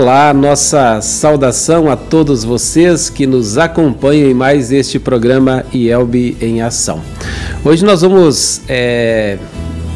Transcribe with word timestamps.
Olá, 0.00 0.32
nossa 0.32 1.02
saudação 1.02 1.90
a 1.90 1.94
todos 1.94 2.42
vocês 2.42 3.10
que 3.10 3.26
nos 3.26 3.58
acompanham 3.58 4.30
em 4.30 4.32
mais 4.32 4.72
este 4.72 4.98
programa 4.98 5.62
IELB 5.74 6.38
em 6.40 6.62
Ação. 6.62 7.02
Hoje 7.62 7.84
nós 7.84 8.00
vamos 8.00 8.62
é, 8.66 9.36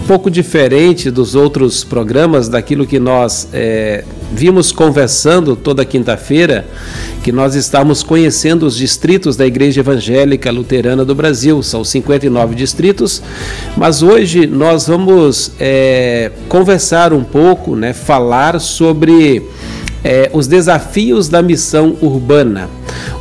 um 0.03 0.07
pouco 0.07 0.31
diferente 0.31 1.11
dos 1.11 1.35
outros 1.35 1.85
programas, 1.85 2.51
daquilo 2.51 2.87
que 2.87 2.99
nós 2.99 3.49
é, 3.51 4.05
vimos 4.31 4.71
conversando 4.73 5.57
toda 5.57 5.87
quinta-feira, 5.87 6.67
que 7.23 7.33
nós 7.33 7.55
estamos 7.55 8.03
conhecendo 8.03 8.67
os 8.67 8.77
distritos 8.77 9.37
da 9.37 9.47
Igreja 9.47 9.81
Evangélica 9.81 10.53
Luterana 10.53 11.03
do 11.03 11.15
Brasil. 11.15 11.63
São 11.63 11.83
59 11.83 12.55
distritos, 12.55 13.23
mas 13.75 14.03
hoje 14.03 14.47
nós 14.47 14.87
vamos 14.87 15.53
é, 15.59 16.31
conversar 16.47 17.15
um 17.15 17.25
pouco, 17.25 17.75
né, 17.75 17.95
falar 17.95 18.61
sobre 18.61 19.43
é, 20.05 20.31
os 20.35 20.47
desafios 20.47 21.29
da 21.29 21.41
missão 21.41 21.97
urbana, 22.03 22.69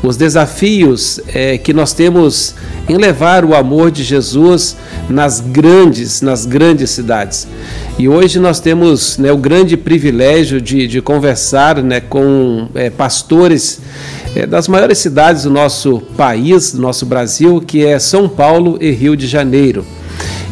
os 0.03 0.17
desafios 0.17 1.19
é, 1.33 1.57
que 1.57 1.73
nós 1.73 1.93
temos 1.93 2.53
em 2.89 2.97
levar 2.97 3.45
o 3.45 3.55
amor 3.55 3.89
de 3.89 4.03
Jesus 4.03 4.75
nas 5.09 5.39
grandes, 5.39 6.21
nas 6.21 6.45
grandes 6.45 6.89
cidades. 6.89 7.47
E 7.97 8.09
hoje 8.09 8.37
nós 8.39 8.59
temos 8.59 9.17
né, 9.17 9.31
o 9.31 9.37
grande 9.37 9.77
privilégio 9.77 10.59
de, 10.59 10.85
de 10.85 11.01
conversar 11.01 11.81
né, 11.81 12.01
com 12.01 12.67
é, 12.75 12.89
pastores 12.89 13.79
é, 14.35 14.45
das 14.45 14.67
maiores 14.67 14.97
cidades 14.97 15.43
do 15.43 15.49
nosso 15.49 16.01
país, 16.17 16.73
do 16.73 16.81
nosso 16.81 17.05
Brasil, 17.05 17.63
que 17.65 17.85
é 17.85 17.97
São 17.99 18.27
Paulo 18.27 18.77
e 18.81 18.91
Rio 18.91 19.15
de 19.15 19.27
Janeiro. 19.27 19.85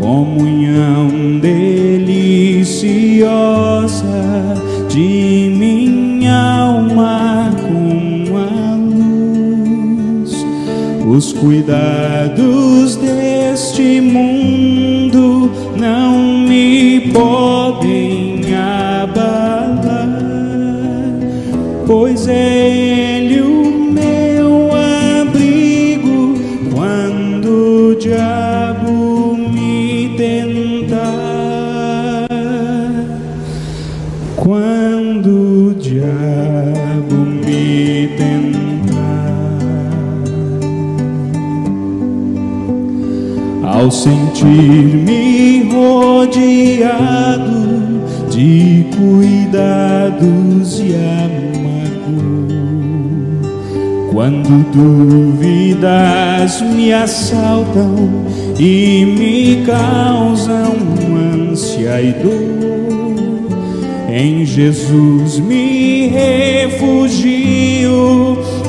comunhão 0.00 1.08
deliciosa 1.40 2.06
de 4.88 5.52
minha 5.58 6.40
alma 6.40 7.50
com 7.60 8.36
a 8.38 8.76
luz, 8.76 10.46
os 11.04 11.32
cuidados 11.32 12.01
Quando 54.22 54.70
dúvidas 54.70 56.62
me 56.62 56.92
assaltam 56.92 58.24
e 58.56 59.04
me 59.04 59.66
causam 59.66 60.76
ânsia 61.34 62.00
e 62.00 62.12
dor, 62.12 63.48
em 64.08 64.46
Jesus 64.46 65.40
me 65.40 66.06
refugio 66.06 67.32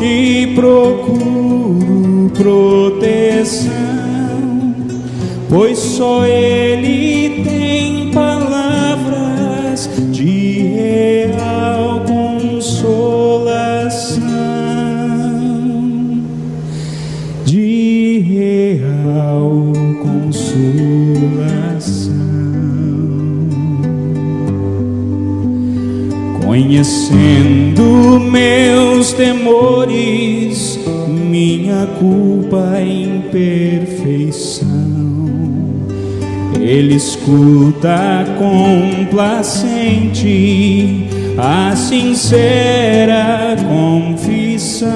e 0.02 0.47
procuro 0.56 2.31
proteção, 2.35 3.70
pois 5.47 5.78
só 5.78 6.25
Ele 6.25 7.44
tem 7.44 7.62
ele 36.73 36.96
escuta 36.96 38.25
complacente 38.40 39.78
a 41.37 41.75
sincera 41.75 43.55
confissão, 43.70 44.90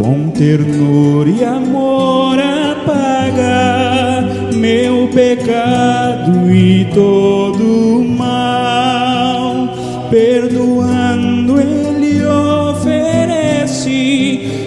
com 0.00 0.30
ternura 0.30 1.28
e 1.28 1.42
amor 1.44 2.38
apaga 2.38 4.22
meu 4.54 5.08
pecado 5.08 6.48
e 6.48 6.84
todo 6.94 8.04
mal, 8.16 9.68
perdoando 10.10 11.60
ele 11.60 12.24
oferece 12.24 13.08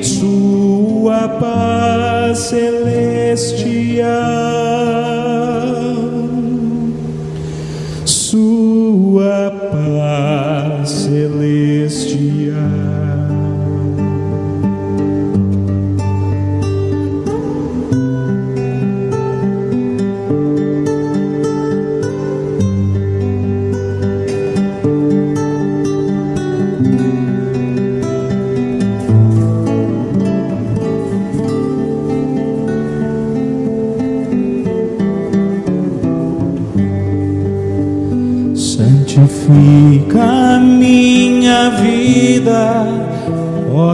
sua 0.02 1.30
paz 1.30 1.56
Santifica 3.96 4.75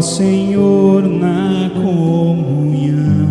Senhor, 0.01 1.03
na 1.03 1.69
comunhão, 1.75 3.27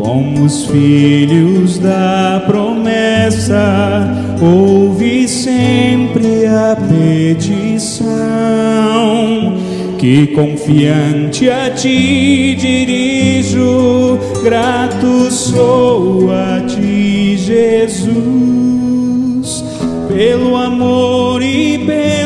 como 0.00 0.44
os 0.44 0.66
filhos 0.66 1.78
da 1.78 2.42
promessa, 2.46 4.08
ouve 4.40 5.28
sempre 5.28 6.46
a 6.46 6.76
petição, 6.76 8.08
que 9.98 10.28
confiante 10.28 11.50
a 11.50 11.68
ti 11.70 12.56
dirijo, 12.58 14.18
grato 14.42 15.30
sou 15.30 16.30
a 16.32 16.60
ti, 16.66 17.36
Jesus 17.36 18.42
pelo 20.14 20.56
amor 20.56 21.42
e 21.42 21.78
pelas 21.78 22.21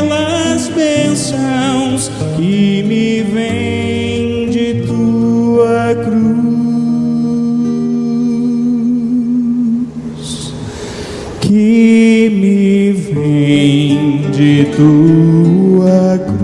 que 11.56 12.28
me 12.34 12.92
vem 12.92 14.30
de 14.30 14.66
tua 14.76 16.18
cruz. 16.18 16.36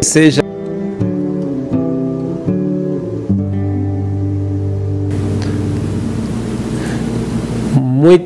seja 0.00 0.47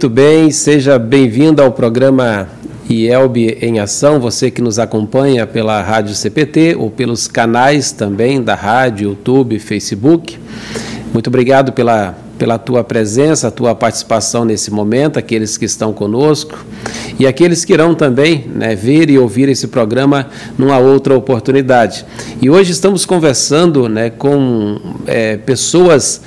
Muito 0.03 0.17
bem, 0.17 0.51
seja 0.51 0.99
bem-vindo 0.99 1.63
ao 1.63 1.71
programa 1.71 2.49
IELB 2.91 3.59
em 3.63 3.79
Ação, 3.79 4.19
você 4.19 4.51
que 4.51 4.61
nos 4.61 4.81
acompanha 4.81 5.47
pela 5.47 5.81
Rádio 5.81 6.13
CPT 6.13 6.75
ou 6.77 6.91
pelos 6.91 7.29
canais 7.29 7.93
também 7.93 8.43
da 8.43 8.57
rádio, 8.57 9.11
YouTube, 9.11 9.61
Facebook. 9.61 10.37
Muito 11.15 11.29
obrigado 11.29 11.73
pela 11.73 12.17
pela 12.37 12.59
tua 12.59 12.83
presença, 12.83 13.53
tua 13.53 13.73
participação 13.73 14.45
nesse 14.45 14.69
momento, 14.73 15.17
aqueles 15.17 15.57
que 15.57 15.65
estão 15.65 15.93
conosco 15.93 16.59
e 17.17 17.25
aqueles 17.25 17.65
que 17.65 17.73
irão 17.73 17.95
também 17.95 18.49
né, 18.53 18.75
ver 18.75 19.09
e 19.11 19.17
ouvir 19.17 19.49
esse 19.49 19.69
programa 19.69 20.27
numa 20.59 20.77
outra 20.77 21.17
oportunidade. 21.17 22.05
E 22.41 22.51
hoje 22.51 22.73
estamos 22.73 23.07
conversando 23.07 23.89
né, 23.89 24.11
com 24.11 24.77
é, 25.07 25.37
pessoas 25.37 26.21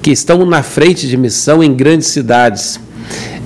que 0.00 0.12
estão 0.12 0.46
na 0.46 0.62
frente 0.62 1.08
de 1.08 1.16
missão 1.16 1.64
em 1.64 1.74
grandes 1.74 2.06
cidades. 2.06 2.78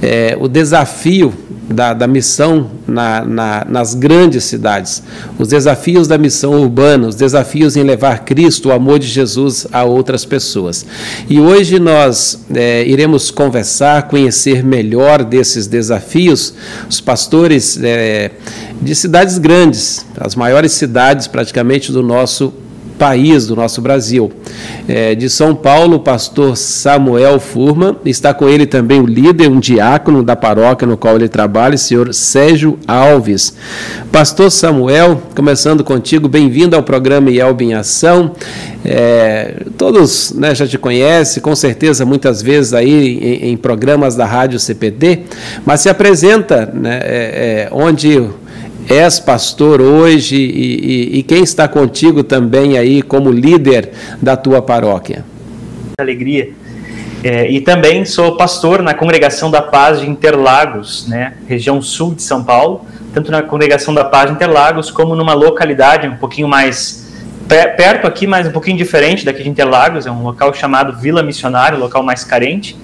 É, 0.03 0.37
o 0.41 0.49
desafio 0.49 1.33
da, 1.73 1.95
da 1.95 2.07
missão 2.07 2.71
na, 2.87 3.25
na, 3.25 3.67
nas 3.69 3.95
grandes 3.95 4.45
cidades, 4.45 5.03
os 5.39 5.49
desafios 5.49 6.09
da 6.09 6.19
missão 6.19 6.53
urbana, 6.61 7.07
os 7.07 7.15
desafios 7.15 7.77
em 7.77 7.85
levar 7.85 8.25
Cristo, 8.25 8.71
o 8.71 8.73
amor 8.73 8.99
de 8.99 9.07
Jesus 9.07 9.67
a 9.73 9.85
outras 9.85 10.25
pessoas. 10.25 10.85
E 11.29 11.39
hoje 11.39 11.79
nós 11.79 12.45
é, 12.53 12.85
iremos 12.85 13.31
conversar, 13.31 14.09
conhecer 14.09 14.65
melhor 14.65 15.23
desses 15.23 15.67
desafios, 15.67 16.55
os 16.89 17.01
pastores 17.01 17.79
é, 17.83 18.33
de 18.83 18.95
cidades 18.95 19.39
grandes, 19.39 20.05
as 20.19 20.35
maiores 20.35 20.73
cidades 20.73 21.29
praticamente 21.29 21.93
do 21.93 22.03
nosso 22.03 22.49
país, 22.49 22.70
do 23.47 23.57
nosso 23.57 23.81
Brasil. 23.81 24.31
É, 24.87 25.15
de 25.15 25.31
São 25.31 25.55
Paulo, 25.55 25.97
o 25.97 26.01
pastor 26.01 26.55
Samuel 26.55 27.41
Furman, 27.41 27.97
está 28.05 28.35
com 28.35 28.47
ele 28.47 28.67
também 28.67 29.01
o 29.01 29.07
líder, 29.07 29.49
um 29.49 29.59
diácono 29.59 30.23
da 30.23 30.37
paróquia 30.37 30.87
no 30.87 30.99
qual 30.99 31.17
ele 31.17 31.27
trabalha, 31.27 31.77
o 31.77 31.79
senhor 31.79 32.13
Sérgio 32.13 32.79
Alves. 32.87 33.57
Pastor 34.13 34.51
Samuel, 34.51 35.23
começando 35.35 35.83
contigo, 35.83 36.29
bem-vindo 36.29 36.77
ao 36.77 36.83
programa 36.83 37.31
IELB 37.31 37.63
em 37.63 37.75
Ação. 37.75 38.33
É, 38.85 39.65
todos 39.79 40.33
né, 40.33 40.55
já 40.55 40.67
te 40.67 40.77
conhecem, 40.77 41.43
com 41.43 41.57
certeza, 41.57 42.05
muitas 42.05 42.43
vezes 42.43 42.75
aí 42.75 43.19
em, 43.19 43.51
em 43.53 43.57
programas 43.57 44.15
da 44.15 44.27
Rádio 44.27 44.59
CPD, 44.59 45.21
mas 45.65 45.81
se 45.81 45.89
apresenta 45.89 46.67
né, 46.67 47.01
é, 47.03 47.67
é 47.67 47.69
onde 47.73 48.29
és 48.91 49.21
pastor 49.21 49.81
hoje 49.81 50.35
e, 50.35 51.15
e, 51.15 51.19
e, 51.19 51.23
quem 51.23 51.45
está 51.45 51.69
contigo 51.69 52.25
também 52.25 52.77
aí 52.77 53.03
como 53.03 53.31
líder 53.31 53.93
da 54.21 54.37
tua 54.37 54.61
paróquia? 54.61 55.25
Alegria. 55.97 56.51
É, 57.23 57.49
e 57.49 57.61
também 57.61 58.05
sou 58.05 58.37
pastor 58.37 58.83
na 58.83 58.93
Congregação 58.93 59.49
da 59.49 59.63
Paz 59.63 60.01
de 60.01 60.11
Interlagos, 60.11 61.07
né, 61.07 61.35
região 61.47 61.81
sul 61.81 62.15
de 62.15 62.23
São 62.23 62.43
Paulo, 62.43 62.85
tanto 63.15 63.31
na 63.31 63.43
Congregação 63.43 63.95
da 63.95 64.05
Paz 64.05 64.27
de 64.27 64.33
Interlagos 64.33 64.91
como 64.91 65.15
numa 65.15 65.35
localidade 65.35 66.09
um 66.09 66.17
pouquinho 66.17 66.49
mais 66.49 67.09
perto 67.77 68.07
aqui, 68.07 68.27
mas 68.27 68.47
um 68.47 68.53
pouquinho 68.53 68.77
diferente 68.77 69.25
daqui 69.25 69.43
de 69.43 69.49
Interlagos, 69.49 70.07
é 70.07 70.11
um 70.11 70.23
local 70.23 70.53
chamado 70.55 70.99
Vila 70.99 71.23
Missionário, 71.23 71.79
local 71.79 72.03
mais 72.03 72.25
carente. 72.25 72.77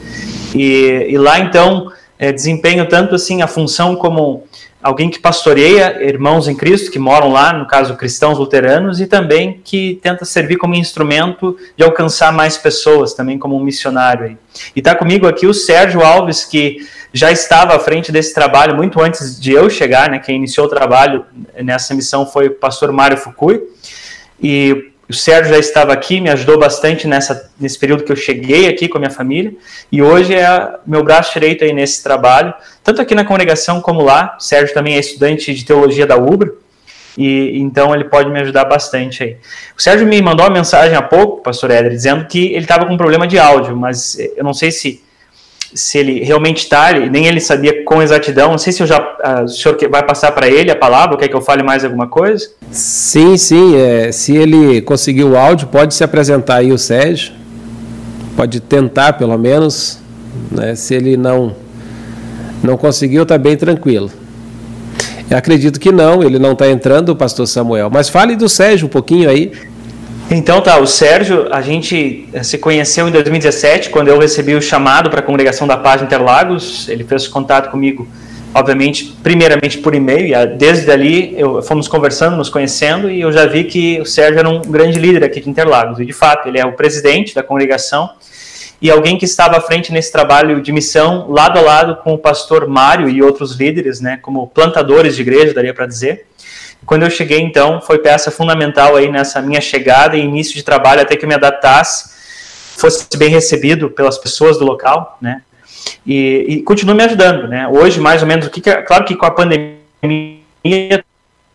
E, 0.54 1.06
e 1.08 1.18
lá 1.18 1.38
então 1.38 1.90
é, 2.18 2.32
desempenho 2.32 2.88
tanto 2.88 3.14
assim 3.14 3.42
a 3.42 3.46
função 3.46 3.94
como 3.94 4.44
alguém 4.86 5.10
que 5.10 5.18
pastoreia 5.18 6.00
irmãos 6.00 6.46
em 6.46 6.54
Cristo 6.54 6.92
que 6.92 6.98
moram 6.98 7.32
lá, 7.32 7.52
no 7.52 7.66
caso 7.66 7.96
cristãos 7.96 8.38
luteranos, 8.38 9.00
e 9.00 9.06
também 9.06 9.60
que 9.64 9.98
tenta 10.00 10.24
servir 10.24 10.58
como 10.58 10.76
instrumento 10.76 11.56
de 11.76 11.82
alcançar 11.82 12.32
mais 12.32 12.56
pessoas, 12.56 13.12
também 13.12 13.36
como 13.36 13.56
um 13.56 13.64
missionário. 13.64 14.38
E 14.74 14.78
está 14.78 14.94
comigo 14.94 15.26
aqui 15.26 15.44
o 15.44 15.52
Sérgio 15.52 16.02
Alves, 16.02 16.44
que 16.44 16.86
já 17.12 17.32
estava 17.32 17.74
à 17.74 17.80
frente 17.80 18.12
desse 18.12 18.32
trabalho 18.32 18.76
muito 18.76 19.00
antes 19.00 19.40
de 19.40 19.50
eu 19.50 19.68
chegar, 19.68 20.08
né? 20.08 20.20
Quem 20.20 20.36
iniciou 20.36 20.66
o 20.66 20.70
trabalho 20.70 21.24
nessa 21.60 21.92
missão 21.92 22.24
foi 22.24 22.46
o 22.46 22.54
pastor 22.54 22.92
Mário 22.92 23.16
Fukui. 23.16 23.60
E 24.40 24.92
o 25.08 25.12
Sérgio 25.12 25.52
já 25.52 25.58
estava 25.58 25.92
aqui, 25.92 26.20
me 26.20 26.28
ajudou 26.30 26.58
bastante 26.58 27.06
nessa, 27.06 27.50
nesse 27.58 27.78
período 27.78 28.02
que 28.02 28.10
eu 28.10 28.16
cheguei 28.16 28.68
aqui 28.68 28.88
com 28.88 28.98
a 28.98 29.00
minha 29.00 29.10
família, 29.10 29.54
e 29.90 30.02
hoje 30.02 30.34
é 30.34 30.74
meu 30.86 31.02
braço 31.04 31.32
direito 31.32 31.64
aí 31.64 31.72
nesse 31.72 32.02
trabalho, 32.02 32.52
tanto 32.82 33.00
aqui 33.00 33.14
na 33.14 33.24
congregação 33.24 33.80
como 33.80 34.02
lá. 34.02 34.36
O 34.38 34.42
Sérgio 34.42 34.74
também 34.74 34.96
é 34.96 34.98
estudante 34.98 35.54
de 35.54 35.64
teologia 35.64 36.06
da 36.06 36.16
UBRA, 36.16 36.52
e 37.16 37.58
então 37.58 37.94
ele 37.94 38.04
pode 38.04 38.28
me 38.30 38.40
ajudar 38.40 38.64
bastante 38.64 39.22
aí. 39.22 39.36
O 39.78 39.82
Sérgio 39.82 40.06
me 40.06 40.20
mandou 40.20 40.44
uma 40.44 40.52
mensagem 40.52 40.96
há 40.96 41.02
pouco, 41.02 41.42
pastor 41.42 41.70
Éder, 41.70 41.92
dizendo 41.92 42.26
que 42.26 42.46
ele 42.46 42.64
estava 42.64 42.84
com 42.84 42.92
um 42.92 42.98
problema 42.98 43.26
de 43.26 43.38
áudio, 43.38 43.76
mas 43.76 44.18
eu 44.18 44.42
não 44.42 44.52
sei 44.52 44.70
se 44.70 45.05
se 45.76 45.98
ele 45.98 46.24
realmente 46.24 46.58
está, 46.58 46.92
nem 46.92 47.26
ele 47.26 47.38
sabia 47.38 47.84
com 47.84 48.02
exatidão. 48.02 48.50
Não 48.50 48.58
sei 48.58 48.72
se 48.72 48.82
eu 48.82 48.86
já, 48.86 48.98
uh, 48.98 49.44
o 49.44 49.48
senhor 49.48 49.76
vai 49.90 50.02
passar 50.02 50.32
para 50.32 50.48
ele 50.48 50.70
a 50.70 50.76
palavra, 50.76 51.16
quer 51.16 51.28
que 51.28 51.36
eu 51.36 51.42
fale 51.42 51.62
mais 51.62 51.84
alguma 51.84 52.08
coisa? 52.08 52.48
Sim, 52.70 53.36
sim. 53.36 53.76
É, 53.76 54.10
se 54.10 54.34
ele 54.34 54.80
conseguiu 54.80 55.30
o 55.30 55.36
áudio, 55.36 55.68
pode 55.68 55.94
se 55.94 56.02
apresentar 56.02 56.56
aí 56.56 56.72
o 56.72 56.78
Sérgio. 56.78 57.34
Pode 58.34 58.60
tentar, 58.60 59.12
pelo 59.12 59.36
menos. 59.38 59.98
Né? 60.50 60.74
Se 60.74 60.94
ele 60.94 61.16
não, 61.16 61.54
não 62.62 62.76
conseguiu, 62.76 63.22
está 63.22 63.36
bem 63.36 63.56
tranquilo. 63.56 64.10
Eu 65.28 65.36
acredito 65.36 65.78
que 65.78 65.92
não, 65.92 66.22
ele 66.22 66.38
não 66.38 66.52
está 66.52 66.70
entrando, 66.70 67.10
o 67.10 67.16
pastor 67.16 67.46
Samuel. 67.46 67.90
Mas 67.90 68.08
fale 68.08 68.34
do 68.34 68.48
Sérgio 68.48 68.86
um 68.86 68.90
pouquinho 68.90 69.28
aí. 69.28 69.52
Então 70.28 70.60
tá, 70.60 70.78
o 70.78 70.86
Sérgio, 70.86 71.46
a 71.52 71.62
gente 71.62 72.28
eh, 72.32 72.42
se 72.42 72.58
conheceu 72.58 73.08
em 73.08 73.12
2017, 73.12 73.90
quando 73.90 74.08
eu 74.08 74.18
recebi 74.18 74.54
o 74.54 74.60
chamado 74.60 75.08
para 75.08 75.20
a 75.20 75.22
Congregação 75.22 75.68
da 75.68 75.76
Paz 75.76 76.02
Interlagos. 76.02 76.88
Ele 76.88 77.04
fez 77.04 77.28
contato 77.28 77.70
comigo 77.70 78.08
obviamente, 78.56 79.14
primeiramente 79.22 79.78
por 79.78 79.94
e-mail, 79.94 80.34
e 80.34 80.46
desde 80.56 80.90
ali 80.90 81.34
eu, 81.38 81.62
fomos 81.62 81.86
conversando, 81.86 82.36
nos 82.36 82.48
conhecendo, 82.48 83.10
e 83.10 83.20
eu 83.20 83.30
já 83.30 83.44
vi 83.44 83.64
que 83.64 84.00
o 84.00 84.06
Sérgio 84.06 84.38
era 84.38 84.48
um 84.48 84.62
grande 84.62 84.98
líder 84.98 85.24
aqui 85.24 85.40
de 85.40 85.50
Interlagos, 85.50 86.00
e 86.00 86.06
de 86.06 86.12
fato, 86.12 86.48
ele 86.48 86.58
é 86.58 86.64
o 86.64 86.72
presidente 86.72 87.34
da 87.34 87.42
congregação, 87.42 88.08
e 88.80 88.90
alguém 88.90 89.18
que 89.18 89.26
estava 89.26 89.58
à 89.58 89.60
frente 89.60 89.92
nesse 89.92 90.10
trabalho 90.10 90.62
de 90.62 90.72
missão, 90.72 91.30
lado 91.30 91.58
a 91.58 91.62
lado 91.62 91.96
com 91.96 92.14
o 92.14 92.18
pastor 92.18 92.66
Mário 92.66 93.10
e 93.10 93.22
outros 93.22 93.54
líderes, 93.54 94.00
né, 94.00 94.18
como 94.22 94.46
plantadores 94.46 95.16
de 95.16 95.22
igreja, 95.22 95.52
daria 95.52 95.74
para 95.74 95.86
dizer. 95.86 96.26
Quando 96.86 97.02
eu 97.02 97.10
cheguei, 97.10 97.40
então, 97.40 97.80
foi 97.80 97.98
peça 97.98 98.30
fundamental 98.30 98.96
aí 98.96 99.10
nessa 99.10 99.42
minha 99.42 99.60
chegada 99.60 100.16
e 100.16 100.20
início 100.20 100.54
de 100.54 100.62
trabalho, 100.62 101.02
até 101.02 101.16
que 101.16 101.24
eu 101.24 101.28
me 101.28 101.34
adaptasse, 101.34 102.14
fosse 102.76 103.06
bem 103.16 103.28
recebido 103.28 103.90
pelas 103.90 104.16
pessoas 104.16 104.56
do 104.58 104.64
local, 104.64 105.18
né, 105.20 105.42
e, 106.06 106.46
e 106.48 106.62
continua 106.62 106.94
me 106.94 107.02
ajudando, 107.04 107.48
né? 107.48 107.68
Hoje, 107.68 108.00
mais 108.00 108.22
ou 108.22 108.28
menos, 108.28 108.46
o 108.46 108.50
que, 108.50 108.60
que 108.60 108.74
claro 108.82 109.04
que 109.04 109.16
com 109.16 109.26
a 109.26 109.30
pandemia 109.30 111.04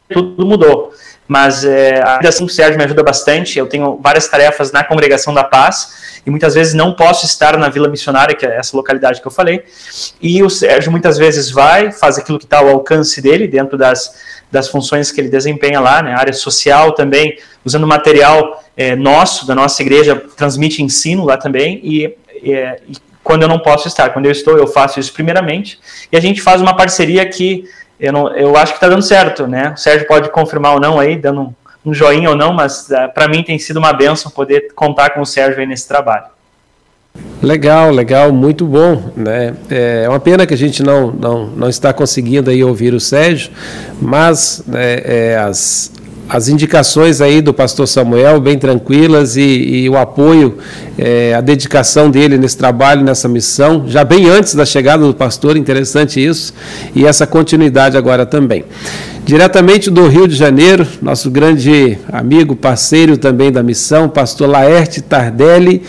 tudo 0.09 0.45
mudou, 0.45 0.93
mas 1.27 1.63
é, 1.63 2.03
ainda 2.05 2.29
assim 2.29 2.43
o 2.43 2.49
Sérgio 2.49 2.77
me 2.77 2.83
ajuda 2.83 3.03
bastante. 3.03 3.57
Eu 3.57 3.67
tenho 3.67 3.97
várias 4.01 4.27
tarefas 4.27 4.71
na 4.71 4.83
Congregação 4.83 5.33
da 5.33 5.43
Paz 5.43 6.10
e 6.25 6.29
muitas 6.29 6.53
vezes 6.53 6.73
não 6.73 6.93
posso 6.93 7.25
estar 7.25 7.57
na 7.57 7.69
Vila 7.69 7.87
Missionária, 7.87 8.35
que 8.35 8.45
é 8.45 8.57
essa 8.57 8.75
localidade 8.77 9.21
que 9.21 9.27
eu 9.27 9.31
falei. 9.31 9.63
E 10.21 10.43
o 10.43 10.49
Sérgio 10.49 10.91
muitas 10.91 11.17
vezes 11.17 11.49
vai, 11.49 11.91
faz 11.91 12.17
aquilo 12.17 12.37
que 12.37 12.45
está 12.45 12.59
ao 12.59 12.69
alcance 12.69 13.21
dele, 13.21 13.47
dentro 13.47 13.77
das, 13.77 14.15
das 14.51 14.67
funções 14.67 15.11
que 15.11 15.19
ele 15.19 15.29
desempenha 15.29 15.79
lá, 15.79 16.01
né? 16.01 16.13
área 16.13 16.33
social 16.33 16.91
também, 16.91 17.37
usando 17.65 17.87
material 17.87 18.63
é, 18.77 18.95
nosso, 18.95 19.47
da 19.47 19.55
nossa 19.55 19.81
igreja, 19.81 20.15
transmite 20.35 20.83
ensino 20.83 21.25
lá 21.25 21.37
também. 21.37 21.79
E, 21.83 22.15
é, 22.43 22.79
e 22.87 22.95
quando 23.23 23.43
eu 23.43 23.47
não 23.47 23.59
posso 23.59 23.87
estar. 23.87 24.09
Quando 24.09 24.25
eu 24.25 24.31
estou, 24.31 24.57
eu 24.57 24.67
faço 24.67 24.99
isso 24.99 25.13
primeiramente. 25.13 25.79
E 26.11 26.17
a 26.17 26.19
gente 26.19 26.41
faz 26.41 26.61
uma 26.61 26.75
parceria 26.75 27.25
que 27.25 27.65
eu, 27.99 28.11
não, 28.11 28.35
eu 28.35 28.55
acho 28.57 28.73
que 28.73 28.77
está 28.77 28.89
dando 28.89 29.03
certo, 29.03 29.45
né? 29.45 29.73
O 29.75 29.77
Sérgio 29.77 30.07
pode 30.07 30.29
confirmar 30.29 30.73
ou 30.73 30.79
não 30.79 30.99
aí, 30.99 31.15
dando 31.15 31.55
um, 31.85 31.93
joinha 31.93 32.29
ou 32.29 32.35
não, 32.35 32.53
mas 32.53 32.89
uh, 32.89 32.95
ah, 32.95 33.07
para 33.07 33.27
mim 33.27 33.43
tem 33.43 33.57
sido 33.57 33.77
uma 33.77 33.93
benção 33.93 34.31
poder 34.31 34.73
contar 34.73 35.11
com 35.11 35.21
o 35.21 35.25
Sérgio 35.25 35.59
aí 35.59 35.65
nesse 35.65 35.87
trabalho. 35.87 36.25
Legal, 37.41 37.91
legal, 37.91 38.31
muito 38.31 38.65
bom. 38.65 39.11
Né? 39.15 39.55
É 39.69 40.07
uma 40.07 40.19
pena 40.19 40.45
que 40.45 40.53
a 40.53 40.57
gente 40.57 40.81
não, 40.83 41.11
não, 41.11 41.47
não 41.47 41.69
está 41.69 41.91
conseguindo 41.91 42.49
aí 42.49 42.63
ouvir 42.63 42.93
o 42.93 42.99
Sérgio, 42.99 43.51
mas 44.01 44.63
é, 44.73 45.33
é, 45.33 45.37
as, 45.37 45.91
as 46.33 46.47
indicações 46.47 47.19
aí 47.19 47.41
do 47.41 47.53
pastor 47.53 47.85
Samuel, 47.85 48.39
bem 48.39 48.57
tranquilas, 48.57 49.35
e, 49.35 49.41
e 49.41 49.89
o 49.89 49.97
apoio, 49.97 50.59
é, 50.97 51.33
a 51.33 51.41
dedicação 51.41 52.09
dele 52.09 52.37
nesse 52.37 52.57
trabalho, 52.57 53.03
nessa 53.03 53.27
missão, 53.27 53.83
já 53.85 54.05
bem 54.05 54.29
antes 54.29 54.55
da 54.55 54.63
chegada 54.63 55.05
do 55.05 55.13
pastor, 55.13 55.57
interessante 55.57 56.25
isso, 56.25 56.53
e 56.95 57.05
essa 57.05 57.27
continuidade 57.27 57.97
agora 57.97 58.25
também. 58.25 58.63
Diretamente 59.25 59.91
do 59.91 60.07
Rio 60.07 60.25
de 60.25 60.33
Janeiro, 60.33 60.87
nosso 61.01 61.29
grande 61.29 61.97
amigo, 62.09 62.55
parceiro 62.55 63.17
também 63.17 63.51
da 63.51 63.61
missão, 63.61 64.07
pastor 64.07 64.47
Laerte 64.47 65.01
Tardelli, 65.01 65.83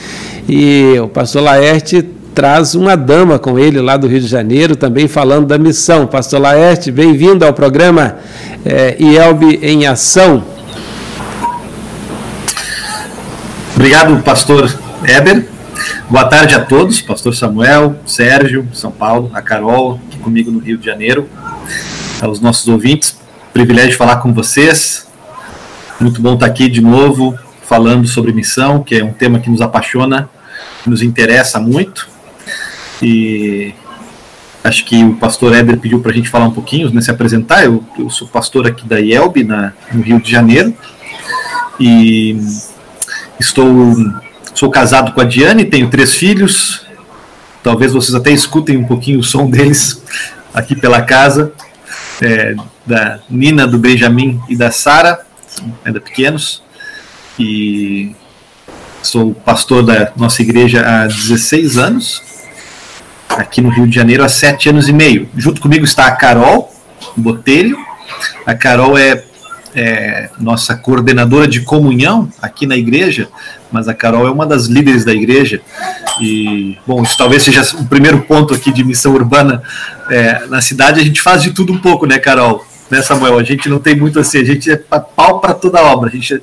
e 0.48 0.98
o 0.98 1.06
pastor 1.06 1.44
Laerte 1.44 2.04
traz 2.34 2.74
uma 2.74 2.96
dama 2.96 3.38
com 3.38 3.58
ele 3.58 3.80
lá 3.80 3.96
do 3.96 4.06
Rio 4.06 4.20
de 4.20 4.26
Janeiro, 4.26 4.74
também 4.74 5.06
falando 5.06 5.46
da 5.46 5.58
missão. 5.58 6.06
Pastor 6.06 6.40
Laerte, 6.40 6.90
bem-vindo 6.90 7.44
ao 7.44 7.52
programa 7.52 8.16
é, 8.64 8.96
IELB 8.98 9.58
em 9.62 9.86
Ação. 9.86 10.44
Obrigado, 13.74 14.22
pastor 14.22 14.72
Eber. 15.04 15.48
Boa 16.08 16.24
tarde 16.24 16.54
a 16.54 16.64
todos, 16.64 17.00
pastor 17.00 17.34
Samuel, 17.34 17.96
Sérgio, 18.06 18.66
São 18.72 18.90
Paulo, 18.90 19.30
a 19.34 19.42
Carol, 19.42 20.00
aqui 20.06 20.18
comigo 20.18 20.50
no 20.50 20.58
Rio 20.58 20.78
de 20.78 20.86
Janeiro, 20.86 21.28
aos 22.20 22.40
nossos 22.40 22.68
ouvintes. 22.68 23.18
Privilégio 23.52 23.96
falar 23.96 24.16
com 24.16 24.32
vocês. 24.32 25.06
Muito 26.00 26.20
bom 26.20 26.34
estar 26.34 26.46
aqui 26.46 26.68
de 26.68 26.80
novo, 26.80 27.38
falando 27.62 28.06
sobre 28.06 28.32
missão, 28.32 28.82
que 28.82 28.96
é 28.96 29.04
um 29.04 29.12
tema 29.12 29.38
que 29.38 29.50
nos 29.50 29.60
apaixona, 29.60 30.28
nos 30.86 31.02
interessa 31.02 31.58
muito. 31.58 32.11
E 33.02 33.74
acho 34.62 34.84
que 34.84 35.02
o 35.02 35.16
pastor 35.16 35.54
Éder 35.54 35.76
pediu 35.78 36.00
para 36.00 36.12
a 36.12 36.14
gente 36.14 36.28
falar 36.28 36.46
um 36.46 36.52
pouquinho, 36.52 36.92
né, 36.92 37.00
se 37.00 37.10
apresentar. 37.10 37.64
Eu, 37.64 37.84
eu 37.98 38.08
sou 38.08 38.28
pastor 38.28 38.66
aqui 38.66 38.86
da 38.86 39.00
IELB, 39.00 39.42
na, 39.42 39.72
no 39.92 40.02
Rio 40.02 40.20
de 40.20 40.30
Janeiro, 40.30 40.74
e 41.80 42.36
estou 43.40 43.66
sou 44.54 44.70
casado 44.70 45.12
com 45.12 45.20
a 45.20 45.24
Diane, 45.24 45.64
tenho 45.64 45.90
três 45.90 46.14
filhos. 46.14 46.86
Talvez 47.62 47.92
vocês 47.92 48.14
até 48.14 48.30
escutem 48.30 48.76
um 48.76 48.84
pouquinho 48.84 49.18
o 49.18 49.24
som 49.24 49.48
deles 49.50 50.02
aqui 50.54 50.76
pela 50.76 51.02
casa, 51.02 51.52
é, 52.20 52.54
da 52.86 53.18
Nina, 53.28 53.66
do 53.66 53.78
Benjamin 53.78 54.40
e 54.48 54.56
da 54.56 54.70
Sara, 54.70 55.20
ainda 55.84 56.00
pequenos. 56.00 56.62
E 57.38 58.14
sou 59.02 59.32
pastor 59.34 59.82
da 59.82 60.12
nossa 60.16 60.42
igreja 60.42 60.82
há 60.86 61.06
16 61.06 61.78
anos 61.78 62.31
aqui 63.36 63.60
no 63.60 63.70
Rio 63.70 63.86
de 63.86 63.94
Janeiro 63.94 64.24
há 64.24 64.28
sete 64.28 64.68
anos 64.68 64.88
e 64.88 64.92
meio. 64.92 65.28
Junto 65.36 65.60
comigo 65.60 65.84
está 65.84 66.06
a 66.06 66.12
Carol 66.12 66.72
Botelho. 67.16 67.76
A 68.46 68.54
Carol 68.54 68.96
é, 68.98 69.24
é, 69.74 70.30
nossa 70.38 70.76
coordenadora 70.76 71.46
de 71.46 71.60
comunhão 71.62 72.28
aqui 72.40 72.66
na 72.66 72.76
igreja, 72.76 73.28
mas 73.70 73.88
a 73.88 73.94
Carol 73.94 74.26
é 74.26 74.30
uma 74.30 74.46
das 74.46 74.66
líderes 74.66 75.04
da 75.04 75.12
igreja. 75.12 75.60
E, 76.20 76.76
bom, 76.86 77.02
isso 77.02 77.16
talvez 77.16 77.42
seja 77.42 77.62
o 77.76 77.86
primeiro 77.86 78.20
ponto 78.22 78.54
aqui 78.54 78.72
de 78.72 78.84
missão 78.84 79.14
urbana. 79.14 79.62
É, 80.10 80.46
na 80.46 80.60
cidade 80.60 81.00
a 81.00 81.04
gente 81.04 81.20
faz 81.20 81.42
de 81.42 81.52
tudo 81.52 81.72
um 81.72 81.78
pouco, 81.78 82.06
né, 82.06 82.18
Carol? 82.18 82.64
Né, 82.90 83.00
Samuel? 83.00 83.38
A 83.38 83.44
gente 83.44 83.68
não 83.68 83.78
tem 83.78 83.96
muito 83.96 84.20
assim, 84.20 84.38
a 84.38 84.44
gente 84.44 84.70
é 84.70 84.76
pau 84.76 85.40
para 85.40 85.54
toda 85.54 85.82
obra, 85.82 86.10
a 86.10 86.12
gente 86.12 86.42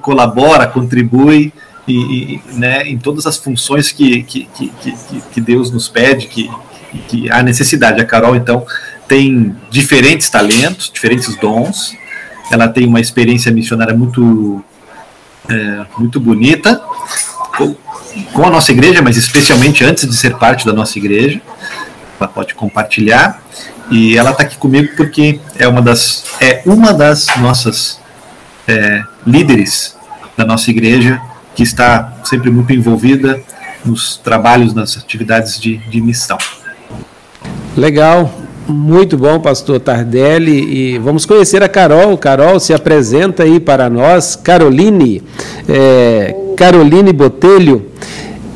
colabora, 0.00 0.66
contribui 0.66 1.52
e, 1.86 1.94
e 1.94 2.42
né, 2.52 2.82
em 2.88 2.98
todas 2.98 3.26
as 3.26 3.36
funções 3.36 3.92
que, 3.92 4.22
que, 4.22 4.44
que, 4.44 4.72
que 5.32 5.40
Deus 5.40 5.70
nos 5.70 5.88
pede, 5.88 6.26
que, 6.26 6.50
que 7.08 7.30
há 7.30 7.42
necessidade. 7.42 8.00
A 8.00 8.04
Carol, 8.04 8.36
então, 8.36 8.64
tem 9.08 9.56
diferentes 9.70 10.28
talentos, 10.30 10.90
diferentes 10.92 11.34
dons, 11.36 11.94
ela 12.50 12.68
tem 12.68 12.86
uma 12.86 13.00
experiência 13.00 13.50
missionária 13.52 13.94
muito, 13.94 14.62
é, 15.48 15.86
muito 15.98 16.18
bonita 16.18 16.82
com, 17.56 17.76
com 18.32 18.44
a 18.44 18.50
nossa 18.50 18.72
igreja, 18.72 19.00
mas 19.02 19.16
especialmente 19.16 19.84
antes 19.84 20.06
de 20.06 20.16
ser 20.16 20.36
parte 20.36 20.66
da 20.66 20.72
nossa 20.72 20.98
igreja. 20.98 21.40
Ela 22.18 22.28
pode 22.28 22.54
compartilhar. 22.54 23.40
E 23.90 24.16
ela 24.16 24.30
está 24.30 24.44
aqui 24.44 24.56
comigo 24.56 24.94
porque 24.96 25.40
é 25.56 25.66
uma 25.66 25.82
das, 25.82 26.24
é 26.40 26.62
uma 26.64 26.92
das 26.92 27.26
nossas 27.38 28.00
é, 28.68 29.02
líderes 29.26 29.96
da 30.36 30.44
nossa 30.44 30.70
igreja 30.70 31.20
que 31.54 31.62
está 31.62 32.20
sempre 32.24 32.50
muito 32.50 32.72
envolvida 32.72 33.40
nos 33.84 34.16
trabalhos, 34.16 34.74
nas 34.74 34.96
atividades 34.96 35.58
de, 35.58 35.78
de 35.78 36.00
missão. 36.00 36.38
Legal, 37.76 38.32
muito 38.68 39.16
bom, 39.16 39.40
pastor 39.40 39.80
Tardelli. 39.80 40.94
E 40.94 40.98
vamos 40.98 41.26
conhecer 41.26 41.62
a 41.62 41.68
Carol. 41.68 42.16
Carol 42.16 42.60
se 42.60 42.72
apresenta 42.72 43.42
aí 43.42 43.58
para 43.58 43.88
nós. 43.88 44.36
Caroline, 44.36 45.22
é, 45.68 46.34
Caroline 46.56 47.12
Botelho. 47.12 47.86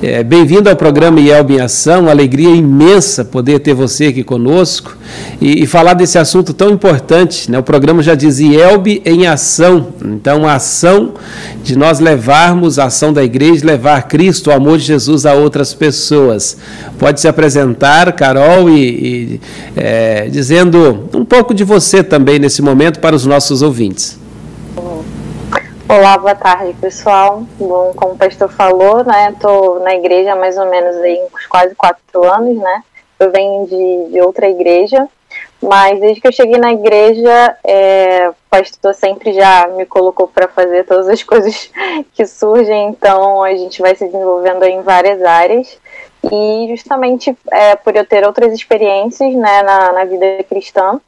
É, 0.06 0.22
Bem-vindo 0.22 0.68
ao 0.68 0.76
programa 0.76 1.18
IELB 1.18 1.54
em 1.54 1.60
Ação, 1.62 2.10
alegria 2.10 2.54
imensa 2.54 3.24
poder 3.24 3.60
ter 3.60 3.72
você 3.72 4.08
aqui 4.08 4.22
conosco 4.22 4.94
e, 5.40 5.62
e, 5.62 5.66
falar 5.66 5.94
desse 5.94 6.18
assunto 6.18 6.52
tão 6.52 6.68
importante. 6.68 7.50
Né? 7.50 7.58
O 7.58 7.62
programa 7.62 8.02
já 8.02 8.14
diz 8.14 8.38
IELB 8.38 9.00
em 9.02 9.26
Ação, 9.26 9.94
então 10.04 10.46
a 10.46 10.56
ação 10.56 11.14
de 11.62 11.74
nós 11.74 12.00
levarmos 12.00 12.78
a 12.78 12.84
ação 12.84 13.14
da 13.14 13.24
igreja, 13.24 13.64
levar 13.64 14.02
Cristo, 14.02 14.50
o 14.50 14.52
amor 14.52 14.76
de 14.76 14.84
Jesus 14.84 15.24
a 15.24 15.32
outras 15.32 15.72
pessoas. 15.72 16.58
Pode 16.98 17.18
se 17.18 17.26
apresentar, 17.26 18.12
Carol, 18.12 18.68
e, 18.68 18.80
e 18.82 19.40
é, 19.74 20.28
dizendo 20.28 21.08
um 21.14 21.24
pouco 21.24 21.54
de 21.54 21.64
você 21.64 22.04
também 22.04 22.38
nesse 22.38 22.60
momento 22.60 23.00
para 23.00 23.16
os 23.16 23.24
nossos 23.24 23.62
ouvintes. 23.62 24.22
Olá, 25.86 26.16
boa 26.16 26.34
tarde, 26.34 26.72
pessoal. 26.80 27.42
Bom, 27.58 27.92
como 27.94 28.14
o 28.14 28.16
pastor 28.16 28.48
falou, 28.48 29.04
né, 29.04 29.30
estou 29.30 29.80
na 29.80 29.94
igreja 29.94 30.32
há 30.32 30.36
mais 30.36 30.56
ou 30.56 30.64
menos 30.70 30.96
aí 30.96 31.22
uns 31.22 31.46
quase 31.46 31.74
quatro 31.74 32.24
anos, 32.24 32.56
né? 32.56 32.82
Eu 33.20 33.30
venho 33.30 33.66
de, 33.66 34.12
de 34.12 34.20
outra 34.22 34.48
igreja, 34.48 35.06
mas 35.62 36.00
desde 36.00 36.22
que 36.22 36.26
eu 36.26 36.32
cheguei 36.32 36.58
na 36.58 36.72
igreja, 36.72 37.58
é, 37.62 38.30
o 38.30 38.34
pastor 38.48 38.94
sempre 38.94 39.34
já 39.34 39.68
me 39.68 39.84
colocou 39.84 40.26
para 40.26 40.48
fazer 40.48 40.84
todas 40.84 41.06
as 41.06 41.22
coisas 41.22 41.70
que 42.14 42.24
surgem, 42.24 42.88
então 42.88 43.42
a 43.42 43.54
gente 43.54 43.82
vai 43.82 43.94
se 43.94 44.06
desenvolvendo 44.06 44.64
em 44.64 44.80
várias 44.80 45.22
áreas. 45.22 45.78
E 46.32 46.66
justamente 46.74 47.36
é, 47.52 47.76
por 47.76 47.94
eu 47.94 48.06
ter 48.06 48.26
outras 48.26 48.54
experiências 48.54 49.34
né, 49.34 49.62
na, 49.62 49.92
na 49.92 50.04
vida 50.06 50.42
cristã, 50.48 50.98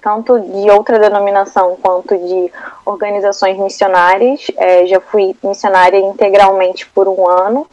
tanto 0.00 0.38
de 0.40 0.70
outra 0.70 0.98
denominação 0.98 1.76
quanto 1.80 2.16
de 2.16 2.52
organizações 2.84 3.58
missionárias. 3.58 4.46
É, 4.56 4.86
já 4.86 5.00
fui 5.00 5.36
missionária 5.42 5.98
integralmente 5.98 6.86
por 6.88 7.08
um 7.08 7.28
ano. 7.28 7.66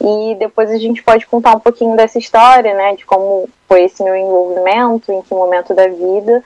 E 0.00 0.34
depois 0.34 0.68
a 0.70 0.78
gente 0.78 1.02
pode 1.02 1.26
contar 1.26 1.54
um 1.54 1.60
pouquinho 1.60 1.96
dessa 1.96 2.18
história, 2.18 2.74
né, 2.74 2.96
de 2.96 3.06
como 3.06 3.48
foi 3.68 3.84
esse 3.84 4.02
meu 4.02 4.16
envolvimento, 4.16 5.12
em 5.12 5.22
que 5.22 5.32
momento 5.32 5.72
da 5.74 5.86
vida, 5.86 6.42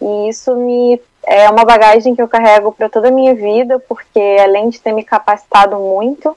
e 0.00 0.28
isso 0.28 0.54
me 0.54 1.00
é 1.26 1.48
uma 1.50 1.64
bagagem 1.64 2.14
que 2.14 2.22
eu 2.22 2.28
carrego 2.28 2.72
para 2.72 2.88
toda 2.88 3.08
a 3.08 3.12
minha 3.12 3.34
vida, 3.34 3.78
porque 3.88 4.36
além 4.40 4.70
de 4.70 4.80
ter 4.80 4.92
me 4.92 5.04
capacitado 5.04 5.76
muito, 5.76 6.36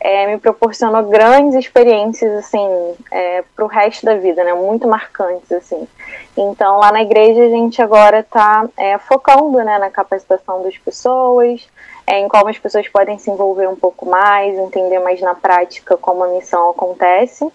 é, 0.00 0.26
me 0.26 0.38
proporcionou 0.38 1.02
grandes 1.04 1.54
experiências 1.54 2.32
assim 2.38 2.94
é, 3.10 3.44
para 3.54 3.64
o 3.64 3.68
resto 3.68 4.06
da 4.06 4.16
vida, 4.16 4.42
né? 4.42 4.54
Muito 4.54 4.88
marcantes 4.88 5.52
assim. 5.52 5.86
Então 6.34 6.78
lá 6.78 6.90
na 6.90 7.02
igreja 7.02 7.44
a 7.44 7.48
gente 7.50 7.82
agora 7.82 8.20
está 8.20 8.66
é, 8.78 8.96
focando 8.96 9.58
né, 9.58 9.78
na 9.78 9.90
capacitação 9.90 10.62
das 10.62 10.78
pessoas, 10.78 11.68
é, 12.06 12.18
em 12.18 12.28
como 12.28 12.48
as 12.48 12.58
pessoas 12.58 12.88
podem 12.88 13.18
se 13.18 13.30
envolver 13.30 13.68
um 13.68 13.76
pouco 13.76 14.06
mais, 14.06 14.56
entender 14.58 14.98
mais 15.00 15.20
na 15.20 15.34
prática 15.34 15.98
como 15.98 16.24
a 16.24 16.28
missão 16.28 16.70
acontece 16.70 17.46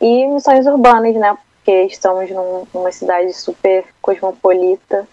e 0.00 0.26
missões 0.26 0.66
urbanas, 0.66 1.14
né? 1.14 1.36
Porque 1.56 1.82
estamos 1.82 2.30
num, 2.30 2.66
numa 2.72 2.90
cidade 2.90 3.32
super 3.34 3.84
cosmopolita 4.00 5.06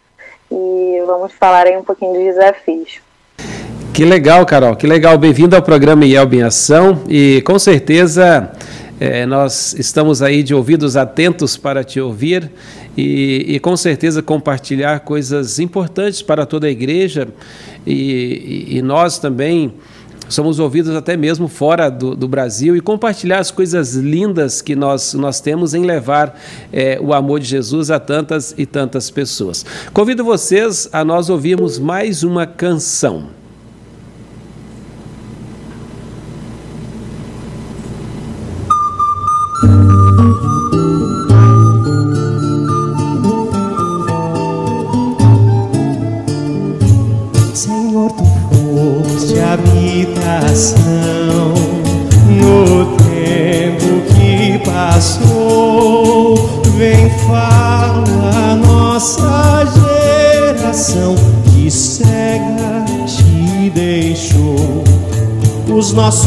e 0.50 1.04
vamos 1.06 1.34
falar 1.34 1.68
aí 1.68 1.78
um 1.78 1.84
pouquinho 1.84 2.14
dos 2.14 2.24
desafios. 2.24 3.02
Que 4.00 4.06
legal, 4.06 4.46
Carol, 4.46 4.78
que 4.78 4.88
legal. 4.88 5.18
Bem-vindo 5.18 5.58
ao 5.58 5.62
programa 5.62 6.06
IELB 6.06 6.38
em 6.38 6.44
Ação 6.44 7.04
e 7.10 7.42
com 7.42 7.60
certeza 7.60 8.50
é, 8.98 9.26
nós 9.26 9.76
estamos 9.78 10.22
aí 10.22 10.42
de 10.42 10.56
ouvidos 10.56 10.96
atentos 10.96 11.58
para 11.58 11.84
te 11.84 12.00
ouvir 12.00 12.50
e, 12.96 13.44
e, 13.56 13.60
com 13.60 13.76
certeza 13.76 14.24
compartilhar 14.24 15.02
coisas 15.02 15.60
importantes 15.60 16.22
para 16.22 16.46
toda 16.46 16.68
a 16.68 16.70
igreja 16.70 17.28
e, 17.86 18.68
e, 18.72 18.78
e 18.78 18.82
nós 18.82 19.20
também 19.20 19.74
somos 20.30 20.60
ouvidos 20.60 20.96
até 20.96 21.18
mesmo 21.18 21.50
fora 21.50 21.90
do, 21.90 22.16
do, 22.16 22.26
Brasil 22.26 22.78
e 22.78 22.80
compartilhar 22.80 23.40
as 23.40 23.52
coisas 23.52 23.96
lindas 23.96 24.62
que 24.62 24.78
nós, 24.78 25.14
nós 25.14 25.42
temos 25.42 25.74
em 25.74 25.84
levar 25.84 26.40
é, 26.72 26.98
o 27.02 27.14
amor 27.14 27.42
de 27.42 27.48
Jesus 27.48 27.92
a 27.92 28.00
tantas 28.00 28.56
e 28.58 28.66
tantas 28.66 29.12
pessoas. 29.12 29.66
Convido 29.92 30.24
vocês 30.24 30.88
a 30.94 31.04
nós 31.04 31.30
ouvirmos 31.30 31.78
mais 31.78 32.24
uma 32.24 32.48
canção. 32.48 33.38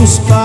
Os 0.02 0.18
nossos 0.18 0.41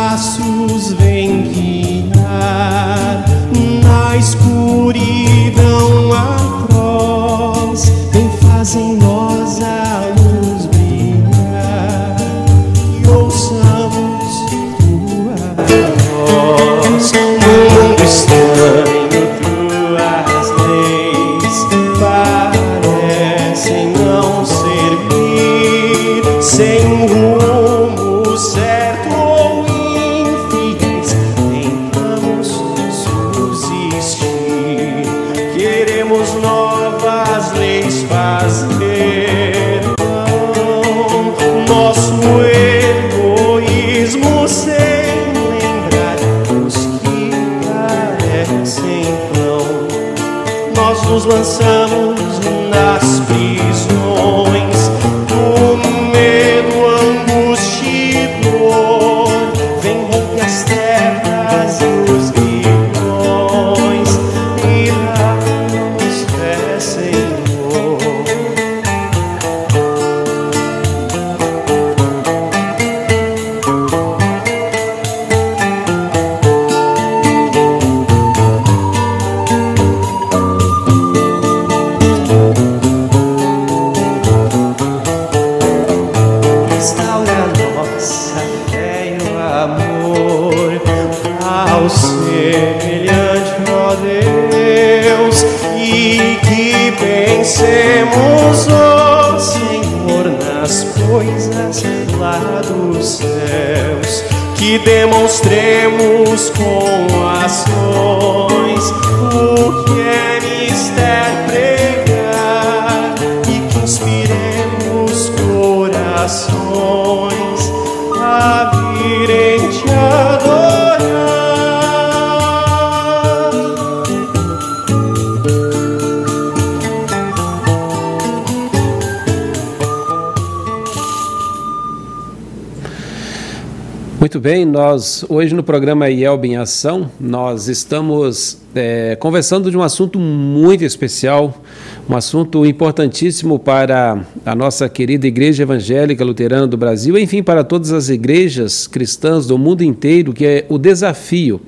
nós 134.77 135.25
hoje 135.27 135.55
no 135.55 135.63
programa 135.63 136.07
IELB 136.07 136.49
em 136.49 136.57
Ação, 136.57 137.09
nós 137.19 137.67
estamos 137.67 138.59
é, 138.75 139.15
conversando 139.15 139.71
de 139.71 139.75
um 139.75 139.81
assunto 139.81 140.19
muito 140.19 140.85
especial, 140.85 141.63
um 142.07 142.15
assunto 142.15 142.63
importantíssimo 142.63 143.57
para 143.57 144.21
a 144.45 144.53
nossa 144.53 144.87
querida 144.87 145.25
Igreja 145.25 145.63
Evangélica 145.63 146.23
Luterana 146.23 146.67
do 146.67 146.77
Brasil, 146.77 147.17
enfim, 147.17 147.41
para 147.41 147.63
todas 147.63 147.91
as 147.91 148.09
igrejas 148.09 148.85
cristãs 148.85 149.47
do 149.47 149.57
mundo 149.57 149.83
inteiro, 149.83 150.31
que 150.31 150.45
é 150.45 150.65
o 150.69 150.77
desafio 150.77 151.59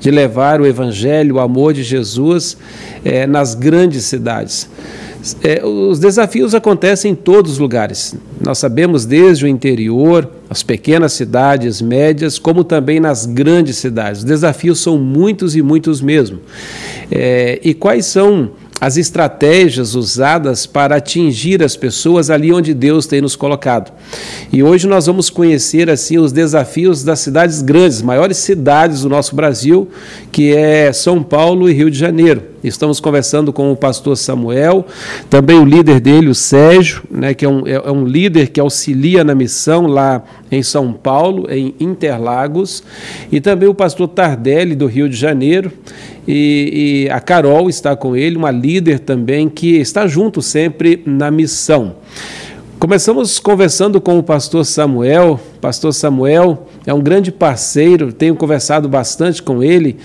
de 0.00 0.10
levar 0.10 0.60
o 0.60 0.66
Evangelho, 0.66 1.36
o 1.36 1.40
amor 1.40 1.72
de 1.72 1.84
Jesus 1.84 2.56
é, 3.04 3.28
nas 3.28 3.54
grandes 3.54 4.02
cidades. 4.06 4.68
É, 5.42 5.64
os 5.64 5.98
desafios 5.98 6.54
acontecem 6.54 7.12
em 7.12 7.14
todos 7.14 7.52
os 7.52 7.58
lugares. 7.58 8.14
Nós 8.40 8.58
sabemos 8.58 9.04
desde 9.04 9.44
o 9.44 9.48
interior, 9.48 10.30
as 10.50 10.62
pequenas 10.62 11.12
cidades 11.12 11.80
médias, 11.80 12.38
como 12.38 12.62
também 12.62 13.00
nas 13.00 13.24
grandes 13.24 13.76
cidades. 13.76 14.20
Os 14.20 14.24
desafios 14.24 14.80
são 14.80 14.98
muitos 14.98 15.56
e 15.56 15.62
muitos 15.62 16.00
mesmo. 16.00 16.40
É, 17.10 17.60
e 17.64 17.72
quais 17.72 18.06
são 18.06 18.50
as 18.80 18.96
estratégias 18.96 19.94
usadas 19.94 20.66
para 20.66 20.96
atingir 20.96 21.62
as 21.62 21.76
pessoas 21.76 22.30
ali 22.30 22.52
onde 22.52 22.74
Deus 22.74 23.06
tem 23.06 23.20
nos 23.20 23.34
colocado. 23.34 23.92
E 24.52 24.62
hoje 24.62 24.86
nós 24.86 25.06
vamos 25.06 25.30
conhecer 25.30 25.88
assim 25.88 26.18
os 26.18 26.30
desafios 26.30 27.02
das 27.02 27.20
cidades 27.20 27.62
grandes, 27.62 28.02
maiores 28.02 28.36
cidades 28.36 29.02
do 29.02 29.08
nosso 29.08 29.34
Brasil, 29.34 29.88
que 30.30 30.54
é 30.54 30.92
São 30.92 31.22
Paulo 31.22 31.70
e 31.70 31.72
Rio 31.72 31.90
de 31.90 31.98
Janeiro. 31.98 32.42
Estamos 32.64 33.00
conversando 33.00 33.52
com 33.52 33.70
o 33.70 33.76
pastor 33.76 34.16
Samuel, 34.16 34.86
também 35.28 35.58
o 35.58 35.64
líder 35.64 36.00
dele, 36.00 36.28
o 36.28 36.34
Sérgio, 36.34 37.02
né, 37.10 37.34
que 37.34 37.44
é 37.44 37.48
um, 37.48 37.66
é, 37.66 37.72
é 37.74 37.90
um 37.90 38.04
líder 38.04 38.48
que 38.48 38.58
auxilia 38.58 39.22
na 39.22 39.34
missão 39.34 39.86
lá 39.86 40.22
em 40.50 40.62
São 40.62 40.92
Paulo, 40.92 41.46
em 41.50 41.74
Interlagos, 41.78 42.82
e 43.30 43.40
também 43.40 43.68
o 43.68 43.74
pastor 43.74 44.08
Tardelli, 44.08 44.74
do 44.74 44.86
Rio 44.86 45.08
de 45.08 45.16
Janeiro, 45.16 45.70
e, 46.26 47.04
e, 47.06 47.10
a 47.10 47.20
Carol 47.20 47.68
está 47.68 47.94
com 47.94 48.16
ele, 48.16 48.36
uma 48.36 48.50
líder 48.50 48.98
também 48.98 49.48
que 49.48 49.76
está 49.76 50.06
junto 50.06 50.42
sempre 50.42 51.02
na 51.06 51.30
missão. 51.30 51.94
Começamos 52.78 53.38
conversando 53.38 54.02
com 54.02 54.18
o 54.18 54.22
pastor 54.22 54.62
Samuel. 54.66 55.40
Pastor 55.62 55.94
Samuel 55.94 56.68
é 56.84 56.92
um 56.92 57.00
grande 57.00 57.32
parceiro, 57.32 58.12
tenho 58.12 58.36
conversado 58.36 58.86
bastante 58.86 59.42
com 59.42 59.64
ele. 59.64 59.96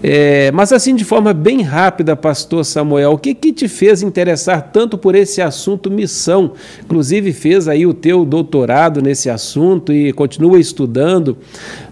É, 0.00 0.52
mas, 0.52 0.72
assim, 0.72 0.94
de 0.94 1.04
forma 1.04 1.34
bem 1.34 1.60
rápida, 1.60 2.14
pastor 2.14 2.64
Samuel, 2.64 3.14
o 3.14 3.18
que, 3.18 3.34
que 3.34 3.52
te 3.52 3.66
fez 3.66 4.00
interessar 4.00 4.70
tanto 4.72 4.96
por 4.96 5.16
esse 5.16 5.42
assunto 5.42 5.90
missão? 5.90 6.52
Inclusive, 6.84 7.32
fez 7.32 7.66
aí 7.66 7.84
o 7.84 7.92
teu 7.92 8.24
doutorado 8.24 9.02
nesse 9.02 9.28
assunto 9.28 9.92
e 9.92 10.12
continua 10.12 10.60
estudando. 10.60 11.36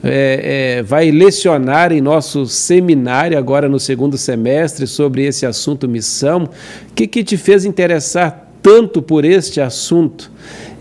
É, 0.05 0.77
é, 0.79 0.83
vai 0.85 1.11
lecionar 1.11 1.91
em 1.91 2.01
nosso 2.01 2.47
seminário 2.47 3.37
agora 3.37 3.69
no 3.69 3.81
segundo 3.81 4.17
semestre 4.17 4.87
sobre 4.87 5.25
esse 5.25 5.45
assunto 5.45 5.89
missão. 5.89 6.45
O 6.89 6.95
que, 6.95 7.09
que 7.09 7.25
te 7.25 7.37
fez 7.37 7.65
interessar 7.65 8.48
tanto 8.63 9.01
por 9.01 9.25
este 9.25 9.61
assunto 9.61 10.31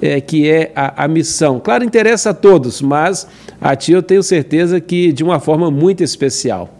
é, 0.01 0.19
que 0.21 0.49
é 0.49 0.71
a, 0.75 1.05
a 1.05 1.07
missão. 1.07 1.59
Claro, 1.59 1.83
interessa 1.83 2.31
a 2.31 2.33
todos, 2.33 2.81
mas 2.81 3.27
a 3.59 3.75
ti 3.75 3.91
eu 3.91 4.03
tenho 4.03 4.23
certeza 4.23 4.79
que 4.79 5.11
de 5.11 5.23
uma 5.23 5.39
forma 5.39 5.71
muito 5.71 6.03
especial. 6.03 6.73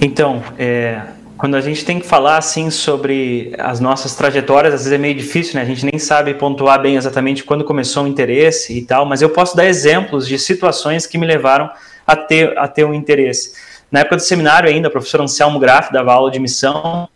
Então, 0.00 0.42
é, 0.58 1.00
quando 1.36 1.56
a 1.56 1.60
gente 1.60 1.84
tem 1.84 1.98
que 1.98 2.06
falar 2.06 2.36
assim 2.36 2.70
sobre 2.70 3.54
as 3.58 3.80
nossas 3.80 4.14
trajetórias, 4.14 4.74
às 4.74 4.80
vezes 4.80 4.92
é 4.92 4.98
meio 4.98 5.14
difícil, 5.14 5.54
né? 5.54 5.62
A 5.62 5.64
gente 5.64 5.84
nem 5.84 5.98
sabe 5.98 6.34
pontuar 6.34 6.80
bem 6.80 6.96
exatamente 6.96 7.44
quando 7.44 7.64
começou 7.64 8.04
o 8.04 8.06
interesse 8.06 8.76
e 8.76 8.82
tal, 8.82 9.06
mas 9.06 9.22
eu 9.22 9.30
posso 9.30 9.56
dar 9.56 9.66
exemplos 9.66 10.26
de 10.26 10.38
situações 10.38 11.06
que 11.06 11.16
me 11.16 11.26
levaram 11.26 11.70
a 12.06 12.14
ter, 12.16 12.56
a 12.58 12.68
ter 12.68 12.84
um 12.84 12.92
interesse. 12.92 13.52
Na 13.90 14.00
época 14.00 14.16
do 14.16 14.22
seminário 14.22 14.68
ainda, 14.68 14.88
o 14.88 14.90
professor 14.90 15.20
Anselmo 15.20 15.58
Graff 15.58 15.92
dava 15.92 16.12
aula 16.12 16.30
de 16.30 16.38
missão 16.38 17.08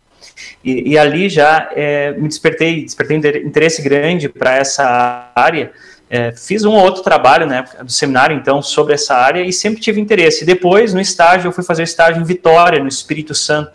e, 0.62 0.92
e 0.92 0.98
ali 0.98 1.28
já 1.28 1.70
é, 1.74 2.12
me 2.12 2.28
despertei, 2.28 2.84
despertei 2.84 3.16
interesse 3.16 3.82
grande 3.82 4.28
para 4.28 4.56
essa 4.56 5.30
área. 5.34 5.72
É, 6.10 6.32
fiz 6.32 6.64
um 6.64 6.72
ou 6.72 6.82
outro 6.82 7.02
trabalho 7.02 7.46
né, 7.46 7.64
do 7.82 7.92
seminário, 7.92 8.34
então, 8.34 8.62
sobre 8.62 8.94
essa 8.94 9.14
área 9.14 9.42
e 9.42 9.52
sempre 9.52 9.80
tive 9.80 10.00
interesse. 10.00 10.44
Depois, 10.44 10.94
no 10.94 11.00
estágio, 11.00 11.48
eu 11.48 11.52
fui 11.52 11.62
fazer 11.62 11.82
estágio 11.82 12.20
em 12.20 12.24
Vitória, 12.24 12.80
no 12.80 12.88
Espírito 12.88 13.34
Santo. 13.34 13.72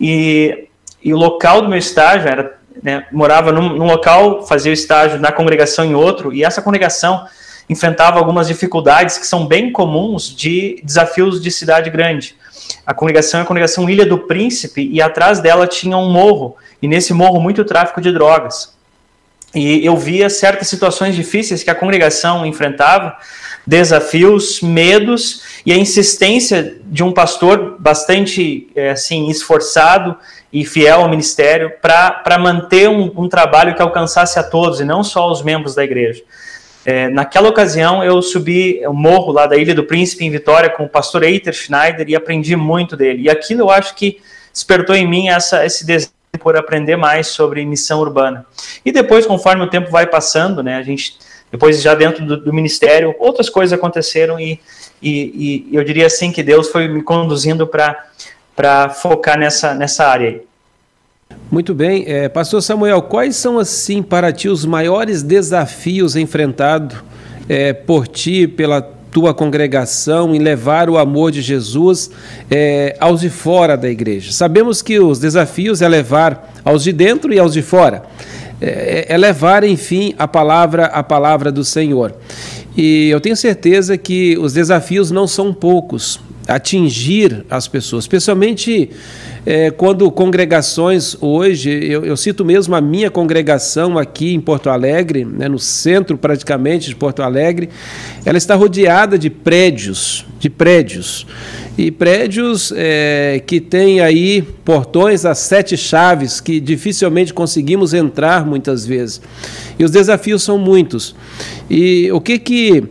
E, 0.00 0.68
e 1.02 1.12
o 1.12 1.16
local 1.16 1.60
do 1.60 1.68
meu 1.68 1.78
estágio 1.78 2.28
era, 2.28 2.56
né, 2.82 3.06
morava 3.12 3.52
num, 3.52 3.76
num 3.76 3.84
local, 3.84 4.46
fazia 4.46 4.70
o 4.70 4.72
estágio 4.72 5.20
na 5.20 5.30
congregação 5.30 5.84
em 5.84 5.94
outro, 5.94 6.32
e 6.32 6.42
essa 6.42 6.62
congregação 6.62 7.26
enfrentava 7.68 8.18
algumas 8.18 8.48
dificuldades 8.48 9.18
que 9.18 9.26
são 9.26 9.46
bem 9.46 9.70
comuns 9.72 10.34
de 10.34 10.80
desafios 10.82 11.40
de 11.40 11.50
cidade 11.50 11.90
grande. 11.90 12.36
A 12.86 12.92
congregação 12.92 13.40
é 13.40 13.42
a 13.42 13.46
congregação 13.46 13.88
Ilha 13.88 14.06
do 14.06 14.18
Príncipe 14.18 14.88
e 14.92 15.00
atrás 15.00 15.40
dela 15.40 15.66
tinha 15.66 15.96
um 15.96 16.10
morro, 16.10 16.56
e 16.80 16.88
nesse 16.88 17.12
morro 17.12 17.40
muito 17.40 17.64
tráfico 17.64 18.00
de 18.00 18.12
drogas. 18.12 18.74
E 19.54 19.84
eu 19.84 19.96
via 19.96 20.30
certas 20.30 20.68
situações 20.68 21.14
difíceis 21.14 21.62
que 21.62 21.70
a 21.70 21.74
congregação 21.74 22.46
enfrentava, 22.46 23.16
desafios, 23.66 24.60
medos 24.60 25.42
e 25.64 25.72
a 25.72 25.76
insistência 25.76 26.78
de 26.84 27.04
um 27.04 27.12
pastor 27.12 27.76
bastante 27.78 28.68
é, 28.74 28.90
assim 28.90 29.30
esforçado 29.30 30.16
e 30.52 30.64
fiel 30.64 31.00
ao 31.00 31.08
ministério 31.08 31.72
para 31.80 32.38
manter 32.38 32.88
um, 32.88 33.12
um 33.16 33.28
trabalho 33.28 33.74
que 33.74 33.82
alcançasse 33.82 34.38
a 34.38 34.42
todos 34.42 34.80
e 34.80 34.84
não 34.84 35.04
só 35.04 35.30
os 35.30 35.42
membros 35.42 35.74
da 35.74 35.84
igreja. 35.84 36.22
É, 36.84 37.08
naquela 37.08 37.48
ocasião, 37.48 38.02
eu 38.02 38.20
subi 38.20 38.84
o 38.86 38.92
morro 38.92 39.32
lá 39.32 39.46
da 39.46 39.56
Ilha 39.56 39.74
do 39.74 39.84
Príncipe, 39.84 40.24
em 40.24 40.30
Vitória, 40.30 40.68
com 40.68 40.84
o 40.84 40.88
pastor 40.88 41.22
Eiter 41.22 41.52
Schneider 41.52 42.08
e 42.08 42.16
aprendi 42.16 42.56
muito 42.56 42.96
dele. 42.96 43.22
E 43.22 43.30
aquilo 43.30 43.62
eu 43.62 43.70
acho 43.70 43.94
que 43.94 44.20
despertou 44.52 44.94
em 44.94 45.06
mim 45.06 45.28
essa, 45.28 45.64
esse 45.64 45.86
desejo 45.86 46.10
por 46.40 46.56
aprender 46.56 46.96
mais 46.96 47.28
sobre 47.28 47.64
missão 47.64 48.00
urbana. 48.00 48.44
E 48.84 48.90
depois, 48.90 49.26
conforme 49.26 49.62
o 49.62 49.70
tempo 49.70 49.90
vai 49.90 50.06
passando, 50.06 50.62
né, 50.62 50.76
a 50.76 50.82
gente, 50.82 51.18
depois 51.50 51.80
já 51.80 51.94
dentro 51.94 52.24
do, 52.24 52.36
do 52.36 52.52
ministério, 52.52 53.14
outras 53.18 53.48
coisas 53.48 53.72
aconteceram 53.72 54.40
e, 54.40 54.58
e, 55.00 55.68
e, 55.70 55.76
eu 55.76 55.84
diria 55.84 56.06
assim 56.06 56.32
que 56.32 56.42
Deus 56.42 56.68
foi 56.68 56.88
me 56.88 57.02
conduzindo 57.02 57.66
para 57.66 58.88
focar 58.90 59.38
nessa, 59.38 59.74
nessa 59.74 60.06
área 60.06 60.28
aí. 60.28 60.42
Muito 61.50 61.74
bem. 61.74 62.04
É, 62.06 62.28
Pastor 62.28 62.62
Samuel, 62.62 63.02
quais 63.02 63.36
são, 63.36 63.58
assim, 63.58 64.02
para 64.02 64.32
ti 64.32 64.48
os 64.48 64.64
maiores 64.64 65.22
desafios 65.22 66.16
enfrentados 66.16 66.96
é, 67.48 67.72
por 67.74 68.08
ti, 68.08 68.46
pela 68.46 68.80
tua 68.80 69.34
congregação, 69.34 70.34
em 70.34 70.38
levar 70.38 70.88
o 70.88 70.96
amor 70.96 71.30
de 71.30 71.42
Jesus 71.42 72.10
é, 72.50 72.96
aos 72.98 73.20
de 73.20 73.28
fora 73.28 73.76
da 73.76 73.90
igreja? 73.90 74.32
Sabemos 74.32 74.80
que 74.80 74.98
os 74.98 75.18
desafios 75.18 75.82
é 75.82 75.88
levar 75.88 76.50
aos 76.64 76.82
de 76.82 76.92
dentro 76.92 77.32
e 77.34 77.38
aos 77.38 77.52
de 77.52 77.60
fora. 77.60 78.02
É, 78.58 79.06
é 79.10 79.18
levar, 79.18 79.62
enfim, 79.62 80.14
a 80.18 80.26
palavra, 80.26 80.86
a 80.86 81.02
palavra 81.02 81.52
do 81.52 81.62
Senhor. 81.62 82.14
E 82.74 83.10
eu 83.10 83.20
tenho 83.20 83.36
certeza 83.36 83.98
que 83.98 84.38
os 84.38 84.54
desafios 84.54 85.10
não 85.10 85.26
são 85.26 85.52
poucos. 85.52 86.18
Atingir 86.46 87.44
as 87.48 87.68
pessoas, 87.68 88.04
especialmente 88.04 88.90
é, 89.44 89.70
quando 89.70 90.10
congregações 90.10 91.16
hoje, 91.20 91.70
eu, 91.70 92.04
eu, 92.04 92.16
cito 92.16 92.44
mesmo 92.44 92.74
a 92.74 92.80
minha 92.80 93.10
congregação 93.10 93.98
aqui 93.98 94.34
em 94.34 94.40
Porto 94.40 94.70
Alegre, 94.70 95.24
né, 95.24 95.48
no 95.48 95.58
centro 95.58 96.16
praticamente 96.16 96.88
de 96.88 96.94
Porto 96.94 97.22
Alegre, 97.22 97.68
ela 98.24 98.38
está 98.38 98.54
rodeada 98.54 99.18
de 99.18 99.28
prédios, 99.28 100.24
de 100.38 100.48
prédios. 100.48 101.26
E 101.76 101.90
prédios 101.90 102.72
é, 102.76 103.42
que 103.46 103.58
têm 103.58 104.00
aí 104.00 104.42
portões 104.64 105.24
a 105.24 105.34
sete 105.34 105.76
chaves 105.76 106.40
que 106.40 106.60
dificilmente 106.60 107.32
conseguimos 107.32 107.94
entrar 107.94 108.44
muitas 108.44 108.86
vezes. 108.86 109.22
E 109.78 109.84
os 109.84 109.90
desafios 109.90 110.42
são 110.42 110.58
muitos. 110.58 111.16
E 111.70 112.12
o 112.12 112.20
que 112.20 112.38
que 112.38 112.84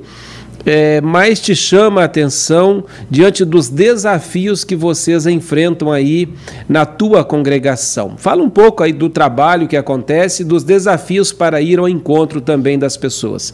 é, 0.65 1.01
mais 1.01 1.39
te 1.39 1.55
chama 1.55 2.01
a 2.01 2.05
atenção 2.05 2.83
diante 3.09 3.43
dos 3.43 3.69
desafios 3.69 4.63
que 4.63 4.75
vocês 4.75 5.25
enfrentam 5.25 5.91
aí 5.91 6.29
na 6.67 6.85
tua 6.85 7.23
congregação? 7.23 8.15
Fala 8.17 8.43
um 8.43 8.49
pouco 8.49 8.83
aí 8.83 8.93
do 8.93 9.09
trabalho 9.09 9.67
que 9.67 9.77
acontece, 9.77 10.43
dos 10.43 10.63
desafios 10.63 11.31
para 11.31 11.61
ir 11.61 11.79
ao 11.79 11.89
encontro 11.89 12.41
também 12.41 12.77
das 12.77 12.97
pessoas. 12.97 13.53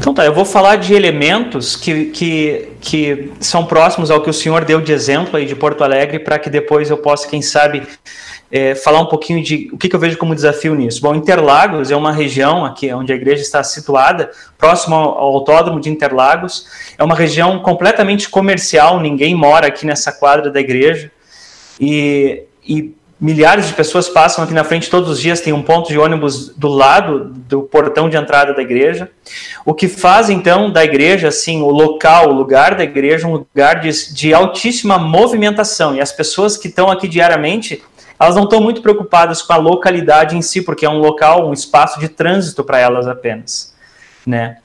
Então 0.00 0.14
tá, 0.14 0.24
eu 0.24 0.32
vou 0.32 0.46
falar 0.46 0.76
de 0.76 0.94
elementos 0.94 1.76
que, 1.76 2.06
que, 2.06 2.68
que 2.80 3.32
são 3.38 3.66
próximos 3.66 4.10
ao 4.10 4.22
que 4.22 4.30
o 4.30 4.32
senhor 4.32 4.64
deu 4.64 4.80
de 4.80 4.92
exemplo 4.92 5.36
aí 5.36 5.44
de 5.44 5.54
Porto 5.54 5.84
Alegre, 5.84 6.18
para 6.18 6.38
que 6.38 6.48
depois 6.48 6.88
eu 6.88 6.96
possa, 6.96 7.28
quem 7.28 7.42
sabe, 7.42 7.82
é, 8.50 8.74
falar 8.74 9.00
um 9.00 9.06
pouquinho 9.06 9.42
de 9.42 9.70
o 9.72 9.78
que, 9.78 9.88
que, 9.88 9.94
eu 9.94 10.00
vejo 10.00 10.18
como 10.18 10.34
desafio 10.34 10.74
nisso. 10.74 11.00
Bom, 11.00 11.14
Interlagos 11.14 11.90
é 11.90 11.96
uma 11.96 12.12
região 12.12 12.64
aqui 12.64 12.92
onde 12.92 13.12
a 13.12 13.16
igreja 13.16 13.42
está 13.42 13.62
situada, 13.62 14.30
próximo 14.58 14.96
ao, 14.96 15.34
autódromo 15.34 15.80
de 15.80 15.88
Interlagos. 15.88 16.66
É 16.98 17.04
uma 17.04 17.14
região 17.14 17.60
completamente 17.60 18.28
comercial, 18.28 18.98
ninguém 19.00 19.34
mora 19.34 19.68
aqui 19.68 19.86
nessa 19.86 20.12
quadra 20.12 20.50
da 20.50 20.58
igreja. 20.58 21.12
E, 21.78 22.42
e 22.66 22.94
milhares 23.20 23.66
de 23.66 23.74
pessoas 23.74 24.08
passam 24.08 24.42
aqui 24.42 24.54
na 24.54 24.64
frente 24.64 24.88
todos 24.88 25.10
os 25.10 25.20
dias, 25.20 25.40
tem 25.40 25.52
um 25.52 25.62
ponto 25.62 25.88
de 25.88 25.98
ônibus 25.98 26.48
do 26.48 26.68
lado 26.68 27.26
do 27.48 27.62
portão 27.62 28.08
de 28.08 28.16
entrada 28.16 28.54
da 28.54 28.62
igreja. 28.62 29.10
O 29.64 29.74
que 29.74 29.86
faz 29.86 30.30
então 30.30 30.70
da 30.70 30.82
igreja, 30.82 31.28
assim, 31.28 31.60
o 31.60 31.70
local, 31.70 32.30
o 32.30 32.32
lugar 32.32 32.74
da 32.74 32.82
igreja, 32.82 33.26
um 33.26 33.32
lugar 33.32 33.80
de, 33.80 34.14
de 34.14 34.32
altíssima 34.32 34.98
movimentação. 34.98 35.94
E 35.94 36.00
as 36.00 36.10
pessoas 36.10 36.56
que 36.56 36.68
estão 36.68 36.90
aqui 36.90 37.06
diariamente, 37.06 37.82
elas 38.20 38.36
não 38.36 38.44
estão 38.44 38.60
muito 38.60 38.82
preocupadas 38.82 39.40
com 39.40 39.52
a 39.54 39.56
localidade 39.56 40.36
em 40.36 40.42
si, 40.42 40.60
porque 40.60 40.84
é 40.84 40.90
um 40.90 40.98
local, 40.98 41.48
um 41.48 41.52
espaço 41.54 41.98
de 41.98 42.08
trânsito 42.08 42.62
para 42.62 42.78
elas 42.78 43.08
apenas, 43.08 43.74
né? 44.26 44.58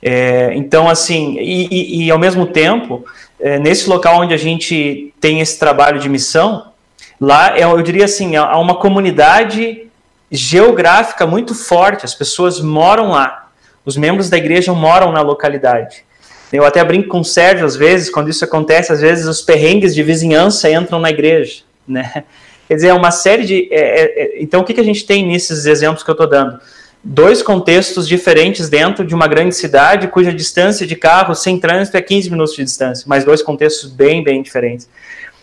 É, 0.00 0.52
então, 0.54 0.88
assim, 0.88 1.36
e, 1.38 1.68
e, 1.70 2.04
e, 2.04 2.10
ao 2.10 2.18
mesmo 2.18 2.46
tempo, 2.46 3.04
é, 3.40 3.58
nesse 3.58 3.88
local 3.88 4.20
onde 4.20 4.32
a 4.34 4.36
gente 4.36 5.12
tem 5.20 5.40
esse 5.40 5.58
trabalho 5.58 5.98
de 5.98 6.08
missão, 6.08 6.72
lá, 7.20 7.56
é, 7.56 7.64
eu 7.64 7.82
diria 7.82 8.04
assim, 8.04 8.36
há 8.36 8.58
uma 8.58 8.76
comunidade 8.76 9.86
geográfica 10.30 11.26
muito 11.26 11.54
forte, 11.54 12.04
as 12.04 12.14
pessoas 12.14 12.60
moram 12.60 13.10
lá, 13.10 13.48
os 13.84 13.96
membros 13.96 14.30
da 14.30 14.36
igreja 14.36 14.72
moram 14.72 15.12
na 15.12 15.22
localidade. 15.22 16.04
Eu 16.52 16.64
até 16.64 16.84
brinco 16.84 17.08
com 17.08 17.20
o 17.20 17.24
Sérgio 17.24 17.64
às 17.64 17.76
vezes, 17.76 18.10
quando 18.10 18.28
isso 18.28 18.44
acontece, 18.44 18.92
às 18.92 19.00
vezes 19.00 19.26
os 19.26 19.40
perrengues 19.40 19.94
de 19.94 20.02
vizinhança 20.02 20.70
entram 20.70 20.98
na 20.98 21.10
igreja, 21.10 21.62
né? 21.86 22.24
Quer 22.72 22.76
dizer, 22.76 22.88
é 22.88 22.94
uma 22.94 23.10
série 23.10 23.44
de. 23.44 23.68
É, 23.70 23.80
é, 23.80 24.22
é, 24.22 24.42
então, 24.42 24.62
o 24.62 24.64
que, 24.64 24.72
que 24.72 24.80
a 24.80 24.84
gente 24.84 25.04
tem 25.04 25.26
nesses 25.26 25.66
exemplos 25.66 26.02
que 26.02 26.08
eu 26.08 26.14
estou 26.14 26.26
dando? 26.26 26.58
dois 27.04 27.42
contextos 27.42 28.08
diferentes 28.08 28.70
dentro 28.70 29.04
de 29.04 29.14
uma 29.14 29.26
grande 29.26 29.54
cidade, 29.54 30.08
cuja 30.08 30.32
distância 30.32 30.86
de 30.86 30.96
carro 30.96 31.34
sem 31.34 31.58
trânsito 31.58 31.96
é 31.96 32.00
15 32.00 32.30
minutos 32.30 32.54
de 32.54 32.64
distância, 32.64 33.04
mas 33.08 33.24
dois 33.24 33.42
contextos 33.42 33.90
bem, 33.90 34.24
bem 34.24 34.40
diferentes. 34.40 34.88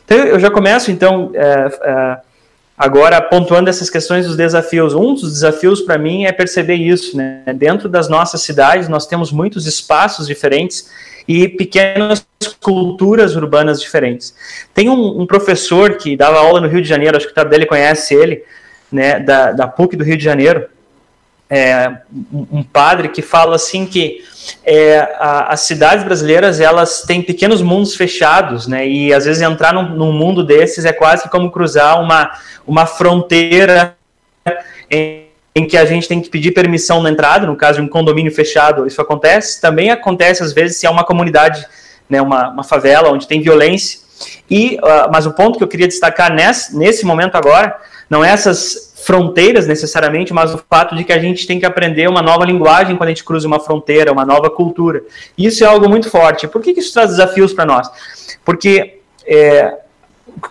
Então, 0.05 0.17
eu 0.17 0.39
já 0.39 0.49
começo, 0.49 0.89
então, 0.89 1.31
é, 1.35 1.79
é, 1.83 2.17
agora 2.79 3.21
pontuando 3.21 3.69
essas 3.69 3.89
questões 3.89 4.25
dos 4.25 4.37
desafios. 4.37 4.93
Um 4.93 5.13
dos 5.13 5.33
desafios 5.33 5.81
para 5.81 5.97
mim 5.97 6.23
é 6.23 6.31
perceber 6.31 6.75
isso, 6.75 7.17
né? 7.17 7.43
Dentro 7.53 7.89
das 7.89 8.07
nossas 8.07 8.41
cidades, 8.41 8.87
nós 8.87 9.05
temos 9.05 9.33
muitos 9.33 9.67
espaços 9.67 10.25
diferentes 10.25 10.89
e 11.27 11.49
pequenas 11.49 12.25
culturas 12.61 13.35
urbanas 13.35 13.81
diferentes. 13.81 14.33
Tem 14.73 14.89
um, 14.89 15.21
um 15.21 15.27
professor 15.27 15.97
que 15.97 16.15
dava 16.15 16.39
aula 16.39 16.61
no 16.61 16.69
Rio 16.69 16.81
de 16.81 16.87
Janeiro, 16.87 17.17
acho 17.17 17.25
que 17.25 17.33
o 17.33 17.35
Tardelli 17.35 17.65
conhece 17.65 18.15
ele, 18.15 18.43
né, 18.89 19.19
da, 19.19 19.51
da 19.51 19.67
PUC 19.67 19.97
do 19.97 20.03
Rio 20.03 20.17
de 20.17 20.23
Janeiro, 20.23 20.65
é, 21.49 21.91
um 22.31 22.61
padre 22.61 23.09
que 23.09 23.23
fala 23.23 23.55
assim 23.55 23.85
que 23.85 24.23
é, 24.63 24.99
a, 25.17 25.51
as 25.53 25.61
cidades 25.61 26.05
brasileiras 26.05 26.59
elas 26.59 27.01
têm 27.01 27.23
pequenos 27.23 27.61
mundos 27.61 27.95
fechados, 27.95 28.67
né? 28.67 28.87
E 28.87 29.11
às 29.11 29.25
vezes 29.25 29.41
entrar 29.41 29.73
num, 29.73 29.89
num 29.89 30.11
mundo 30.11 30.43
desses 30.43 30.85
é 30.85 30.93
quase 30.93 31.27
como 31.27 31.51
cruzar 31.51 31.99
uma, 31.99 32.31
uma 32.67 32.85
fronteira 32.85 33.95
em, 34.91 35.25
em, 35.55 35.65
que 35.65 35.75
a 35.75 35.85
gente 35.85 36.07
tem 36.07 36.21
que 36.21 36.29
pedir 36.29 36.51
permissão 36.51 37.01
na 37.01 37.09
entrada. 37.09 37.47
No 37.47 37.55
caso 37.55 37.79
de 37.79 37.85
um 37.85 37.89
condomínio 37.89 38.31
fechado, 38.31 38.85
isso 38.85 39.01
acontece. 39.01 39.59
Também 39.59 39.89
acontece 39.89 40.43
às 40.43 40.53
vezes 40.53 40.77
se 40.77 40.85
é 40.85 40.89
uma 40.89 41.03
comunidade, 41.03 41.65
né? 42.07 42.21
Uma, 42.21 42.49
uma 42.49 42.63
favela 42.63 43.09
onde 43.09 43.27
tem 43.27 43.41
violência. 43.41 44.01
E, 44.47 44.77
uh, 44.83 45.09
mas 45.11 45.25
o 45.25 45.33
ponto 45.33 45.57
que 45.57 45.63
eu 45.63 45.67
queria 45.67 45.87
destacar 45.87 46.31
nesse, 46.31 46.77
nesse 46.77 47.05
momento 47.05 47.35
agora 47.35 47.75
não 48.09 48.23
é 48.23 48.29
essas 48.29 48.88
fronteiras 49.03 49.67
necessariamente, 49.67 50.33
mas 50.33 50.53
o 50.53 50.63
fato 50.69 50.95
de 50.95 51.03
que 51.03 51.13
a 51.13 51.19
gente 51.19 51.47
tem 51.47 51.59
que 51.59 51.65
aprender 51.65 52.09
uma 52.09 52.21
nova 52.21 52.45
linguagem 52.45 52.95
quando 52.95 53.07
a 53.07 53.11
gente 53.11 53.23
cruza 53.23 53.47
uma 53.47 53.59
fronteira, 53.59 54.11
uma 54.11 54.25
nova 54.25 54.49
cultura. 54.49 55.03
Isso 55.37 55.63
é 55.63 55.67
algo 55.67 55.87
muito 55.89 56.09
forte. 56.09 56.47
Por 56.47 56.61
que, 56.61 56.71
isso 56.71 56.93
traz 56.93 57.11
desafios 57.11 57.53
para 57.53 57.65
nós? 57.65 57.89
Porque 58.43 58.99
é, 59.25 59.77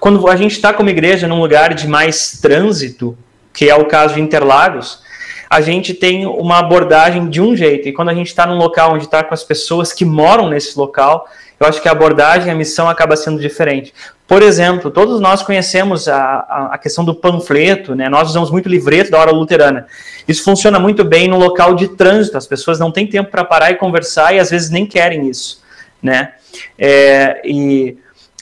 quando 0.00 0.28
a 0.28 0.36
gente 0.36 0.52
está 0.52 0.72
como 0.72 0.88
igreja 0.88 1.26
num 1.26 1.40
lugar 1.40 1.74
de 1.74 1.86
mais 1.86 2.38
trânsito, 2.40 3.16
que 3.52 3.68
é 3.68 3.74
o 3.74 3.86
caso 3.86 4.14
de 4.14 4.20
Interlagos, 4.20 5.02
a 5.50 5.60
gente 5.60 5.94
tem 5.94 6.26
uma 6.26 6.58
abordagem 6.58 7.28
de 7.28 7.40
um 7.40 7.56
jeito. 7.56 7.88
E 7.88 7.92
quando 7.92 8.10
a 8.10 8.14
gente 8.14 8.28
está 8.28 8.46
num 8.46 8.58
local 8.58 8.94
onde 8.94 9.04
está 9.04 9.22
com 9.24 9.32
as 9.32 9.42
pessoas 9.42 9.92
que 9.92 10.04
moram 10.04 10.48
nesse 10.48 10.78
local, 10.78 11.26
eu 11.60 11.66
acho 11.66 11.82
que 11.82 11.88
a 11.88 11.92
abordagem, 11.92 12.52
a 12.52 12.54
missão 12.54 12.88
acaba 12.88 13.16
sendo 13.16 13.40
diferente. 13.40 13.92
Por 14.28 14.42
exemplo, 14.42 14.90
todos 14.90 15.20
nós 15.20 15.42
conhecemos 15.42 16.06
a, 16.06 16.68
a, 16.72 16.78
questão 16.78 17.04
do 17.04 17.14
panfleto, 17.14 17.94
né? 17.94 18.08
nós 18.08 18.28
usamos 18.28 18.50
muito 18.50 18.68
livreto 18.68 19.10
da 19.10 19.18
hora 19.18 19.32
luterana. 19.32 19.86
Isso 20.26 20.44
funciona 20.44 20.78
muito 20.78 21.04
bem 21.04 21.26
no 21.26 21.38
local 21.38 21.74
de 21.74 21.88
trânsito, 21.88 22.36
as 22.36 22.46
pessoas 22.46 22.78
não 22.78 22.92
têm 22.92 23.06
tempo 23.06 23.30
para 23.30 23.42
parar 23.44 23.70
e 23.70 23.74
conversar 23.76 24.34
e 24.34 24.38
às 24.38 24.50
vezes 24.50 24.70
nem 24.70 24.86
querem 24.86 25.28
isso. 25.28 25.62
Né? 26.00 26.32
É, 26.78 27.40
e, 27.44 27.96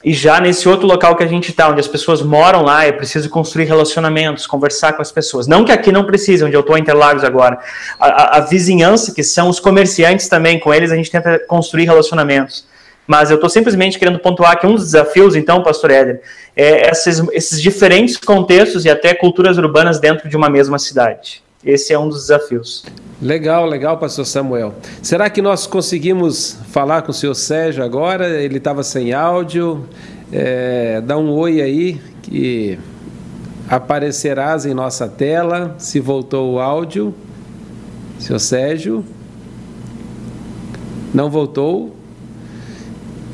e 0.05 0.13
já 0.13 0.39
nesse 0.39 0.69
outro 0.69 0.87
local 0.87 1.17
que 1.17 1.25
a 1.25 1.27
gente 1.27 1.51
está, 1.51 1.71
onde 1.71 1.81
as 1.81 1.89
pessoas 1.89 2.21
moram 2.21 2.63
lá, 2.63 2.85
é 2.85 2.93
preciso 2.93 3.31
construir 3.31 3.65
relacionamentos, 3.65 4.47
conversar 4.47 4.93
com 4.93 5.01
as 5.01 5.11
pessoas. 5.11 5.47
Não 5.47 5.65
que 5.65 5.73
aqui 5.73 5.91
não 5.91 6.05
precise, 6.05 6.45
onde 6.45 6.55
eu 6.55 6.61
estou 6.61 6.77
em 6.77 6.81
Interlagos 6.83 7.25
agora. 7.25 7.61
A, 7.99 8.09
a, 8.09 8.37
a 8.39 8.41
vizinhança, 8.41 9.15
que 9.15 9.23
são 9.23 9.49
os 9.49 9.59
comerciantes 9.59 10.29
também, 10.29 10.61
com 10.61 10.75
eles 10.75 10.93
a 10.93 10.97
gente 10.97 11.11
tenta 11.11 11.39
construir 11.47 11.85
relacionamentos. 11.85 12.67
Mas 13.07 13.31
eu 13.31 13.37
estou 13.37 13.49
simplesmente 13.49 13.99
querendo 13.99 14.19
pontuar 14.19 14.59
que 14.59 14.67
um 14.67 14.75
dos 14.75 14.85
desafios, 14.85 15.37
então, 15.37 15.63
pastor 15.63 15.91
Éder, 15.91 16.21
é 16.57 16.91
esses, 16.91 17.23
esses 17.33 17.63
diferentes 17.63 18.17
contextos 18.17 18.85
e 18.85 18.91
até 18.91 19.15
culturas 19.15 19.57
urbanas 19.59 20.01
dentro 20.01 20.29
de 20.29 20.37
uma 20.37 20.51
mesma 20.51 20.79
cidade. 20.79 21.43
Esse 21.65 21.93
é 21.93 21.99
um 21.99 22.09
dos 22.09 22.23
desafios. 22.23 22.85
Legal, 23.21 23.67
legal, 23.67 23.99
pastor 23.99 24.27
Samuel. 24.27 24.75
Será 25.03 25.31
que 25.31 25.41
nós 25.41 25.67
conseguimos 25.67 26.59
falar 26.71 27.03
com 27.03 27.11
o 27.11 27.15
senhor 27.15 27.35
Sérgio 27.35 27.83
agora? 27.83 28.29
Ele 28.29 28.59
estava 28.59 28.83
sem 28.83 29.13
áudio. 29.13 29.85
É, 30.33 31.01
dá 31.01 31.17
um 31.17 31.31
oi 31.31 31.63
aí, 31.63 32.01
que 32.23 32.79
aparecerás 33.69 34.67
em 34.67 34.75
nossa 34.75 35.09
tela, 35.09 35.75
se 35.79 35.99
voltou 35.99 36.55
o 36.55 36.61
áudio. 36.61 37.15
Senhor 38.19 38.39
Sérgio. 38.39 39.05
Não 41.15 41.31
voltou? 41.31 41.96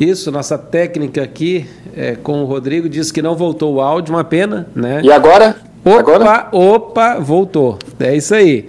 Isso, 0.01 0.31
nossa 0.33 0.59
técnica 0.59 1.23
aqui 1.23 1.67
é, 1.97 2.17
com 2.17 2.43
o 2.43 2.45
Rodrigo 2.45 2.89
diz 2.89 3.13
que 3.13 3.23
não 3.23 3.37
voltou 3.37 3.75
o 3.75 3.81
áudio, 3.81 4.15
uma 4.15 4.25
pena, 4.25 4.67
né? 4.75 5.01
E 5.03 5.13
agora? 5.13 5.57
Opa, 5.85 5.99
agora? 5.99 6.49
opa, 6.53 7.19
voltou. 7.19 7.79
É 8.01 8.17
isso 8.17 8.35
aí. 8.35 8.69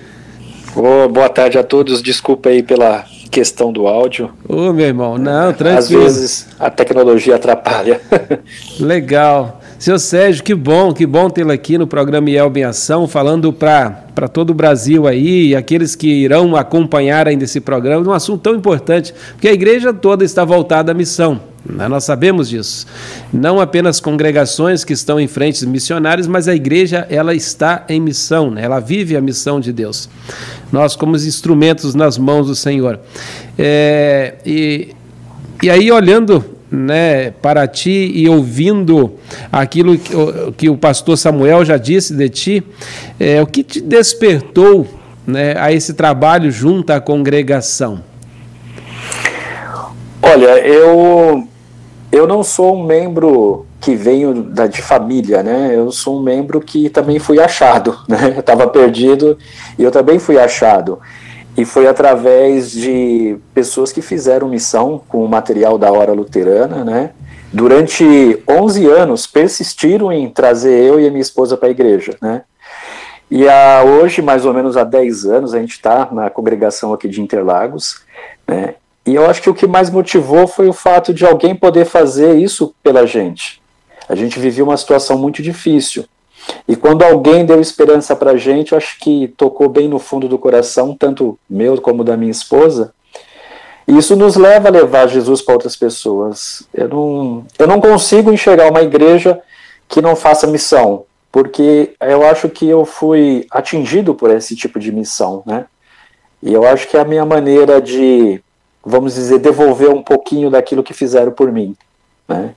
Oh, 0.76 1.08
boa 1.08 1.30
tarde 1.30 1.58
a 1.58 1.64
todos, 1.64 2.02
desculpa 2.02 2.50
aí 2.50 2.64
pela 2.64 3.06
questão 3.30 3.72
do 3.72 3.88
áudio. 3.88 4.32
Ô, 4.48 4.74
meu 4.74 4.86
irmão, 4.86 5.18
não, 5.18 5.54
tranquilo. 5.54 5.78
Às 5.78 5.90
vezes 5.90 6.48
a 6.60 6.70
tecnologia 6.70 7.36
atrapalha. 7.36 8.00
Legal. 8.80 9.60
Seu 9.84 10.00
Sérgio, 10.00 10.46
que 10.46 10.56
bom, 10.56 10.94
que 10.94 11.06
bom 11.06 11.30
tê-lo 11.30 11.52
aqui 11.52 11.78
no 11.78 11.86
programa 11.86 12.30
IELB 12.30 12.62
em 12.62 12.64
Ação, 12.64 13.06
falando 13.06 13.52
para 13.52 14.30
todo 14.32 14.52
o 14.52 14.54
Brasil 14.54 15.06
aí 15.06 15.48
e 15.48 15.56
aqueles 15.58 15.94
que 15.94 16.08
irão 16.08 16.56
acompanhar 16.56 17.28
ainda 17.28 17.44
esse 17.44 17.60
programa, 17.60 18.10
um 18.10 18.14
assunto 18.14 18.44
tão 18.44 18.56
importante, 18.56 19.14
porque 19.34 19.50
a 19.50 19.52
igreja 19.52 19.94
toda 19.94 20.24
está 20.24 20.46
voltada 20.46 20.94
à 20.94 20.96
missão. 20.96 21.42
Né? 21.66 21.86
Nós 21.90 22.06
sabemos 22.06 22.48
disso. 22.48 22.88
Não 23.34 23.60
apenas 23.60 24.00
congregações 24.00 24.86
que 24.86 24.94
estão 24.94 25.20
em 25.20 25.28
frentes 25.28 25.66
missionárias, 25.66 26.28
mas 26.28 26.48
a 26.48 26.56
igreja 26.56 27.06
ela 27.10 27.36
está 27.36 27.84
em 27.90 28.00
missão, 28.00 28.50
né? 28.50 28.64
ela 28.64 28.80
vive 28.80 29.18
a 29.18 29.22
missão 29.22 29.60
de 29.60 29.74
Deus. 29.74 30.08
Nós, 30.72 30.96
como 30.96 31.18
instrumentos 31.18 31.94
nas 31.94 32.18
mãos 32.18 32.48
do 32.48 32.56
Senhor. 32.56 33.02
É, 33.60 34.36
e, 34.46 34.96
e 35.62 35.70
aí, 35.70 35.92
olhando 35.92 36.54
né, 36.74 37.30
para 37.30 37.68
ti 37.68 38.12
e 38.16 38.28
ouvindo 38.28 39.14
aquilo 39.52 39.96
que, 39.96 40.12
que 40.58 40.70
o 40.70 40.76
pastor 40.76 41.16
Samuel 41.16 41.64
já 41.64 41.78
disse 41.78 42.16
de 42.16 42.28
ti, 42.30 42.64
é, 43.20 43.40
o 43.40 43.46
que 43.46 43.64
te 43.64 43.80
despertou 43.80 44.88
né, 45.26 45.54
a 45.56 45.72
esse 45.72 45.94
trabalho 45.94 46.50
junto 46.52 46.92
à 46.92 47.00
congregação? 47.00 48.02
Olha, 50.20 50.58
eu, 50.66 51.48
eu 52.12 52.26
não 52.26 52.44
sou 52.44 52.76
um 52.76 52.84
membro 52.84 53.68
que 53.80 53.96
venho 53.96 54.34
da, 54.34 54.66
de 54.66 54.82
família, 54.82 55.44
né? 55.44 55.74
Eu 55.76 55.92
sou 55.92 56.18
um 56.18 56.24
membro 56.24 56.60
que 56.62 56.90
também 56.90 57.20
fui 57.20 57.40
achado, 57.40 58.00
né? 58.10 58.32
Eu 58.34 58.40
estava 58.40 58.66
perdido 58.66 59.38
e 59.78 59.84
eu 59.84 59.92
também 59.92 60.18
fui 60.18 60.40
achado. 60.40 61.00
E 61.56 61.66
foi 61.66 61.88
através 61.88 62.72
de 62.72 63.38
pessoas 63.54 63.92
que 63.92 64.02
fizeram 64.02 64.48
missão 64.48 65.02
com 65.08 65.24
o 65.24 65.30
material 65.30 65.78
da 65.78 65.92
Hora 65.92 66.12
Luterana, 66.12 66.84
né? 66.84 67.12
Durante 67.52 68.42
11 68.50 68.88
anos 68.88 69.28
persistiram 69.28 70.12
em 70.12 70.28
trazer 70.30 70.84
eu 70.84 71.00
e 71.00 71.08
a 71.08 71.12
minha 71.12 71.22
esposa 71.22 71.56
para 71.56 71.68
a 71.68 71.72
igreja, 71.72 72.18
né? 72.20 72.42
E 73.30 73.48
a, 73.48 73.84
hoje, 73.84 74.22
mais 74.22 74.46
ou 74.46 74.54
menos 74.54 74.76
há 74.76 74.84
10 74.84 75.26
anos, 75.26 75.54
a 75.54 75.60
gente 75.60 75.74
está 75.74 76.10
na 76.12 76.30
congregação 76.30 76.94
aqui 76.94 77.08
de 77.08 77.22
Interlagos, 77.22 78.02
né? 78.48 78.76
E 79.06 79.16
eu 79.16 79.30
acho 79.30 79.42
que 79.42 79.50
o 79.50 79.54
que 79.54 79.68
mais 79.68 79.90
motivou 79.90 80.48
foi 80.48 80.68
o 80.68 80.74
fato 80.74 81.14
de 81.14 81.26
alguém 81.26 81.54
poder 81.54 81.86
fazer 81.86 82.36
isso 82.36 82.74
pela 82.82 83.06
gente. 83.06 83.62
A 84.08 84.16
gente 84.16 84.40
vivia 84.40 84.64
uma 84.64 84.78
situação 84.78 85.18
muito 85.18 85.42
difícil. 85.42 86.06
E 86.68 86.76
quando 86.76 87.04
alguém 87.04 87.46
deu 87.46 87.60
esperança 87.60 88.16
para 88.16 88.32
a 88.32 88.38
gente, 88.38 88.72
eu 88.72 88.78
acho 88.78 89.00
que 89.00 89.34
tocou 89.38 89.70
bem 89.70 89.88
no 89.88 90.00
fundo 90.00 90.28
do 90.28 90.38
coração, 90.38 90.96
tanto 90.98 91.38
meu 91.50 91.80
como 91.82 92.04
da 92.04 92.18
minha 92.18 92.32
esposa. 92.32 92.94
E 93.88 93.98
isso 93.98 94.16
nos 94.16 94.36
leva 94.36 94.70
a 94.70 94.72
levar 94.72 95.08
Jesus 95.08 95.42
para 95.42 95.54
outras 95.54 95.76
pessoas. 95.76 96.64
Eu 96.74 96.88
não, 96.88 97.46
eu 97.60 97.68
não 97.68 97.82
consigo 97.82 98.32
enxergar 98.32 98.70
uma 98.70 98.82
igreja 98.82 99.42
que 99.88 100.02
não 100.02 100.16
faça 100.16 100.48
missão, 100.48 101.04
porque 101.32 101.94
eu 102.00 102.26
acho 102.26 102.50
que 102.50 102.68
eu 102.68 102.86
fui 102.86 103.46
atingido 103.52 104.16
por 104.16 104.32
esse 104.32 104.56
tipo 104.56 104.80
de 104.80 104.92
missão, 104.92 105.44
né? 105.46 105.66
E 106.42 106.54
eu 106.54 106.66
acho 106.66 106.88
que 106.88 106.98
é 106.98 107.00
a 107.00 107.06
minha 107.06 107.26
maneira 107.26 107.82
de, 107.82 108.42
vamos 108.84 109.16
dizer, 109.16 109.40
devolver 109.40 109.90
um 109.90 110.02
pouquinho 110.02 110.50
daquilo 110.50 110.84
que 110.84 110.94
fizeram 110.94 111.32
por 111.32 111.52
mim, 111.52 111.76
né? 112.28 112.54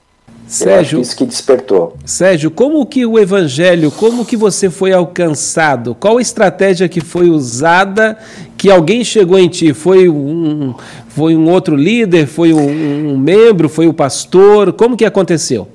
Sérgio, 0.47 1.01
isso 1.01 1.15
que 1.15 1.25
despertou. 1.25 1.97
Sérgio, 2.05 2.49
como 2.49 2.85
que 2.85 3.05
o 3.05 3.19
evangelho, 3.19 3.91
como 3.91 4.23
que 4.25 4.37
você 4.37 4.69
foi 4.69 4.93
alcançado? 4.93 5.93
Qual 5.93 6.17
a 6.17 6.21
estratégia 6.21 6.87
que 6.87 7.01
foi 7.01 7.29
usada 7.29 8.17
que 8.57 8.71
alguém 8.71 9.03
chegou 9.03 9.37
em 9.37 9.49
ti? 9.49 9.73
Foi 9.73 10.07
um, 10.07 10.73
foi 11.09 11.35
um 11.35 11.49
outro 11.49 11.75
líder? 11.75 12.27
Foi 12.27 12.53
um, 12.53 13.11
um 13.11 13.17
membro? 13.17 13.67
Foi 13.67 13.87
o 13.87 13.93
pastor? 13.93 14.71
Como 14.71 14.95
que 14.95 15.03
aconteceu? 15.03 15.67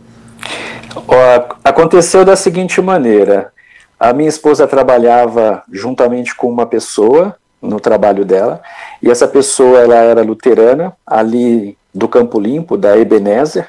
Aconteceu 1.63 2.25
da 2.25 2.35
seguinte 2.35 2.81
maneira. 2.81 3.53
A 4.01 4.13
minha 4.13 4.29
esposa 4.29 4.67
trabalhava 4.67 5.63
juntamente 5.71 6.35
com 6.35 6.49
uma 6.49 6.67
pessoa 6.67 7.37
no 7.61 7.79
trabalho 7.79 8.25
dela, 8.25 8.61
e 9.01 9.09
essa 9.09 9.29
pessoa 9.29 9.79
ela 9.79 9.95
era 9.95 10.23
luterana, 10.23 10.93
ali 11.07 11.79
do 11.95 12.09
Campo 12.09 12.41
Limpo, 12.41 12.77
da 12.77 12.99
Ebenezer, 12.99 13.69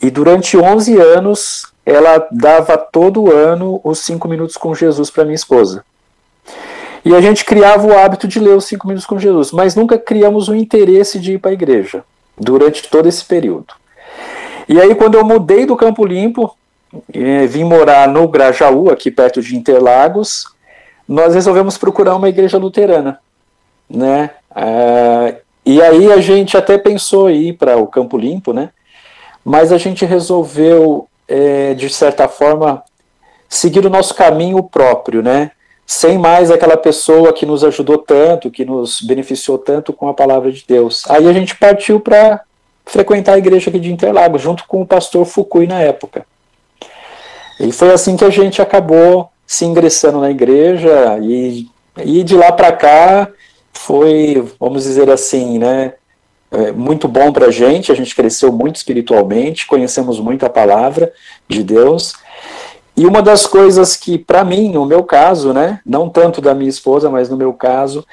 e 0.00 0.10
durante 0.10 0.56
11 0.56 0.96
anos, 0.96 1.66
ela 1.84 2.26
dava 2.30 2.76
todo 2.76 3.32
ano 3.32 3.80
os 3.82 4.00
cinco 4.00 4.28
minutos 4.28 4.56
com 4.56 4.74
Jesus 4.74 5.10
para 5.10 5.24
minha 5.24 5.34
esposa. 5.34 5.84
E 7.04 7.14
a 7.14 7.20
gente 7.20 7.44
criava 7.44 7.86
o 7.86 7.98
hábito 7.98 8.28
de 8.28 8.38
ler 8.38 8.54
os 8.54 8.66
cinco 8.66 8.86
minutos 8.86 9.06
com 9.06 9.18
Jesus, 9.18 9.52
mas 9.52 9.74
nunca 9.74 9.98
criamos 9.98 10.48
o 10.48 10.54
interesse 10.54 11.18
de 11.18 11.34
ir 11.34 11.38
para 11.38 11.50
a 11.50 11.54
igreja 11.54 12.04
durante 12.36 12.88
todo 12.88 13.08
esse 13.08 13.24
período. 13.24 13.74
E 14.68 14.80
aí, 14.80 14.94
quando 14.94 15.16
eu 15.16 15.24
mudei 15.24 15.64
do 15.64 15.76
Campo 15.76 16.04
Limpo, 16.04 16.54
eh, 17.12 17.46
vim 17.46 17.64
morar 17.64 18.06
no 18.06 18.28
Grajaú, 18.28 18.90
aqui 18.90 19.10
perto 19.10 19.40
de 19.40 19.56
Interlagos, 19.56 20.44
nós 21.08 21.34
resolvemos 21.34 21.78
procurar 21.78 22.14
uma 22.16 22.28
igreja 22.28 22.58
luterana, 22.58 23.18
né? 23.88 24.30
Ah, 24.54 25.34
e 25.64 25.80
aí 25.80 26.12
a 26.12 26.20
gente 26.20 26.56
até 26.56 26.76
pensou 26.76 27.30
em 27.30 27.48
ir 27.48 27.52
para 27.54 27.78
o 27.78 27.86
Campo 27.86 28.18
Limpo, 28.18 28.52
né? 28.52 28.70
Mas 29.48 29.72
a 29.72 29.78
gente 29.78 30.04
resolveu, 30.04 31.08
é, 31.26 31.72
de 31.72 31.88
certa 31.88 32.28
forma, 32.28 32.82
seguir 33.48 33.86
o 33.86 33.88
nosso 33.88 34.14
caminho 34.14 34.62
próprio, 34.62 35.22
né? 35.22 35.52
Sem 35.86 36.18
mais 36.18 36.50
aquela 36.50 36.76
pessoa 36.76 37.32
que 37.32 37.46
nos 37.46 37.64
ajudou 37.64 37.96
tanto, 37.96 38.50
que 38.50 38.62
nos 38.62 39.00
beneficiou 39.00 39.56
tanto 39.56 39.90
com 39.90 40.06
a 40.06 40.12
palavra 40.12 40.52
de 40.52 40.62
Deus. 40.68 41.02
Aí 41.08 41.26
a 41.26 41.32
gente 41.32 41.56
partiu 41.56 41.98
para 41.98 42.42
frequentar 42.84 43.36
a 43.36 43.38
igreja 43.38 43.70
aqui 43.70 43.80
de 43.80 43.90
Interlagos, 43.90 44.42
junto 44.42 44.66
com 44.68 44.82
o 44.82 44.86
pastor 44.86 45.24
Fukui 45.24 45.66
na 45.66 45.80
época. 45.80 46.26
E 47.58 47.72
foi 47.72 47.90
assim 47.90 48.18
que 48.18 48.26
a 48.26 48.30
gente 48.30 48.60
acabou 48.60 49.30
se 49.46 49.64
ingressando 49.64 50.20
na 50.20 50.30
igreja 50.30 51.18
e, 51.22 51.66
e 52.04 52.22
de 52.22 52.36
lá 52.36 52.52
para 52.52 52.70
cá 52.70 53.28
foi, 53.72 54.46
vamos 54.60 54.84
dizer 54.84 55.08
assim, 55.08 55.58
né, 55.58 55.94
é, 56.50 56.72
muito 56.72 57.06
bom 57.06 57.32
para 57.32 57.46
a 57.46 57.50
gente, 57.50 57.92
a 57.92 57.94
gente 57.94 58.14
cresceu 58.14 58.52
muito 58.52 58.76
espiritualmente, 58.76 59.66
conhecemos 59.66 60.18
muito 60.20 60.46
a 60.46 60.50
palavra 60.50 61.12
de 61.48 61.62
Deus. 61.62 62.14
E 62.96 63.06
uma 63.06 63.22
das 63.22 63.46
coisas 63.46 63.96
que, 63.96 64.18
para 64.18 64.44
mim, 64.44 64.72
no 64.72 64.84
meu 64.84 65.04
caso, 65.04 65.52
né, 65.52 65.80
não 65.84 66.08
tanto 66.08 66.40
da 66.40 66.54
minha 66.54 66.70
esposa, 66.70 67.08
mas 67.10 67.28
no 67.28 67.36
meu 67.36 67.52
caso, 67.52 68.04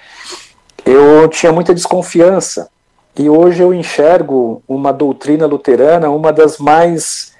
eu 0.85 1.27
tinha 1.27 1.51
muita 1.51 1.73
desconfiança. 1.73 2.69
E 3.17 3.29
hoje 3.29 3.63
eu 3.63 3.73
enxergo 3.73 4.61
uma 4.67 4.91
doutrina 4.91 5.45
luterana, 5.45 6.09
uma 6.09 6.31
das 6.31 6.57
mais, 6.57 7.33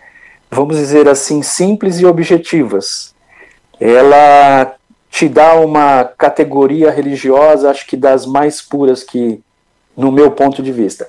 vamos 0.49 0.77
dizer 0.77 1.07
assim, 1.07 1.43
simples 1.43 1.99
e 1.99 2.05
objetivas 2.05 3.15
ela 3.79 4.75
te 5.09 5.27
dá 5.29 5.55
uma 5.55 6.03
categoria 6.03 6.91
religiosa, 6.91 7.69
acho 7.69 7.87
que 7.87 7.95
das 7.95 8.25
mais 8.25 8.61
puras 8.61 9.03
que, 9.03 9.41
no 9.95 10.11
meu 10.11 10.31
ponto 10.31 10.61
de 10.61 10.71
vista. 10.71 11.07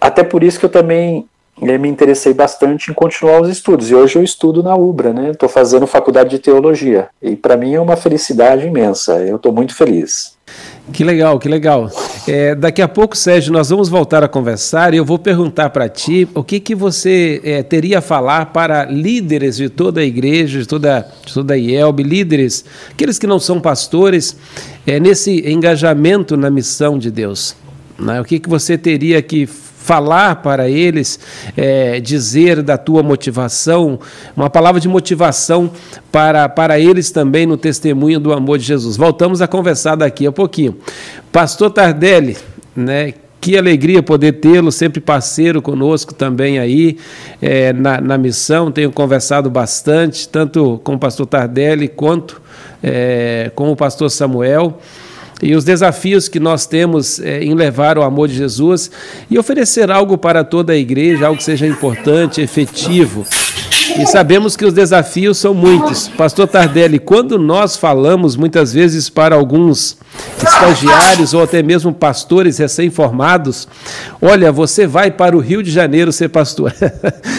Até 0.00 0.22
por 0.22 0.42
isso 0.42 0.58
que 0.58 0.66
eu 0.66 0.70
também 0.70 1.26
eh, 1.62 1.78
me 1.78 1.88
interessei 1.88 2.34
bastante 2.34 2.90
em 2.90 2.94
continuar 2.94 3.40
os 3.40 3.48
estudos. 3.48 3.90
E 3.90 3.94
hoje 3.94 4.16
eu 4.16 4.22
estudo 4.22 4.62
na 4.62 4.74
UBRA, 4.76 5.12
né? 5.12 5.30
Estou 5.30 5.48
fazendo 5.48 5.86
faculdade 5.86 6.30
de 6.30 6.38
teologia. 6.38 7.08
E 7.22 7.34
para 7.34 7.56
mim 7.56 7.74
é 7.74 7.80
uma 7.80 7.96
felicidade 7.96 8.66
imensa. 8.66 9.14
Eu 9.24 9.36
estou 9.36 9.52
muito 9.52 9.74
feliz. 9.74 10.36
Que 10.92 11.02
legal, 11.02 11.38
que 11.40 11.48
legal. 11.48 11.90
É, 12.28 12.54
daqui 12.54 12.80
a 12.80 12.86
pouco, 12.86 13.16
Sérgio, 13.16 13.52
nós 13.52 13.70
vamos 13.70 13.88
voltar 13.88 14.22
a 14.22 14.28
conversar 14.28 14.94
e 14.94 14.98
eu 14.98 15.04
vou 15.04 15.18
perguntar 15.18 15.70
para 15.70 15.88
ti 15.88 16.28
o 16.32 16.44
que, 16.44 16.60
que 16.60 16.76
você 16.76 17.40
é, 17.42 17.62
teria 17.62 17.98
a 17.98 18.00
falar 18.00 18.46
para 18.46 18.84
líderes 18.84 19.56
de 19.56 19.68
toda 19.68 20.00
a 20.00 20.04
igreja, 20.04 20.60
de 20.60 20.68
toda, 20.68 21.08
de 21.24 21.34
toda 21.34 21.54
a 21.54 21.56
IELB, 21.56 22.04
líderes, 22.04 22.64
aqueles 22.90 23.18
que 23.18 23.26
não 23.26 23.40
são 23.40 23.60
pastores, 23.60 24.36
é, 24.86 25.00
nesse 25.00 25.50
engajamento 25.50 26.36
na 26.36 26.50
missão 26.50 26.96
de 26.98 27.10
Deus. 27.10 27.56
Né? 27.98 28.20
O 28.20 28.24
que, 28.24 28.38
que 28.38 28.48
você 28.48 28.76
teria 28.76 29.20
que 29.22 29.48
falar 29.86 30.36
para 30.42 30.68
eles, 30.68 31.20
é, 31.56 32.00
dizer 32.00 32.60
da 32.60 32.76
tua 32.76 33.04
motivação, 33.04 34.00
uma 34.36 34.50
palavra 34.50 34.80
de 34.80 34.88
motivação 34.88 35.70
para, 36.10 36.48
para 36.48 36.80
eles 36.80 37.12
também 37.12 37.46
no 37.46 37.56
testemunho 37.56 38.18
do 38.18 38.32
amor 38.32 38.58
de 38.58 38.64
Jesus. 38.64 38.96
Voltamos 38.96 39.40
a 39.40 39.46
conversar 39.46 39.94
daqui 39.94 40.26
a 40.26 40.32
pouquinho. 40.32 40.76
Pastor 41.30 41.70
Tardelli, 41.70 42.36
né? 42.74 43.14
Que 43.40 43.56
alegria 43.56 44.02
poder 44.02 44.32
tê-lo, 44.32 44.72
sempre 44.72 45.00
parceiro 45.00 45.62
conosco 45.62 46.12
também 46.12 46.58
aí 46.58 46.98
é, 47.40 47.72
na, 47.72 48.00
na 48.00 48.18
missão. 48.18 48.72
Tenho 48.72 48.90
conversado 48.90 49.48
bastante, 49.48 50.28
tanto 50.28 50.80
com 50.82 50.94
o 50.94 50.98
pastor 50.98 51.26
Tardelli 51.26 51.86
quanto 51.86 52.42
é, 52.82 53.52
com 53.54 53.70
o 53.70 53.76
pastor 53.76 54.10
Samuel 54.10 54.80
e 55.42 55.54
os 55.54 55.64
desafios 55.64 56.28
que 56.28 56.40
nós 56.40 56.66
temos 56.66 57.20
é, 57.20 57.42
em 57.42 57.54
levar 57.54 57.98
o 57.98 58.02
amor 58.02 58.28
de 58.28 58.34
Jesus 58.34 58.90
e 59.30 59.38
oferecer 59.38 59.90
algo 59.90 60.16
para 60.16 60.42
toda 60.42 60.72
a 60.72 60.76
igreja, 60.76 61.26
algo 61.26 61.38
que 61.38 61.44
seja 61.44 61.66
importante, 61.66 62.40
efetivo. 62.40 63.26
E 63.98 64.06
sabemos 64.06 64.56
que 64.56 64.64
os 64.64 64.74
desafios 64.74 65.38
são 65.38 65.54
muitos. 65.54 66.08
Pastor 66.08 66.48
Tardelli, 66.48 66.98
quando 66.98 67.38
nós 67.38 67.76
falamos 67.76 68.36
muitas 68.36 68.72
vezes 68.72 69.08
para 69.08 69.34
alguns 69.34 69.96
estagiários 70.42 71.32
ou 71.32 71.42
até 71.42 71.62
mesmo 71.62 71.92
pastores 71.94 72.58
recém-formados, 72.58 73.68
olha, 74.20 74.50
você 74.50 74.86
vai 74.86 75.10
para 75.10 75.36
o 75.36 75.40
Rio 75.40 75.62
de 75.62 75.70
Janeiro 75.70 76.12
ser 76.12 76.28
pastor. 76.28 76.74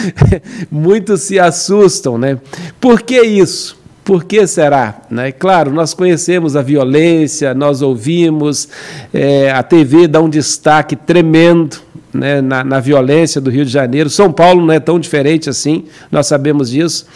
Muitos 0.70 1.22
se 1.22 1.38
assustam, 1.38 2.16
né? 2.16 2.38
Por 2.80 3.02
que 3.02 3.20
isso? 3.20 3.77
Por 4.08 4.24
que 4.24 4.46
será? 4.46 5.02
Né? 5.10 5.30
Claro, 5.32 5.70
nós 5.70 5.92
conhecemos 5.92 6.56
a 6.56 6.62
violência, 6.62 7.52
nós 7.52 7.82
ouvimos, 7.82 8.66
é, 9.12 9.50
a 9.50 9.62
TV 9.62 10.08
dá 10.08 10.18
um 10.18 10.30
destaque 10.30 10.96
tremendo 10.96 11.76
né, 12.10 12.40
na, 12.40 12.64
na, 12.64 12.80
violência 12.80 13.38
do 13.38 13.50
Rio 13.50 13.66
de 13.66 13.70
Janeiro. 13.70 14.08
São 14.08 14.32
Paulo 14.32 14.64
não 14.64 14.72
é 14.72 14.80
tão 14.80 14.98
diferente 14.98 15.50
assim, 15.50 15.84
nós 16.10 16.26
sabemos 16.26 16.70
disso, 16.70 17.06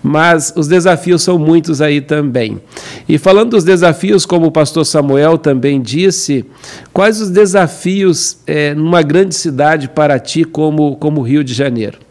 mas 0.00 0.52
os 0.54 0.68
desafios 0.68 1.20
são 1.20 1.36
muitos 1.36 1.82
aí 1.82 2.00
também. 2.00 2.60
E 3.08 3.18
falando 3.18 3.50
dos 3.50 3.64
desafios, 3.64 4.24
como 4.24 4.46
o 4.46 4.52
pastor 4.52 4.86
Samuel 4.86 5.38
também 5.38 5.82
disse, 5.82 6.44
quais 6.92 7.20
os 7.20 7.28
desafios 7.28 8.38
é, 8.46 8.72
numa 8.72 9.02
grande 9.02 9.34
cidade 9.34 9.88
para 9.88 10.16
ti 10.20 10.44
como, 10.44 10.94
como 10.94 11.22
Rio 11.22 11.42
de 11.42 11.52
Janeiro? 11.52 12.05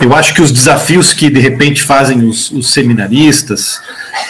Eu 0.00 0.14
acho 0.14 0.32
que 0.32 0.40
os 0.40 0.50
desafios 0.50 1.12
que 1.12 1.28
de 1.28 1.40
repente 1.40 1.82
fazem 1.82 2.26
os, 2.26 2.50
os 2.50 2.72
seminaristas 2.72 3.80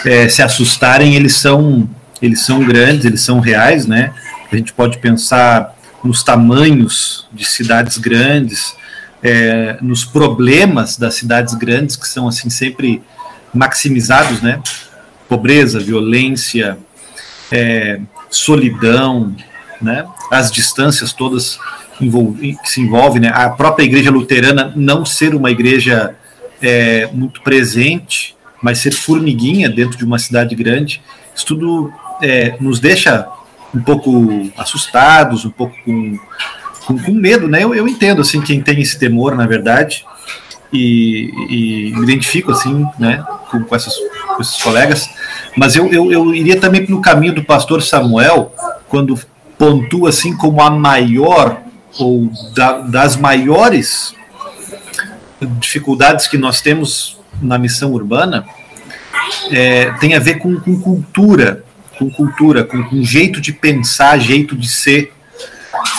é, 0.05 0.27
se 0.27 0.41
assustarem, 0.41 1.15
eles 1.15 1.35
são, 1.35 1.89
eles 2.21 2.41
são 2.41 2.61
grandes, 2.61 3.05
eles 3.05 3.21
são 3.21 3.39
reais, 3.39 3.85
né? 3.85 4.13
A 4.51 4.57
gente 4.57 4.73
pode 4.73 4.97
pensar 4.97 5.73
nos 6.03 6.23
tamanhos 6.23 7.25
de 7.31 7.45
cidades 7.45 7.97
grandes, 7.97 8.75
é, 9.23 9.77
nos 9.81 10.03
problemas 10.03 10.97
das 10.97 11.15
cidades 11.15 11.53
grandes 11.53 11.95
que 11.95 12.07
são 12.07 12.27
assim 12.27 12.49
sempre 12.49 13.01
maximizados, 13.53 14.41
né? 14.41 14.61
Pobreza, 15.29 15.79
violência, 15.79 16.77
é, 17.49 18.01
solidão, 18.29 19.33
né? 19.81 20.05
As 20.29 20.51
distâncias 20.51 21.13
todas 21.13 21.57
envolve, 22.05 22.57
que 22.61 22.69
se 22.69 22.81
envolve, 22.81 23.19
né? 23.19 23.31
A 23.33 23.49
própria 23.49 23.83
igreja 23.83 24.11
luterana 24.11 24.73
não 24.75 25.05
ser 25.05 25.35
uma 25.35 25.51
igreja 25.51 26.15
é, 26.61 27.09
muito 27.11 27.41
presente, 27.41 28.35
mas 28.61 28.79
ser 28.79 28.91
formiguinha 28.91 29.69
dentro 29.69 29.97
de 29.97 30.05
uma 30.05 30.19
cidade 30.19 30.55
grande, 30.55 31.01
isso 31.35 31.45
tudo 31.45 31.91
é, 32.21 32.55
nos 32.59 32.79
deixa 32.79 33.27
um 33.73 33.81
pouco 33.81 34.51
assustados, 34.57 35.45
um 35.45 35.49
pouco 35.49 35.75
com, 35.83 36.19
com, 36.85 36.97
com 36.99 37.11
medo, 37.13 37.47
né? 37.47 37.63
Eu, 37.63 37.73
eu, 37.73 37.87
entendo 37.87 38.21
assim 38.21 38.41
quem 38.41 38.61
tem 38.61 38.79
esse 38.81 38.99
temor, 38.99 39.35
na 39.35 39.47
verdade, 39.47 40.05
e, 40.71 41.31
e 41.49 41.93
me 41.95 42.03
identifico 42.03 42.51
assim, 42.51 42.85
né, 42.99 43.23
com, 43.49 43.63
com, 43.63 43.75
essas, 43.75 43.93
com 44.35 44.41
esses 44.41 44.61
colegas, 44.61 45.09
mas 45.57 45.75
eu, 45.75 45.91
eu, 45.91 46.11
eu 46.11 46.35
iria 46.35 46.59
também 46.59 46.85
no 46.87 47.01
caminho 47.01 47.33
do 47.33 47.43
pastor 47.43 47.81
Samuel, 47.81 48.53
quando 48.87 49.19
pontua 49.57 50.09
assim 50.09 50.35
como 50.35 50.61
a 50.61 50.69
maior 50.69 51.61
ou 51.99 52.31
da, 52.55 52.79
das 52.79 53.15
maiores 53.15 54.13
dificuldades 55.59 56.27
que 56.27 56.37
nós 56.37 56.61
temos 56.61 57.19
na 57.41 57.57
missão 57.57 57.93
urbana 57.93 58.45
é, 59.51 59.91
tem 59.99 60.13
a 60.13 60.19
ver 60.19 60.35
com, 60.35 60.59
com, 60.59 60.79
cultura, 60.79 61.63
com 61.97 62.09
cultura, 62.09 62.63
com, 62.63 62.83
com, 62.83 63.03
jeito 63.03 63.41
de 63.41 63.51
pensar, 63.51 64.19
jeito 64.19 64.55
de 64.55 64.67
ser. 64.67 65.13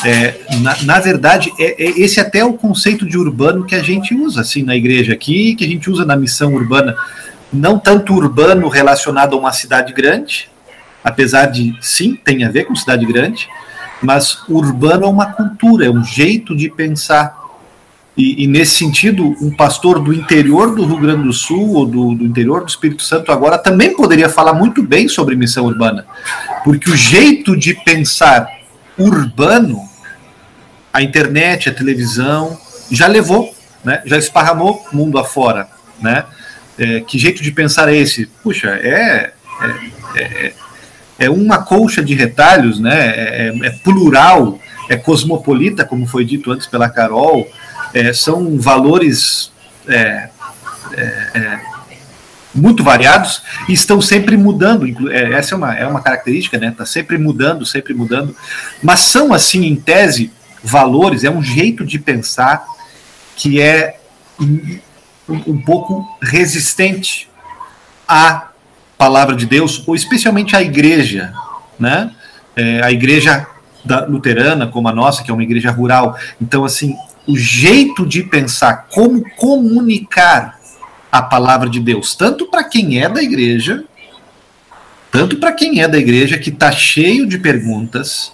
É, 0.04 0.34
na, 0.60 0.76
na, 0.82 1.00
verdade, 1.00 1.50
é, 1.58 1.82
é, 1.82 2.00
esse 2.00 2.20
até 2.20 2.40
é 2.40 2.44
o 2.44 2.52
conceito 2.52 3.06
de 3.06 3.16
urbano 3.16 3.64
que 3.64 3.74
a 3.74 3.82
gente 3.82 4.14
usa 4.14 4.42
assim 4.42 4.62
na 4.62 4.76
igreja 4.76 5.12
aqui, 5.12 5.54
que 5.54 5.64
a 5.64 5.68
gente 5.68 5.90
usa 5.90 6.04
na 6.04 6.16
missão 6.16 6.54
urbana, 6.54 6.96
não 7.52 7.78
tanto 7.78 8.14
urbano 8.14 8.68
relacionado 8.68 9.34
a 9.34 9.38
uma 9.38 9.52
cidade 9.52 9.92
grande, 9.92 10.50
apesar 11.02 11.46
de 11.46 11.74
sim 11.80 12.14
tem 12.14 12.44
a 12.44 12.50
ver 12.50 12.64
com 12.64 12.74
cidade 12.74 13.04
grande, 13.06 13.48
mas 14.02 14.42
urbano 14.48 15.04
é 15.04 15.08
uma 15.08 15.32
cultura, 15.32 15.86
é 15.86 15.90
um 15.90 16.04
jeito 16.04 16.56
de 16.56 16.68
pensar. 16.68 17.40
E, 18.16 18.44
e, 18.44 18.46
nesse 18.46 18.76
sentido, 18.76 19.34
um 19.40 19.50
pastor 19.50 19.98
do 19.98 20.12
interior 20.12 20.74
do 20.74 20.84
Rio 20.84 20.98
Grande 20.98 21.22
do 21.22 21.32
Sul 21.32 21.74
ou 21.74 21.86
do, 21.86 22.14
do, 22.14 22.24
interior 22.24 22.60
do 22.60 22.68
Espírito 22.68 23.02
Santo 23.02 23.32
agora 23.32 23.56
também 23.56 23.96
poderia 23.96 24.28
falar 24.28 24.52
muito 24.52 24.82
bem 24.82 25.08
sobre 25.08 25.34
missão 25.34 25.64
urbana, 25.64 26.04
porque 26.62 26.90
o 26.90 26.96
jeito 26.96 27.56
de 27.56 27.72
pensar 27.72 28.46
urbano, 28.98 29.80
a 30.92 31.00
internet, 31.00 31.70
a 31.70 31.74
televisão, 31.74 32.58
já 32.90 33.06
levou, 33.06 33.54
né, 33.82 34.02
já 34.04 34.18
esparramou 34.18 34.84
mundo 34.92 35.18
afora. 35.18 35.68
Né? 35.98 36.24
É, 36.78 37.00
que 37.00 37.18
jeito 37.18 37.42
de 37.42 37.50
pensar 37.50 37.88
é 37.88 37.96
esse? 37.96 38.26
Puxa, 38.42 38.68
é, 38.68 39.32
é, 39.62 40.20
é, 40.20 40.52
é 41.22 41.30
uma 41.30 41.58
colcha 41.58 42.02
de 42.02 42.14
retalhos, 42.14 42.80
né? 42.80 43.10
É, 43.10 43.48
é, 43.48 43.66
é, 43.66 43.70
plural, 43.70 44.58
é 44.88 44.96
cosmopolita, 44.96 45.84
como 45.84 46.06
foi 46.06 46.24
dito 46.24 46.50
antes 46.50 46.66
pela 46.66 46.88
Carol, 46.88 47.48
é, 47.94 48.12
são 48.12 48.58
valores 48.58 49.52
é, 49.86 50.28
é, 50.96 51.60
muito 52.52 52.82
variados 52.82 53.42
e 53.68 53.72
estão 53.72 54.00
sempre 54.00 54.36
mudando. 54.36 54.86
essa 55.12 55.54
é 55.54 55.56
uma, 55.56 55.74
é 55.74 55.86
uma 55.86 56.02
característica, 56.02 56.58
né? 56.58 56.68
Está 56.68 56.84
sempre 56.84 57.16
mudando, 57.18 57.64
sempre 57.64 57.94
mudando. 57.94 58.34
Mas 58.82 59.00
são, 59.00 59.32
assim, 59.32 59.64
em 59.64 59.76
tese, 59.76 60.32
valores, 60.62 61.22
é 61.22 61.30
um 61.30 61.42
jeito 61.42 61.84
de 61.84 61.98
pensar 62.00 62.64
que 63.36 63.60
é 63.60 64.00
um, 64.40 64.80
um 65.28 65.60
pouco 65.62 66.04
resistente 66.20 67.30
à 68.08 68.51
palavra 69.02 69.34
de 69.34 69.46
Deus, 69.46 69.82
ou 69.84 69.96
especialmente 69.96 70.54
à 70.54 70.62
igreja, 70.62 71.32
né? 71.76 72.12
É, 72.54 72.80
a 72.84 72.92
igreja 72.92 73.44
da 73.84 74.06
luterana, 74.06 74.68
como 74.68 74.86
a 74.86 74.92
nossa, 74.92 75.24
que 75.24 75.30
é 75.32 75.34
uma 75.34 75.42
igreja 75.42 75.72
rural. 75.72 76.16
Então, 76.40 76.64
assim, 76.64 76.94
o 77.26 77.36
jeito 77.36 78.06
de 78.06 78.22
pensar 78.22 78.86
como 78.92 79.28
comunicar 79.30 80.56
a 81.10 81.20
palavra 81.20 81.68
de 81.68 81.80
Deus, 81.80 82.14
tanto 82.14 82.46
para 82.46 82.62
quem 82.62 83.02
é 83.02 83.08
da 83.08 83.20
igreja, 83.20 83.82
tanto 85.10 85.36
para 85.38 85.50
quem 85.50 85.82
é 85.82 85.88
da 85.88 85.98
igreja 85.98 86.38
que 86.38 86.50
está 86.50 86.70
cheio 86.70 87.26
de 87.26 87.38
perguntas, 87.38 88.32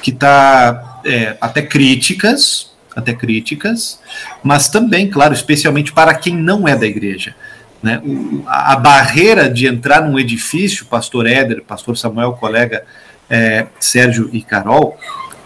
que 0.00 0.10
está 0.10 1.02
é, 1.04 1.36
até 1.38 1.60
críticas, 1.60 2.70
até 2.96 3.12
críticas, 3.12 4.00
mas 4.42 4.70
também, 4.70 5.10
claro, 5.10 5.34
especialmente 5.34 5.92
para 5.92 6.14
quem 6.14 6.34
não 6.34 6.66
é 6.66 6.74
da 6.74 6.86
igreja. 6.86 7.34
Né? 7.82 8.00
A, 8.46 8.76
barreira 8.76 9.48
de 9.48 9.66
entrar 9.66 10.02
num 10.02 10.18
edifício, 10.18 10.86
pastor 10.86 11.26
Éder, 11.26 11.62
pastor 11.62 11.96
Samuel, 11.96 12.32
colega 12.32 12.84
é, 13.30 13.66
Sérgio 13.78 14.28
e 14.32 14.42
Carol, 14.42 14.98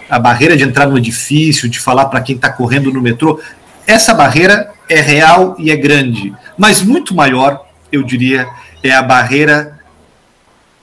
a 0.08 0.18
barreira 0.18 0.56
de 0.56 0.64
entrar 0.64 0.86
no 0.86 0.96
edifício, 0.96 1.68
de 1.68 1.78
falar 1.78 2.06
para 2.06 2.20
quem 2.20 2.36
está 2.36 2.50
correndo 2.50 2.92
no 2.92 3.00
metrô, 3.00 3.40
essa 3.86 4.14
barreira 4.14 4.72
é 4.88 5.00
real 5.00 5.56
e 5.58 5.70
é 5.70 5.76
grande, 5.76 6.32
mas 6.56 6.82
muito 6.82 7.14
maior, 7.14 7.66
eu 7.90 8.02
diria, 8.02 8.46
é 8.82 8.92
a 8.92 9.02
barreira 9.02 9.78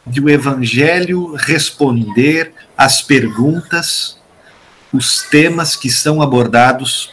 de 0.05 0.21
o 0.21 0.29
evangelho 0.29 1.35
responder 1.35 2.53
às 2.77 3.01
perguntas, 3.01 4.19
os 4.91 5.21
temas 5.23 5.75
que 5.75 5.89
são 5.89 6.21
abordados, 6.21 7.11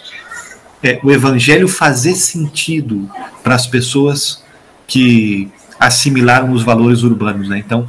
é, 0.86 1.00
o 1.02 1.10
evangelho 1.10 1.68
fazer 1.68 2.14
sentido 2.14 3.10
para 3.42 3.54
as 3.54 3.66
pessoas 3.66 4.42
que 4.86 5.50
assimilaram 5.78 6.52
os 6.52 6.62
valores 6.62 7.02
urbanos. 7.02 7.48
Né? 7.48 7.58
Então, 7.58 7.86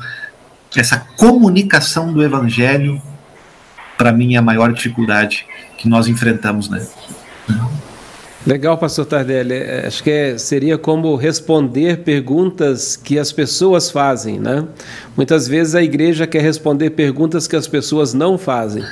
essa 0.75 0.97
comunicação 1.17 2.11
do 2.11 2.23
evangelho, 2.23 3.01
para 3.97 4.11
mim, 4.11 4.35
é 4.35 4.37
a 4.37 4.41
maior 4.41 4.73
dificuldade 4.73 5.45
que 5.77 5.87
nós 5.87 6.07
enfrentamos. 6.07 6.69
Né? 6.69 6.85
Legal, 8.45 8.77
pastor 8.77 9.05
Tardelli. 9.05 9.55
É, 9.55 9.85
acho 9.87 10.01
que 10.01 10.09
é, 10.09 10.37
seria 10.37 10.77
como 10.77 11.15
responder 11.15 11.97
perguntas 11.97 12.95
que 12.95 13.19
as 13.19 13.31
pessoas 13.31 13.91
fazem, 13.91 14.39
né? 14.39 14.65
Muitas 15.17 15.47
vezes 15.47 15.75
a 15.75 15.83
igreja 15.83 16.25
quer 16.25 16.41
responder 16.41 16.91
perguntas 16.91 17.45
que 17.45 17.55
as 17.55 17.67
pessoas 17.67 18.13
não 18.13 18.37
fazem. 18.37 18.83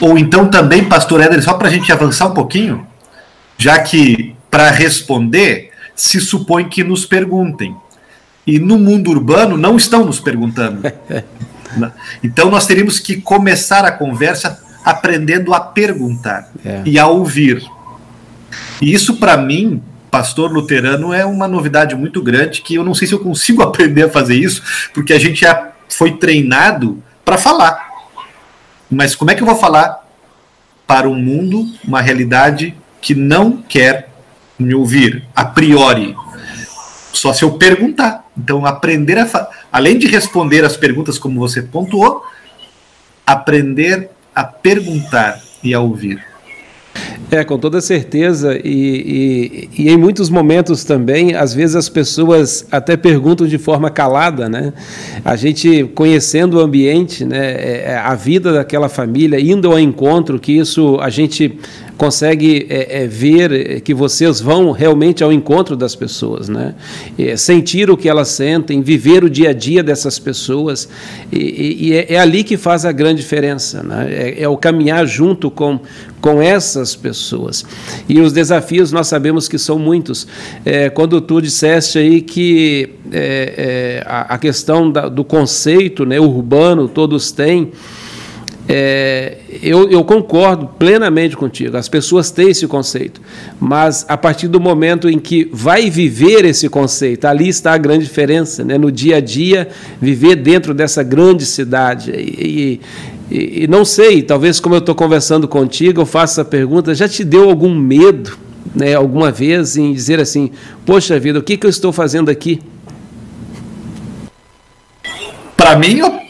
Ou 0.00 0.18
então 0.18 0.48
também, 0.48 0.84
pastor 0.88 1.20
Éder, 1.20 1.42
só 1.42 1.54
para 1.54 1.68
a 1.68 1.70
gente 1.70 1.90
avançar 1.90 2.26
um 2.26 2.34
pouquinho, 2.34 2.86
já 3.62 3.78
que 3.78 4.34
para 4.50 4.70
responder 4.70 5.70
se 5.94 6.20
supõe 6.20 6.68
que 6.68 6.82
nos 6.82 7.06
perguntem. 7.06 7.76
E 8.44 8.58
no 8.58 8.76
mundo 8.76 9.10
urbano 9.10 9.56
não 9.56 9.76
estão 9.76 10.04
nos 10.04 10.18
perguntando. 10.18 10.82
então 12.24 12.50
nós 12.50 12.66
teríamos 12.66 12.98
que 12.98 13.20
começar 13.20 13.84
a 13.84 13.92
conversa 13.92 14.60
aprendendo 14.84 15.54
a 15.54 15.60
perguntar 15.60 16.50
é. 16.64 16.82
e 16.84 16.98
a 16.98 17.06
ouvir. 17.06 17.62
E 18.80 18.92
isso, 18.92 19.16
para 19.18 19.36
mim, 19.36 19.80
pastor 20.10 20.50
luterano, 20.50 21.14
é 21.14 21.24
uma 21.24 21.46
novidade 21.46 21.94
muito 21.94 22.20
grande 22.20 22.62
que 22.62 22.74
eu 22.74 22.84
não 22.84 22.94
sei 22.94 23.06
se 23.06 23.14
eu 23.14 23.20
consigo 23.20 23.62
aprender 23.64 24.02
a 24.02 24.10
fazer 24.10 24.34
isso, 24.34 24.90
porque 24.92 25.12
a 25.12 25.20
gente 25.20 25.42
já 25.42 25.70
foi 25.88 26.16
treinado 26.16 27.00
para 27.24 27.38
falar. 27.38 27.90
Mas 28.90 29.14
como 29.14 29.30
é 29.30 29.36
que 29.36 29.42
eu 29.42 29.46
vou 29.46 29.56
falar 29.56 30.04
para 30.84 31.08
um 31.08 31.14
mundo, 31.14 31.64
uma 31.86 32.00
realidade 32.00 32.74
que 33.02 33.14
não 33.14 33.58
quer 33.58 34.08
me 34.58 34.74
ouvir 34.74 35.24
a 35.34 35.44
priori? 35.44 36.16
Só 37.12 37.34
se 37.34 37.42
eu 37.44 37.58
perguntar. 37.58 38.24
Então, 38.38 38.64
aprender 38.64 39.18
a. 39.18 39.48
Além 39.70 39.98
de 39.98 40.06
responder 40.06 40.64
as 40.64 40.76
perguntas 40.76 41.18
como 41.18 41.38
você 41.38 41.60
pontuou, 41.60 42.24
aprender 43.26 44.08
a 44.34 44.44
perguntar 44.44 45.38
e 45.62 45.74
a 45.74 45.80
ouvir. 45.80 46.22
É, 47.30 47.42
com 47.44 47.58
toda 47.58 47.80
certeza. 47.80 48.58
E, 48.62 49.68
e, 49.76 49.84
e, 49.84 49.90
em 49.90 49.96
muitos 49.96 50.28
momentos 50.28 50.84
também, 50.84 51.34
às 51.34 51.54
vezes 51.54 51.74
as 51.74 51.88
pessoas 51.88 52.66
até 52.70 52.94
perguntam 52.96 53.46
de 53.46 53.56
forma 53.56 53.88
calada, 53.90 54.48
né? 54.48 54.72
A 55.24 55.34
gente 55.34 55.84
conhecendo 55.94 56.58
o 56.58 56.60
ambiente, 56.60 57.24
né? 57.24 57.52
É, 57.52 57.84
é, 57.86 57.96
a 57.96 58.14
vida 58.14 58.52
daquela 58.52 58.88
família, 58.88 59.40
indo 59.40 59.70
ao 59.70 59.78
encontro, 59.78 60.38
que 60.38 60.52
isso 60.52 60.98
a 61.00 61.08
gente 61.08 61.58
consegue 62.02 62.66
é, 62.68 63.04
é, 63.04 63.06
ver 63.06 63.80
que 63.82 63.94
vocês 63.94 64.40
vão 64.40 64.72
realmente 64.72 65.22
ao 65.22 65.32
encontro 65.32 65.76
das 65.76 65.94
pessoas, 65.94 66.48
né? 66.48 66.74
É, 67.16 67.36
sentir 67.36 67.88
o 67.92 67.96
que 67.96 68.08
elas 68.08 68.26
sentem, 68.26 68.82
viver 68.82 69.22
o 69.22 69.30
dia 69.30 69.50
a 69.50 69.52
dia 69.52 69.84
dessas 69.84 70.18
pessoas, 70.18 70.88
e, 71.30 71.90
e 71.90 71.92
é, 71.92 72.14
é, 72.14 72.18
ali 72.18 72.42
que 72.42 72.56
faz 72.56 72.84
a 72.84 72.90
grande 72.90 73.22
diferença, 73.22 73.84
né? 73.84 74.08
É, 74.10 74.42
é, 74.42 74.48
o 74.48 74.56
caminhar 74.56 75.06
junto 75.06 75.48
com, 75.48 75.78
com 76.20 76.42
essas 76.42 76.96
pessoas. 76.96 77.64
E 78.08 78.18
os 78.18 78.32
desafios 78.32 78.90
nós 78.90 79.06
sabemos 79.06 79.46
que 79.46 79.56
são 79.56 79.78
muitos. 79.78 80.26
É, 80.64 80.90
quando 80.90 81.20
tu 81.20 81.40
disseste 81.40 82.00
aí 82.00 82.20
que 82.20 82.94
a, 84.04 84.34
a, 84.34 84.38
questão 84.38 84.90
da, 84.90 85.08
do 85.08 85.22
conceito 85.22 86.04
né, 86.04 86.18
urbano 86.18 86.88
todos 86.88 87.30
têm, 87.30 87.70
é, 88.68 89.38
eu, 89.62 89.90
eu, 89.90 90.04
concordo 90.04 90.66
plenamente 90.78 91.36
contigo. 91.36 91.76
As 91.76 91.88
pessoas 91.88 92.30
têm 92.30 92.50
esse 92.50 92.66
conceito, 92.66 93.20
mas 93.60 94.06
a 94.08 94.16
partir 94.16 94.46
do 94.46 94.60
momento 94.60 95.08
em 95.08 95.18
que 95.18 95.48
vai 95.52 95.90
viver 95.90 96.44
esse 96.44 96.68
conceito, 96.68 97.24
ali 97.26 97.48
está 97.48 97.72
a 97.72 97.78
grande 97.78 98.04
diferença, 98.04 98.64
né? 98.64 98.78
no 98.78 98.92
dia 98.92 99.16
a 99.16 99.20
dia, 99.20 99.68
viver 100.00 100.36
dentro 100.36 100.72
dessa 100.72 101.02
grande 101.02 101.44
cidade. 101.44 102.12
E, 102.12 102.80
e, 103.30 103.64
e 103.64 103.66
não 103.66 103.84
sei, 103.84 104.22
talvez 104.22 104.60
como 104.60 104.76
eu 104.76 104.78
estou 104.80 104.94
conversando 104.94 105.48
contigo, 105.48 106.00
eu 106.00 106.06
faço 106.06 106.40
essa 106.40 106.44
pergunta: 106.44 106.94
já 106.94 107.08
te 107.08 107.24
deu 107.24 107.50
algum 107.50 107.74
medo, 107.74 108.38
né, 108.74 108.94
alguma 108.94 109.32
vez, 109.32 109.76
em 109.76 109.92
dizer 109.92 110.20
assim: 110.20 110.50
poxa 110.86 111.18
vida, 111.18 111.40
o 111.40 111.42
que, 111.42 111.56
que 111.56 111.66
eu 111.66 111.70
estou 111.70 111.92
fazendo 111.92 112.30
aqui? 112.30 112.60
Para 115.56 115.76
mim, 115.76 115.98
eu 115.98 116.21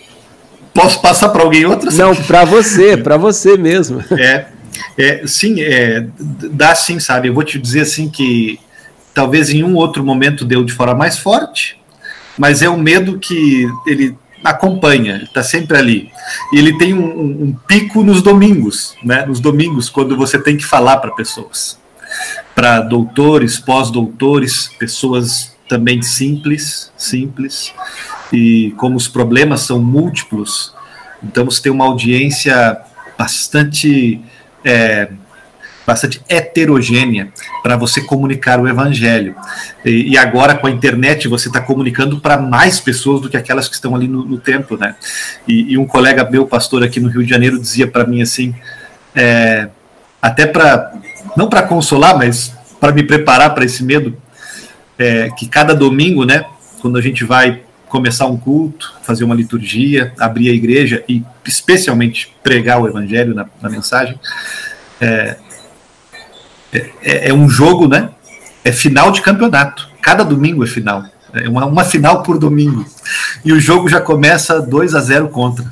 Posso 0.75 1.01
passar 1.01 1.29
para 1.29 1.43
alguém 1.43 1.67
outra? 1.67 1.91
Não, 1.91 2.15
para 2.15 2.45
você, 2.45 2.97
para 2.97 3.17
você 3.17 3.57
mesmo. 3.57 4.03
É, 4.19 4.47
é 4.99 5.27
sim, 5.27 5.61
é, 5.61 6.07
dá 6.19 6.75
sim, 6.75 6.99
sabe? 6.99 7.29
Eu 7.29 7.35
vou 7.35 7.45
te 7.45 7.59
dizer 7.59 7.81
assim 7.81 8.09
que 8.09 8.59
talvez 9.15 9.51
em 9.51 9.63
um 9.63 9.75
outro 9.75 10.03
momento 10.03 10.45
deu 10.45 10.65
de 10.65 10.73
forma 10.73 10.95
mais 10.95 11.19
forte, 11.19 11.79
mas 12.39 12.63
é 12.63 12.71
um 12.71 12.79
medo 12.79 13.19
que 13.19 13.67
ele 13.87 14.17
acompanha, 14.43 15.23
está 15.25 15.43
sempre 15.43 15.77
ali. 15.77 16.11
E 16.53 16.59
ele 16.59 16.77
tem 16.79 16.95
um, 16.95 17.05
um, 17.05 17.43
um, 17.45 17.57
pico 17.67 18.03
nos 18.03 18.23
domingos, 18.23 18.97
né? 19.05 19.27
Nos 19.27 19.41
domingos, 19.41 19.89
quando 19.89 20.17
você 20.17 20.39
tem 20.39 20.57
que 20.57 20.65
falar 20.65 20.97
para 20.97 21.13
pessoas, 21.13 21.79
para 22.55 22.81
doutores, 22.81 23.59
pós-doutores, 23.59 24.69
pessoas 24.79 25.55
também 25.69 26.03
simples, 26.03 26.91
simples 26.97 27.73
e 28.33 28.73
como 28.77 28.97
os 28.97 29.09
problemas 29.09 29.61
são 29.63 29.83
múltiplos, 29.83 30.75
então 31.23 31.45
você 31.45 31.63
tem 31.63 31.73
uma 31.73 31.85
audiência 31.85 32.81
bastante 33.19 34.21
é, 34.65 35.09
bastante 35.87 36.23
heterogênea 36.29 37.33
para 37.63 37.77
você 37.77 38.01
comunicar 38.01 38.61
o 38.61 38.69
evangelho. 38.69 39.35
E, 39.85 40.13
e, 40.13 40.19
agora 40.19 40.55
com 40.55 40.67
a 40.67 40.71
internet 40.71 41.29
você 41.29 41.49
está 41.49 41.61
comunicando 41.61 42.21
para 42.21 42.39
mais 42.39 42.81
pessoas 42.81 43.21
do 43.21 43.29
que 43.29 43.37
aquelas 43.37 43.69
que 43.69 43.75
estão 43.75 43.95
ali 43.95 44.07
no, 44.07 44.25
no 44.25 44.39
templo, 44.39 44.79
né? 44.79 44.95
E, 45.47 45.73
e, 45.73 45.79
um 45.79 45.87
colega 45.87 46.29
meu, 46.29 46.47
pastor 46.47 46.83
aqui 46.83 47.01
no 47.01 47.09
Rio 47.09 47.25
de 47.25 47.31
Janeiro, 47.31 47.61
dizia 47.61 47.87
para 47.87 48.07
mim 48.07 48.23
assim, 48.23 48.55
é, 49.15 49.69
até 50.21 50.47
para 50.47 50.93
não 51.37 51.49
para 51.49 51.63
consolar, 51.63 52.17
mas 52.17 52.55
para 52.81 52.93
me 52.93 53.03
preparar 53.03 53.55
para 53.55 53.65
esse 53.65 53.83
medo, 53.83 54.17
é, 54.99 55.31
que 55.31 55.49
cada 55.49 55.75
domingo, 55.75 56.25
né, 56.25 56.45
quando 56.81 56.99
a 56.99 57.01
gente 57.01 57.25
vai 57.25 57.63
começar 57.93 58.25
um 58.25 58.39
culto, 58.39 58.95
fazer 59.03 59.23
uma 59.23 59.35
liturgia, 59.35 60.15
abrir 60.19 60.49
a 60.49 60.55
igreja 60.55 61.05
e 61.07 61.23
especialmente 61.45 62.35
pregar 62.43 62.81
o 62.81 62.89
evangelho 62.89 63.35
na, 63.35 63.47
na 63.61 63.69
mensagem. 63.69 64.19
É, 64.99 65.37
é, 66.73 67.29
é, 67.29 67.35
um 67.35 67.51
jogo, 67.51 67.87
né? 67.87 68.09
É 68.65 68.73
final 68.73 69.13
de 69.13 69.21
campeonato. 69.21 69.91
Cada 70.01 70.25
domingo 70.25 70.65
é 70.65 70.67
final. 70.67 71.05
É 71.35 71.47
uma, 71.47 71.67
uma 71.67 71.85
final 71.85 72.23
por 72.23 72.39
domingo. 72.39 72.87
e 73.45 73.53
o 73.53 73.61
jogo 73.61 73.91
já 73.91 74.01
começa 74.01 74.59
2 74.59 74.95
a 74.95 75.01
0 75.01 75.29
contra. 75.29 75.71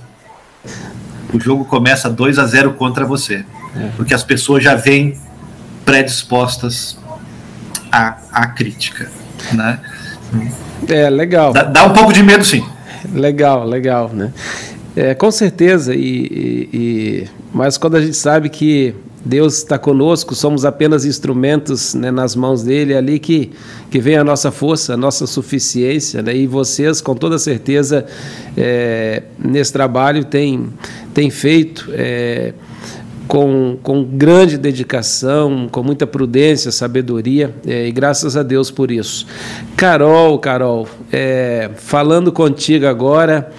O 1.33 1.41
jogo 1.41 1.65
começa 1.65 2.11
2 2.11 2.39
a 2.39 2.45
0 2.45 2.75
contra 2.75 3.07
você. 3.07 3.47
É. 3.75 3.89
Porque 3.97 4.13
as 4.13 4.23
pessoas 4.23 4.63
já 4.63 4.75
vêm 4.75 5.19
predispostas 5.87 6.99
à, 7.91 8.19
à 8.31 8.47
crítica. 8.47 9.11
Né? 9.55 9.81
É, 10.89 11.11
legal. 11.11 11.53
Dá, 11.53 11.65
dá 11.65 11.85
um 11.85 11.93
pouco 11.93 12.13
de 12.13 12.23
medo, 12.23 12.45
sim. 12.45 12.65
Legal, 13.13 13.67
legal, 13.67 14.11
né? 14.13 14.33
É, 14.97 15.15
com 15.15 15.31
certeza, 15.31 15.95
e, 15.95 15.99
e, 16.01 16.69
e, 16.73 17.29
mas 17.53 17.79
quando 17.79 17.97
a 17.97 18.01
gente 18.01 18.17
sabe 18.17 18.49
que 18.49 18.95
Deus 19.25 19.59
está 19.59 19.79
conosco, 19.79 20.35
somos 20.35 20.65
apenas 20.65 21.05
instrumentos 21.05 21.95
né, 21.95 22.11
nas 22.11 22.35
mãos 22.35 22.63
dele, 22.63 22.95
é 22.95 22.97
ali 22.97 23.19
que, 23.19 23.51
que 23.91 24.01
vem 24.01 24.17
a 24.17 24.25
nossa 24.25 24.51
força, 24.51 24.95
a 24.95 24.97
nossa 24.97 25.27
suficiência, 25.27 26.23
né? 26.23 26.35
e 26.35 26.47
vocês, 26.47 27.01
com 27.01 27.15
toda 27.15 27.39
certeza, 27.39 28.07
é, 28.57 29.23
nesse 29.39 29.73
trabalho, 29.73 30.25
têm, 30.25 30.69
têm 31.13 31.31
feito. 31.31 31.89
É, 31.93 32.55
com, 33.31 33.79
com 33.81 34.03
grande 34.03 34.59
dedicação, 34.59 35.69
com 35.71 35.85
muita 35.85 36.05
prudência, 36.05 36.73
sabedoria, 36.73 37.55
é, 37.65 37.87
e 37.87 37.93
graças 37.93 38.37
a 38.37 38.43
Deus 38.43 38.73
por 38.73 38.91
isso. 38.91 39.25
Carol, 39.77 40.37
Carol, 40.41 40.89
é, 41.13 41.71
falando 41.77 42.33
contigo 42.33 42.87
agora, 42.87 43.53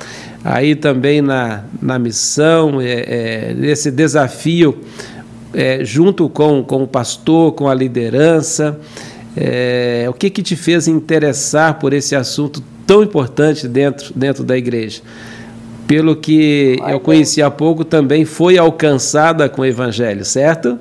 aí 0.43 0.75
também 0.75 1.21
na, 1.21 1.63
na 1.81 1.97
missão, 1.97 2.81
é, 2.81 3.51
é 3.51 3.53
nesse 3.53 3.89
desafio, 3.89 4.77
é, 5.53 5.85
junto 5.85 6.27
com, 6.27 6.61
com 6.65 6.83
o 6.83 6.87
pastor, 6.87 7.53
com 7.53 7.69
a 7.69 7.73
liderança, 7.73 8.77
é, 9.37 10.05
o 10.09 10.13
que, 10.13 10.29
que 10.29 10.43
te 10.43 10.57
fez 10.57 10.85
interessar 10.85 11.79
por 11.79 11.93
esse 11.93 12.13
assunto 12.13 12.61
tão 12.85 13.01
importante 13.01 13.69
dentro, 13.69 14.11
dentro 14.13 14.43
da 14.43 14.57
igreja? 14.57 15.01
Pelo 15.91 16.15
que 16.15 16.77
eu 16.87 17.01
conheci 17.01 17.41
há 17.41 17.51
pouco, 17.51 17.83
também 17.83 18.23
foi 18.23 18.57
alcançada 18.57 19.49
com 19.49 19.61
o 19.61 19.65
Evangelho, 19.65 20.23
certo? 20.23 20.79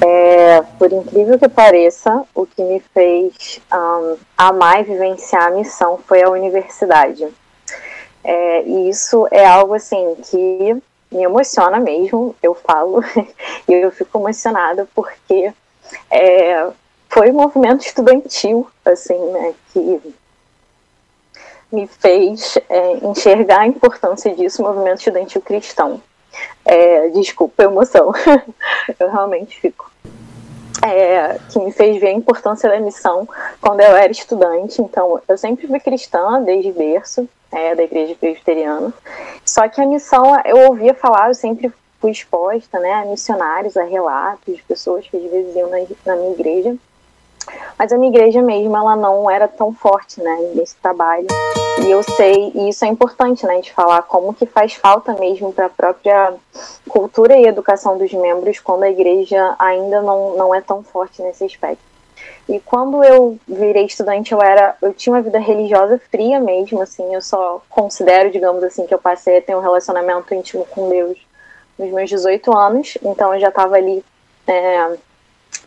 É, 0.00 0.62
por 0.78 0.90
incrível 0.90 1.38
que 1.38 1.46
pareça, 1.50 2.22
o 2.34 2.46
que 2.46 2.62
me 2.62 2.80
fez 2.94 3.60
um, 3.70 4.16
amar 4.38 4.80
e 4.80 4.84
vivenciar 4.84 5.48
a 5.48 5.50
missão 5.50 5.98
foi 6.08 6.22
a 6.22 6.30
universidade. 6.30 7.28
É, 8.24 8.62
e 8.62 8.88
isso 8.88 9.28
é 9.30 9.44
algo 9.44 9.74
assim 9.74 10.16
que 10.30 10.74
me 11.12 11.22
emociona 11.22 11.78
mesmo, 11.78 12.34
eu 12.42 12.54
falo, 12.54 13.04
e 13.68 13.74
eu 13.74 13.90
fico 13.90 14.18
emocionada 14.18 14.88
porque 14.94 15.52
é, 16.10 16.68
foi 17.10 17.30
um 17.30 17.34
movimento 17.34 17.84
estudantil, 17.84 18.66
assim, 18.82 19.18
né, 19.30 19.52
que 19.74 20.00
me 21.72 21.86
fez 21.86 22.58
é, 22.68 23.06
enxergar 23.06 23.60
a 23.60 23.66
importância 23.66 24.34
disso, 24.34 24.62
movimento 24.62 24.98
estudantil 24.98 25.40
cristão. 25.40 26.00
É, 26.64 27.08
desculpa 27.08 27.62
a 27.62 27.66
emoção, 27.66 28.12
eu 28.98 29.10
realmente 29.10 29.60
fico. 29.60 29.90
É, 30.84 31.38
que 31.48 31.60
me 31.60 31.70
fez 31.70 32.00
ver 32.00 32.08
a 32.08 32.12
importância 32.12 32.68
da 32.68 32.80
missão 32.80 33.28
quando 33.60 33.80
eu 33.80 33.94
era 33.96 34.10
estudante. 34.10 34.82
Então, 34.82 35.20
eu 35.28 35.38
sempre 35.38 35.68
fui 35.68 35.78
cristã 35.78 36.42
desde 36.42 36.72
berço, 36.72 37.28
é, 37.52 37.74
da 37.74 37.84
igreja 37.84 38.16
presbiteriana. 38.18 38.92
Só 39.44 39.68
que 39.68 39.80
a 39.80 39.86
missão, 39.86 40.40
eu 40.44 40.70
ouvia 40.70 40.92
falar, 40.92 41.28
eu 41.28 41.34
sempre 41.34 41.72
fui 42.00 42.10
exposta 42.10 42.80
né, 42.80 42.92
a 42.94 43.04
missionários, 43.04 43.76
a 43.76 43.84
relatos 43.84 44.56
de 44.56 44.62
pessoas 44.64 45.06
que 45.06 45.16
às 45.16 45.30
vezes 45.30 45.54
iam 45.54 45.70
na, 45.70 45.78
na 46.04 46.16
minha 46.16 46.32
igreja. 46.32 46.76
Mas 47.78 47.92
a 47.92 47.98
minha 47.98 48.10
igreja 48.10 48.42
mesmo, 48.42 48.76
ela 48.76 48.96
não 48.96 49.30
era 49.30 49.48
tão 49.48 49.72
forte, 49.72 50.20
né, 50.20 50.50
nesse 50.54 50.76
trabalho. 50.76 51.26
E 51.84 51.90
eu 51.90 52.02
sei, 52.02 52.52
e 52.54 52.68
isso 52.68 52.84
é 52.84 52.88
importante, 52.88 53.46
né, 53.46 53.60
de 53.60 53.72
falar 53.72 54.02
como 54.02 54.34
que 54.34 54.46
faz 54.46 54.74
falta 54.74 55.14
mesmo 55.14 55.52
para 55.52 55.66
a 55.66 55.70
própria 55.70 56.34
cultura 56.88 57.36
e 57.36 57.46
educação 57.46 57.96
dos 57.98 58.12
membros 58.12 58.60
quando 58.60 58.84
a 58.84 58.90
igreja 58.90 59.54
ainda 59.58 60.00
não, 60.02 60.36
não 60.36 60.54
é 60.54 60.60
tão 60.60 60.82
forte 60.82 61.22
nesse 61.22 61.44
aspecto. 61.44 61.92
E 62.48 62.58
quando 62.60 63.02
eu 63.02 63.38
virei 63.46 63.86
estudante, 63.86 64.32
eu 64.32 64.42
era, 64.42 64.76
eu 64.82 64.92
tinha 64.92 65.14
uma 65.14 65.22
vida 65.22 65.38
religiosa 65.38 66.00
fria 66.10 66.40
mesmo, 66.40 66.82
assim, 66.82 67.14
eu 67.14 67.22
só 67.22 67.62
considero, 67.68 68.30
digamos 68.30 68.62
assim, 68.64 68.86
que 68.86 68.94
eu 68.94 68.98
passei 68.98 69.38
a 69.38 69.42
ter 69.42 69.56
um 69.56 69.60
relacionamento 69.60 70.34
íntimo 70.34 70.66
com 70.66 70.88
Deus 70.88 71.18
nos 71.78 71.90
meus 71.90 72.10
18 72.10 72.56
anos, 72.56 72.98
então 73.02 73.32
eu 73.34 73.40
já 73.40 73.48
estava 73.48 73.76
ali 73.76 74.04
é, 74.46 74.96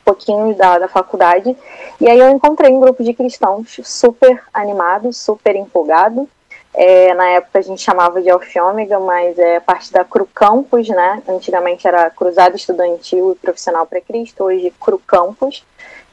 pouquinho 0.06 0.56
da, 0.56 0.78
da 0.78 0.88
faculdade. 0.88 1.58
E 2.00 2.08
aí 2.08 2.20
eu 2.20 2.30
encontrei 2.30 2.72
um 2.72 2.80
grupo 2.80 3.04
de 3.04 3.14
cristãos 3.14 3.80
super 3.84 4.42
animado, 4.54 5.12
super 5.12 5.56
empolgado. 5.56 6.30
É, 6.78 7.14
na 7.14 7.30
época 7.30 7.60
a 7.60 7.62
gente 7.62 7.82
chamava 7.82 8.22
de 8.22 8.30
Alfiômega, 8.30 9.00
mas 9.00 9.40
é 9.40 9.60
parte 9.62 9.92
da 9.92 10.04
Cru 10.04 10.28
Campus, 10.34 10.90
né? 10.90 11.24
Antigamente 11.28 11.88
era 11.88 12.10
Cruzado 12.10 12.56
Estudantil 12.56 13.32
e 13.32 13.36
Profissional 13.36 13.86
para 13.86 14.02
Cristo, 14.02 14.44
hoje 14.44 14.74
Cru 14.80 15.00
Campus. 15.00 15.64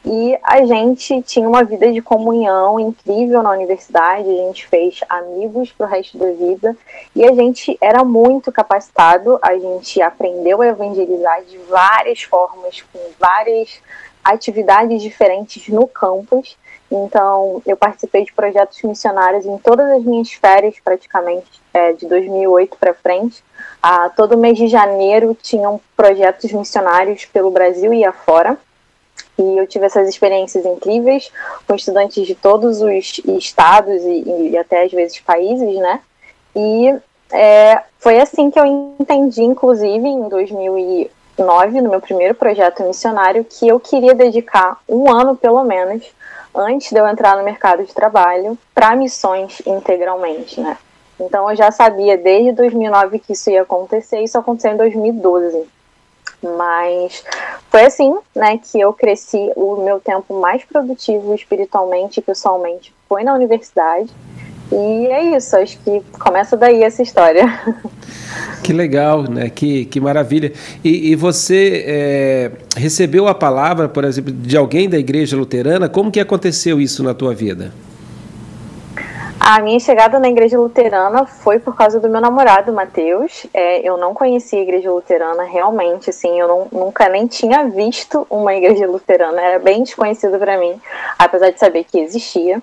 E 0.05 0.37
a 0.43 0.65
gente 0.65 1.23
tinha 1.23 1.49
uma 1.49 1.63
vida 1.63 1.93
de 1.93 2.03
comunhão 2.03 2.81
incrível 2.81 3.41
na 3.41 3.53
universidade, 3.53 4.29
a 4.29 4.47
gente 4.47 4.67
fez 4.67 5.01
amigos 5.09 5.71
para 5.71 5.87
o 5.87 5.89
resto 5.89 6.19
da 6.19 6.33
vida 6.33 6.77
e 7.15 7.25
a 7.25 7.33
gente 7.33 7.79
era 7.81 8.03
muito 8.05 8.51
capacitado, 8.51 9.39
a 9.41 9.57
gente 9.57 10.03
aprendeu 10.03 10.61
a 10.61 10.67
evangelizar 10.67 11.45
de 11.45 11.57
várias 11.59 12.23
formas, 12.23 12.83
com 12.93 12.99
várias 13.21 13.81
atividades 14.25 15.01
diferentes 15.03 15.69
no 15.69 15.87
campus. 15.87 16.57
Então, 16.91 17.63
eu 17.65 17.77
participei 17.77 18.25
de 18.25 18.33
projetos 18.33 18.83
missionários 18.83 19.47
em 19.47 19.57
todas 19.59 19.91
as 19.93 20.05
minhas 20.05 20.33
férias, 20.33 20.75
praticamente, 20.85 21.63
é, 21.73 21.93
de 21.93 22.07
2008 22.07 22.77
para 22.77 22.93
frente. 22.93 23.43
Ah, 23.83 24.11
todo 24.11 24.37
mês 24.37 24.59
de 24.59 24.67
janeiro 24.67 25.37
tinham 25.41 25.81
projetos 25.97 26.53
missionários 26.53 27.25
pelo 27.25 27.51
Brasil 27.51 27.95
e 27.95 28.05
afora. 28.05 28.59
E 29.39 29.59
eu 29.59 29.67
tive 29.67 29.87
essas 29.87 30.09
experiências 30.09 30.65
incríveis 30.65 31.31
com 31.67 31.75
estudantes 31.75 32.27
de 32.27 32.35
todos 32.35 32.83
os 32.83 33.19
estados 33.39 34.03
e, 34.03 34.51
e 34.51 34.59
até 34.59 34.85
às 34.85 34.93
vezes 34.93 35.21
países, 35.21 35.75
né? 35.77 36.01
E 36.55 36.95
é, 37.33 37.83
foi 37.99 38.21
assim 38.21 38.51
que 38.51 38.61
eu 38.61 38.67
entendi, 39.01 39.43
inclusive, 39.43 40.07
em 40.07 40.29
2009, 40.29 41.81
no 41.81 41.91
meu 41.91 42.01
primeiro 42.01 42.35
projeto 42.35 42.83
missionário, 42.85 43.45
que 43.45 43.67
eu 43.67 43.81
queria 43.81 44.15
dedicar 44.15 44.79
um 44.87 45.11
ano, 45.11 45.35
pelo 45.35 45.65
menos, 45.65 46.05
antes 46.55 46.91
de 46.91 46.99
eu 46.99 47.09
entrar 47.09 47.37
no 47.39 47.43
mercado 47.43 47.85
de 47.85 47.95
trabalho, 47.95 48.59
para 48.75 48.95
missões 48.95 49.63
integralmente, 49.67 50.61
né? 50.61 50.77
Então 51.19 51.49
eu 51.49 51.57
já 51.57 51.71
sabia 51.71 52.19
desde 52.19 52.53
2009 52.53 53.19
que 53.19 53.33
isso 53.33 53.51
ia 53.51 53.63
acontecer, 53.63 54.21
e 54.21 54.25
isso 54.25 54.39
aconteceu 54.39 54.73
em 54.73 54.77
2012. 54.77 55.67
Mas 56.43 57.25
foi 57.71 57.85
assim, 57.85 58.15
né, 58.35 58.59
que 58.59 58.81
eu 58.81 58.93
cresci. 58.93 59.51
O 59.57 59.83
meu 59.85 60.01
tempo 60.01 60.41
mais 60.41 60.65
produtivo 60.65 61.35
espiritualmente 61.35 62.19
e 62.21 62.23
pessoalmente 62.23 62.93
foi 63.09 63.23
na 63.23 63.35
universidade. 63.35 64.11
E 64.73 65.07
é 65.07 65.37
isso, 65.37 65.55
acho 65.57 65.79
que 65.81 66.03
começa 66.19 66.57
daí 66.57 66.83
essa 66.83 67.03
história. 67.03 67.45
Que 68.63 68.73
legal, 68.73 69.25
né? 69.25 69.51
Que, 69.51 69.85
que 69.87 70.01
maravilha. 70.01 70.53
E, 70.85 71.11
e 71.11 71.17
você 71.17 71.85
é, 71.85 72.51
recebeu 72.77 73.27
a 73.27 73.35
palavra, 73.35 73.89
por 73.89 74.05
exemplo, 74.05 74.33
de 74.33 74.57
alguém 74.57 74.89
da 74.89 74.97
igreja 74.97 75.37
luterana? 75.37 75.89
Como 75.89 76.11
que 76.11 76.21
aconteceu 76.21 76.81
isso 76.81 77.03
na 77.03 77.13
tua 77.13 77.35
vida? 77.35 77.73
A 79.45 79.61
minha 79.61 79.81
chegada 79.81 80.21
na 80.21 80.29
igreja 80.29 80.57
luterana 80.57 81.27
foi 81.27 81.59
por 81.59 81.75
causa 81.75 81.99
do 81.99 82.09
meu 82.09 82.21
namorado, 82.21 82.73
Matheus. 82.73 83.45
É, 83.53 83.81
eu 83.81 83.97
não 83.97 84.15
conhecia 84.15 84.61
a 84.61 84.63
igreja 84.63 84.89
luterana 84.89 85.43
realmente, 85.43 86.11
assim, 86.11 86.39
eu 86.39 86.47
não, 86.47 86.69
nunca 86.71 87.09
nem 87.09 87.27
tinha 87.27 87.65
visto 87.65 88.25
uma 88.31 88.55
igreja 88.55 88.87
luterana, 88.87 89.43
era 89.43 89.59
bem 89.59 89.83
desconhecido 89.83 90.39
para 90.39 90.57
mim, 90.59 90.81
apesar 91.19 91.51
de 91.51 91.59
saber 91.59 91.83
que 91.83 91.99
existia. 91.99 92.63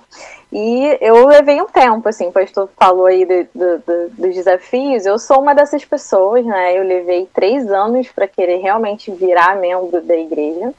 E 0.53 0.97
eu 1.01 1.27
levei 1.27 1.61
um 1.61 1.67
tempo, 1.67 2.07
assim, 2.07 2.29
o 2.29 2.31
pastor 2.31 2.69
falou 2.77 3.07
aí 3.07 3.25
do, 3.25 3.43
do, 3.53 3.79
do, 3.79 4.09
dos 4.11 4.33
desafios, 4.33 5.05
eu 5.05 5.19
sou 5.19 5.41
uma 5.41 5.53
dessas 5.53 5.83
pessoas, 5.83 6.45
né? 6.45 6.79
Eu 6.79 6.83
levei 6.85 7.27
três 7.33 7.69
anos 7.69 8.07
para 8.07 8.25
querer 8.25 8.61
realmente 8.61 9.11
virar 9.11 9.57
membro 9.57 9.99
da 9.99 10.15
igreja, 10.15 10.73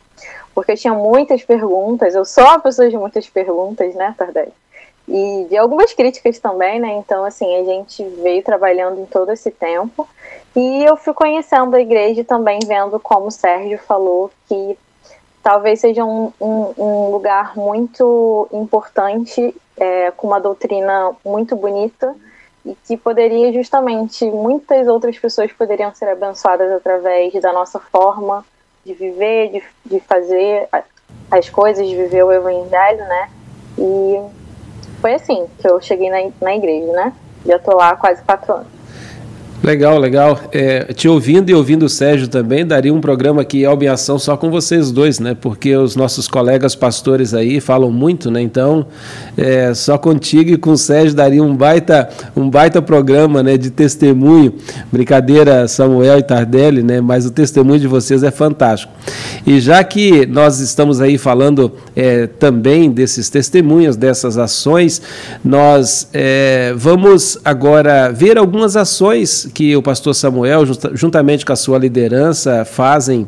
porque 0.54 0.72
eu 0.72 0.78
tinha 0.78 0.94
muitas 0.94 1.44
perguntas, 1.44 2.14
eu 2.14 2.24
sou 2.24 2.44
uma 2.44 2.58
pessoa 2.58 2.88
de 2.88 2.96
muitas 2.96 3.28
perguntas, 3.28 3.94
né, 3.94 4.14
Tardelli? 4.16 4.54
E 5.10 5.46
de 5.48 5.56
algumas 5.56 5.92
críticas 5.92 6.38
também, 6.38 6.78
né? 6.78 6.92
Então, 6.92 7.24
assim, 7.24 7.56
a 7.56 7.64
gente 7.64 8.04
veio 8.22 8.44
trabalhando 8.44 9.00
em 9.00 9.06
todo 9.06 9.32
esse 9.32 9.50
tempo 9.50 10.08
e 10.54 10.84
eu 10.84 10.96
fui 10.96 11.12
conhecendo 11.12 11.74
a 11.74 11.80
igreja 11.80 12.20
e 12.20 12.24
também 12.24 12.60
vendo 12.64 12.98
como 13.00 13.26
o 13.26 13.30
Sérgio 13.30 13.76
falou 13.78 14.30
que 14.48 14.78
talvez 15.42 15.80
seja 15.80 16.04
um, 16.04 16.32
um, 16.40 16.74
um 16.78 17.10
lugar 17.10 17.56
muito 17.56 18.48
importante, 18.52 19.52
é, 19.76 20.12
com 20.12 20.28
uma 20.28 20.38
doutrina 20.38 21.10
muito 21.24 21.56
bonita 21.56 22.14
e 22.64 22.76
que 22.86 22.96
poderia 22.96 23.52
justamente 23.52 24.24
muitas 24.26 24.86
outras 24.86 25.18
pessoas 25.18 25.50
poderiam 25.50 25.92
ser 25.92 26.08
abençoadas 26.08 26.70
através 26.70 27.32
da 27.40 27.52
nossa 27.52 27.80
forma 27.80 28.44
de 28.86 28.94
viver, 28.94 29.50
de, 29.50 29.62
de 29.86 30.00
fazer 30.00 30.68
as 31.28 31.50
coisas, 31.50 31.84
de 31.88 31.96
viver 31.96 32.22
o 32.22 32.30
evangelho, 32.30 33.04
né? 33.06 33.30
E 33.76 34.39
foi 35.00 35.14
assim 35.14 35.46
que 35.58 35.68
eu 35.68 35.80
cheguei 35.80 36.10
na, 36.10 36.30
na 36.40 36.54
igreja, 36.54 36.92
né? 36.92 37.12
Já 37.44 37.58
tô 37.58 37.76
lá 37.76 37.90
há 37.90 37.96
quase 37.96 38.22
quatro 38.22 38.52
anos. 38.52 38.79
Legal, 39.62 39.98
legal. 39.98 40.40
É, 40.52 40.84
te 40.94 41.06
ouvindo 41.06 41.50
e 41.50 41.54
ouvindo 41.54 41.84
o 41.84 41.88
Sérgio 41.88 42.26
também, 42.28 42.64
daria 42.64 42.94
um 42.94 43.00
programa 43.00 43.42
aqui, 43.42 43.62
Elbe 43.62 43.84
em 43.84 43.88
Ação, 43.90 44.18
só 44.18 44.34
com 44.34 44.50
vocês 44.50 44.90
dois, 44.90 45.20
né? 45.20 45.36
Porque 45.38 45.76
os 45.76 45.94
nossos 45.94 46.26
colegas 46.26 46.74
pastores 46.74 47.34
aí 47.34 47.60
falam 47.60 47.92
muito, 47.92 48.30
né? 48.30 48.40
Então, 48.40 48.86
é, 49.36 49.74
só 49.74 49.98
contigo 49.98 50.50
e 50.50 50.56
com 50.56 50.70
o 50.70 50.78
Sérgio 50.78 51.14
daria 51.14 51.42
um 51.42 51.54
baita, 51.54 52.08
um 52.34 52.48
baita 52.48 52.80
programa, 52.80 53.42
né? 53.42 53.58
De 53.58 53.70
testemunho. 53.70 54.54
Brincadeira, 54.90 55.68
Samuel 55.68 56.20
e 56.20 56.22
Tardelli, 56.22 56.82
né? 56.82 57.02
Mas 57.02 57.26
o 57.26 57.30
testemunho 57.30 57.80
de 57.80 57.86
vocês 57.86 58.22
é 58.22 58.30
fantástico. 58.30 58.90
E 59.46 59.60
já 59.60 59.84
que 59.84 60.24
nós 60.24 60.58
estamos 60.60 61.02
aí 61.02 61.18
falando 61.18 61.70
é, 61.94 62.26
também 62.26 62.90
desses 62.90 63.28
testemunhos, 63.28 63.94
dessas 63.94 64.38
ações, 64.38 65.02
nós 65.44 66.08
é, 66.14 66.72
vamos 66.74 67.38
agora 67.44 68.10
ver 68.10 68.38
algumas 68.38 68.74
ações 68.74 69.49
que 69.50 69.76
o 69.76 69.82
pastor 69.82 70.14
Samuel, 70.14 70.64
juntamente 70.94 71.44
com 71.44 71.52
a 71.52 71.56
sua 71.56 71.78
liderança, 71.78 72.64
fazem 72.64 73.26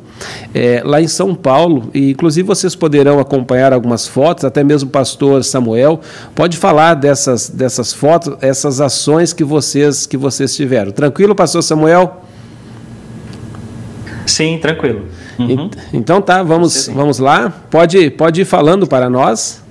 é, 0.55 0.83
lá 0.85 1.01
em 1.01 1.09
São 1.09 1.35
Paulo. 1.35 1.91
E, 1.93 2.11
inclusive, 2.11 2.47
vocês 2.47 2.75
poderão 2.75 3.19
acompanhar 3.19 3.73
algumas 3.73 4.07
fotos, 4.07 4.45
até 4.45 4.63
mesmo 4.65 4.89
o 4.89 4.93
pastor 4.93 5.43
Samuel 5.45 6.01
pode 6.35 6.57
falar 6.57 6.95
dessas, 6.95 7.49
dessas 7.49 7.93
fotos, 7.93 8.37
essas 8.41 8.81
ações 8.81 9.33
que 9.33 9.45
vocês, 9.45 10.07
que 10.07 10.17
vocês 10.17 10.55
tiveram. 10.55 10.93
Tranquilo, 10.93 11.35
pastor 11.35 11.63
Samuel? 11.63 12.23
Sim, 14.27 14.59
tranquilo. 14.59 15.07
Uhum. 15.39 15.71
Então 15.93 16.21
tá, 16.21 16.43
vamos, 16.43 16.89
vamos 16.89 17.19
lá. 17.19 17.51
Pode, 17.71 18.11
pode 18.11 18.43
ir 18.43 18.45
falando 18.45 18.87
para 18.87 19.11
nós. 19.11 19.62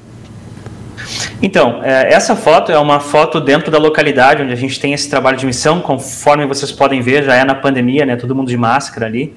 Então, 1.42 1.82
é, 1.84 2.14
essa 2.14 2.36
foto 2.36 2.72
é 2.72 2.78
uma 2.78 3.00
foto 3.00 3.40
dentro 3.40 3.72
da 3.72 3.78
localidade 3.78 4.42
onde 4.44 4.54
a 4.54 4.56
gente 4.56 4.80
tem 4.80 4.94
esse 4.94 5.10
trabalho 5.10 5.38
de 5.38 5.46
missão, 5.46 5.80
conforme 5.80 6.46
vocês 6.46 6.72
podem 6.72 7.02
ver, 7.02 7.24
já 7.24 7.36
é 7.36 7.44
na 7.44 7.56
pandemia, 7.56 8.06
né? 8.06 8.16
Todo 8.16 8.36
mundo 8.36 8.48
de 8.48 8.58
máscara 8.58 9.06
ali. 9.06 9.34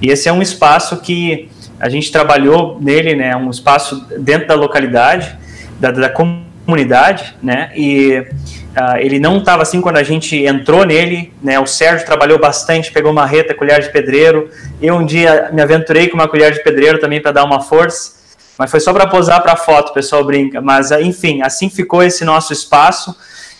E 0.00 0.10
esse 0.10 0.28
é 0.28 0.32
um 0.32 0.40
espaço 0.40 0.98
que 0.98 1.48
a 1.80 1.88
gente 1.88 2.10
trabalhou 2.10 2.78
nele, 2.80 3.14
né? 3.14 3.34
Um 3.36 3.50
espaço 3.50 4.06
dentro 4.18 4.48
da 4.48 4.54
localidade, 4.54 5.36
da, 5.78 5.90
da 5.90 6.08
comunidade, 6.08 7.34
né? 7.42 7.70
E 7.74 8.18
uh, 8.18 8.96
ele 8.98 9.18
não 9.18 9.38
estava 9.38 9.62
assim 9.62 9.80
quando 9.80 9.96
a 9.96 10.02
gente 10.02 10.36
entrou 10.44 10.84
nele, 10.84 11.32
né? 11.42 11.58
O 11.58 11.66
Sérgio 11.66 12.06
trabalhou 12.06 12.38
bastante, 12.38 12.92
pegou 12.92 13.10
uma 13.10 13.26
reta, 13.26 13.54
colher 13.54 13.80
de 13.80 13.90
pedreiro. 13.90 14.50
Eu 14.80 14.96
um 14.96 15.06
dia 15.06 15.50
me 15.52 15.62
aventurei 15.62 16.08
com 16.08 16.14
uma 16.14 16.28
colher 16.28 16.52
de 16.52 16.62
pedreiro 16.62 16.98
também 16.98 17.20
para 17.20 17.32
dar 17.32 17.44
uma 17.44 17.60
força. 17.60 18.17
Mas 18.58 18.70
foi 18.70 18.80
só 18.80 18.92
para 18.92 19.06
posar 19.06 19.40
para 19.42 19.54
foto, 19.54 19.90
o 19.90 19.94
pessoal 19.94 20.24
brinca. 20.24 20.60
Mas, 20.60 20.90
enfim, 20.90 21.40
assim 21.42 21.70
ficou 21.70 22.02
esse 22.02 22.24
nosso 22.24 22.52
espaço. 22.52 23.14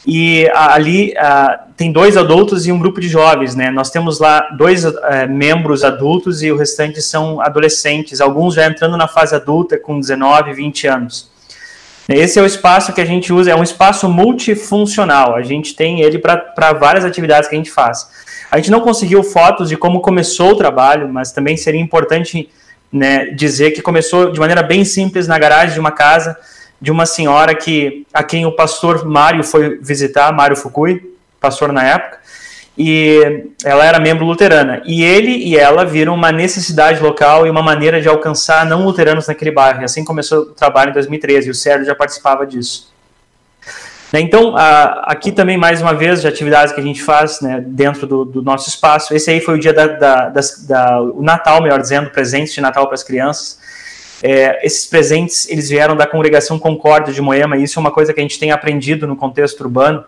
E 0.07 0.49
ali 0.55 1.13
uh, 1.13 1.73
tem 1.77 1.93
dois 1.93 2.17
adultos 2.17 2.67
e 2.67 2.73
um 2.73 2.79
grupo 2.79 3.01
de 3.01 3.09
jovens, 3.09 3.55
né? 3.55 3.71
Nós 3.71 3.91
temos 3.91 4.19
lá 4.19 4.41
dois 4.57 4.85
uh, 4.85 4.95
membros 5.29 5.85
adultos 5.85 6.43
e 6.43 6.51
o 6.51 6.57
restante 6.57 7.03
são 7.03 7.41
adolescentes, 7.41 8.21
alguns 8.21 8.55
já 8.55 8.67
entrando 8.67 8.97
na 8.97 9.07
fase 9.07 9.35
adulta 9.35 9.79
com 9.79 10.01
19, 10.01 10.55
20 10.55 10.87
anos. 10.87 11.31
Esse 12.09 12.39
é 12.39 12.43
o 12.43 12.47
espaço 12.47 12.95
que 12.95 13.03
a 13.03 13.05
gente 13.05 13.31
usa, 13.35 13.51
é 13.51 13.55
um 13.55 13.63
espaço 13.63 14.09
multifuncional. 14.09 15.35
A 15.35 15.43
gente 15.43 15.77
tem 15.77 16.01
ele 16.01 16.19
para 16.19 16.73
várias 16.73 17.05
atividades 17.05 17.49
que 17.49 17.55
a 17.55 17.59
gente 17.59 17.71
faz. 17.71 18.09
A 18.51 18.57
gente 18.57 18.71
não 18.71 18.81
conseguiu 18.81 19.23
fotos 19.23 19.69
de 19.69 19.77
como 19.77 20.01
começou 20.01 20.53
o 20.53 20.57
trabalho, 20.57 21.07
mas 21.07 21.33
também 21.33 21.55
seria 21.59 21.81
importante 21.81 22.49
né, 22.93 23.27
dizer 23.27 23.73
que 23.73 23.83
começou 23.83 24.33
de 24.33 24.41
maneira 24.41 24.63
bem 24.63 24.85
simples 24.85 25.27
na 25.29 25.39
garagem 25.39 25.75
de 25.75 25.81
uma 25.81 25.93
casa 25.93 26.37
de 26.81 26.91
uma 26.91 27.07
senhora 27.07 27.55
que 27.55 28.07
a 28.13 28.23
quem 28.23 28.47
o 28.47 28.53
pastor 28.53 29.05
Mário 29.05 29.43
foi 29.43 29.79
visitar, 29.79 30.33
Mário 30.33 30.57
Fukui, 30.57 31.15
pastor 31.41 31.73
na 31.73 31.85
época, 31.85 32.19
e 32.77 33.47
ela 33.65 33.85
era 33.85 33.99
membro 33.99 34.25
luterana. 34.25 34.81
E 34.87 35.03
ele 35.03 35.33
e 35.33 35.57
ela 35.57 35.85
viram 35.85 36.15
uma 36.15 36.31
necessidade 36.31 37.03
local 37.03 37.47
e 37.47 37.51
uma 37.51 37.63
maneira 37.63 38.01
de 38.01 38.09
alcançar 38.09 38.65
não 38.65 38.85
luteranos 38.85 39.27
naquele 39.27 39.51
bairro. 39.51 39.81
E 39.81 39.85
assim 39.85 40.05
começou 40.05 40.43
o 40.43 40.47
trabalho 40.47 40.91
em 40.91 40.93
2013, 40.93 41.49
e 41.49 41.51
o 41.51 41.55
Sérgio 41.55 41.87
já 41.87 41.95
participava 41.95 42.47
disso. 42.47 42.93
Né, 44.13 44.21
então, 44.21 44.55
aqui 44.57 45.31
também, 45.31 45.59
mais 45.59 45.83
uma 45.83 45.95
vez, 45.95 46.23
de 46.23 46.29
atividades 46.29 46.73
que 46.73 46.81
a 46.81 46.83
gente 46.83 47.03
faz 47.03 47.41
né, 47.41 47.63
dentro 47.67 48.07
do, 48.07 48.25
do, 48.25 48.43
nosso 48.43 48.69
espaço. 48.69 49.15
Esse 49.15 49.31
aí 49.31 49.41
foi 49.41 49.57
o 49.57 49.59
dia 49.59 49.73
da, 49.73 49.87
da, 49.87 50.31
da, 50.31 51.03
o 51.03 51.23
Natal, 51.23 51.63
melhor 51.63 51.81
dizendo, 51.81 52.11
presentes 52.11 52.55
de 52.55 52.61
Natal 52.61 52.87
para 52.87 52.95
as 52.95 53.03
crianças. 53.03 53.59
É, 54.23 54.67
esses 54.67 54.87
presentes, 54.87 55.49
eles 55.49 55.69
vieram 55.69 55.95
da 55.95 56.07
Congregação 56.07 56.59
Concórdia 56.59 57.13
de 57.13 57.21
Moema, 57.21 57.57
e 57.57 57.63
isso 57.63 57.79
é 57.79 57.81
uma 57.81 57.91
coisa 57.91 58.13
que 58.13 58.21
a 58.21 58.23
gente 58.23 58.39
tem 58.39 58.51
aprendido 58.51 59.07
no 59.07 59.15
contexto 59.15 59.61
urbano, 59.61 60.05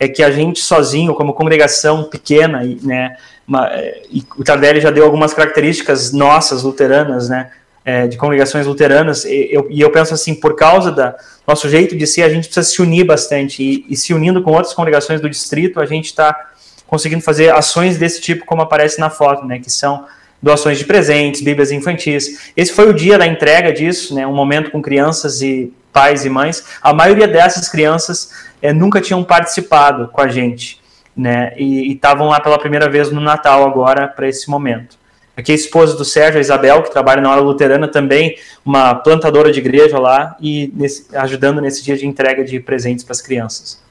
é 0.00 0.08
que 0.08 0.22
a 0.22 0.30
gente 0.30 0.60
sozinho, 0.60 1.14
como 1.14 1.32
congregação 1.32 2.04
pequena, 2.04 2.62
né, 2.82 3.16
uma, 3.46 3.70
e 4.10 4.24
o 4.36 4.42
Tardelli 4.42 4.80
já 4.80 4.90
deu 4.90 5.04
algumas 5.04 5.32
características 5.32 6.12
nossas, 6.12 6.64
luteranas, 6.64 7.28
né, 7.28 7.50
é, 7.84 8.08
de 8.08 8.16
congregações 8.16 8.66
luteranas, 8.66 9.24
e 9.24 9.48
eu, 9.52 9.68
e 9.70 9.80
eu 9.80 9.90
penso 9.90 10.14
assim, 10.14 10.34
por 10.34 10.56
causa 10.56 10.90
da 10.90 11.14
nosso 11.46 11.68
jeito 11.68 11.96
de 11.96 12.06
ser, 12.06 12.22
a 12.22 12.28
gente 12.28 12.44
precisa 12.44 12.66
se 12.66 12.80
unir 12.80 13.04
bastante, 13.04 13.62
e, 13.62 13.86
e 13.88 13.96
se 13.96 14.14
unindo 14.14 14.42
com 14.42 14.52
outras 14.52 14.72
congregações 14.72 15.20
do 15.20 15.28
distrito, 15.28 15.80
a 15.80 15.86
gente 15.86 16.06
está 16.06 16.50
conseguindo 16.86 17.22
fazer 17.22 17.52
ações 17.52 17.98
desse 17.98 18.20
tipo, 18.20 18.44
como 18.44 18.62
aparece 18.62 18.98
na 19.00 19.10
foto, 19.10 19.44
né, 19.44 19.58
que 19.58 19.70
são 19.70 20.06
doações 20.42 20.78
de 20.78 20.84
presentes, 20.84 21.40
bíblias 21.40 21.72
infantis. 21.72 22.52
Esse 22.56 22.72
foi 22.72 22.88
o 22.88 22.92
dia 22.92 23.18
da 23.18 23.26
entrega 23.26 23.72
disso, 23.72 24.14
né, 24.14 24.26
um 24.26 24.34
momento 24.34 24.70
com 24.70 24.80
crianças 24.80 25.42
e 25.42 25.72
pais 25.92 26.24
e 26.24 26.30
mães. 26.30 26.64
A 26.82 26.92
maioria 26.92 27.26
dessas 27.26 27.68
crianças 27.68 28.30
é, 28.60 28.72
nunca 28.72 29.00
tinham 29.00 29.22
participado 29.24 30.08
com 30.08 30.20
a 30.20 30.28
gente, 30.28 30.80
né, 31.16 31.52
e 31.56 31.92
estavam 31.92 32.28
lá 32.28 32.40
pela 32.40 32.58
primeira 32.58 32.88
vez 32.88 33.10
no 33.10 33.20
Natal 33.20 33.66
agora 33.66 34.06
para 34.08 34.28
esse 34.28 34.48
momento. 34.50 34.96
Aqui 35.36 35.50
a 35.50 35.54
esposa 35.54 35.96
do 35.96 36.04
Sérgio, 36.04 36.38
a 36.38 36.40
Isabel, 36.40 36.82
que 36.82 36.90
trabalha 36.90 37.20
na 37.20 37.30
hora 37.30 37.40
luterana 37.40 37.88
também, 37.88 38.36
uma 38.64 38.94
plantadora 38.94 39.50
de 39.50 39.58
igreja 39.58 39.98
lá 39.98 40.36
e 40.40 40.72
nesse, 40.74 41.06
ajudando 41.16 41.60
nesse 41.60 41.82
dia 41.82 41.96
de 41.96 42.06
entrega 42.06 42.44
de 42.44 42.60
presentes 42.60 43.04
para 43.04 43.12
as 43.12 43.20
crianças. 43.20 43.82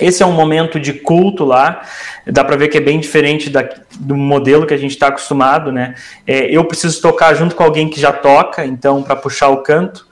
Esse 0.00 0.22
é 0.22 0.26
um 0.26 0.32
momento 0.32 0.80
de 0.80 0.94
culto 0.94 1.44
lá, 1.44 1.82
dá 2.26 2.42
para 2.42 2.56
ver 2.56 2.68
que 2.68 2.78
é 2.78 2.80
bem 2.80 2.98
diferente 2.98 3.50
da, 3.50 3.68
do 3.98 4.16
modelo 4.16 4.66
que 4.66 4.72
a 4.72 4.78
gente 4.78 4.92
está 4.92 5.08
acostumado, 5.08 5.70
né? 5.70 5.94
É, 6.26 6.46
eu 6.46 6.64
preciso 6.64 7.00
tocar 7.00 7.34
junto 7.34 7.54
com 7.54 7.62
alguém 7.62 7.88
que 7.88 8.00
já 8.00 8.12
toca, 8.12 8.64
então, 8.64 9.02
para 9.02 9.16
puxar 9.16 9.48
o 9.48 9.58
canto. 9.58 10.06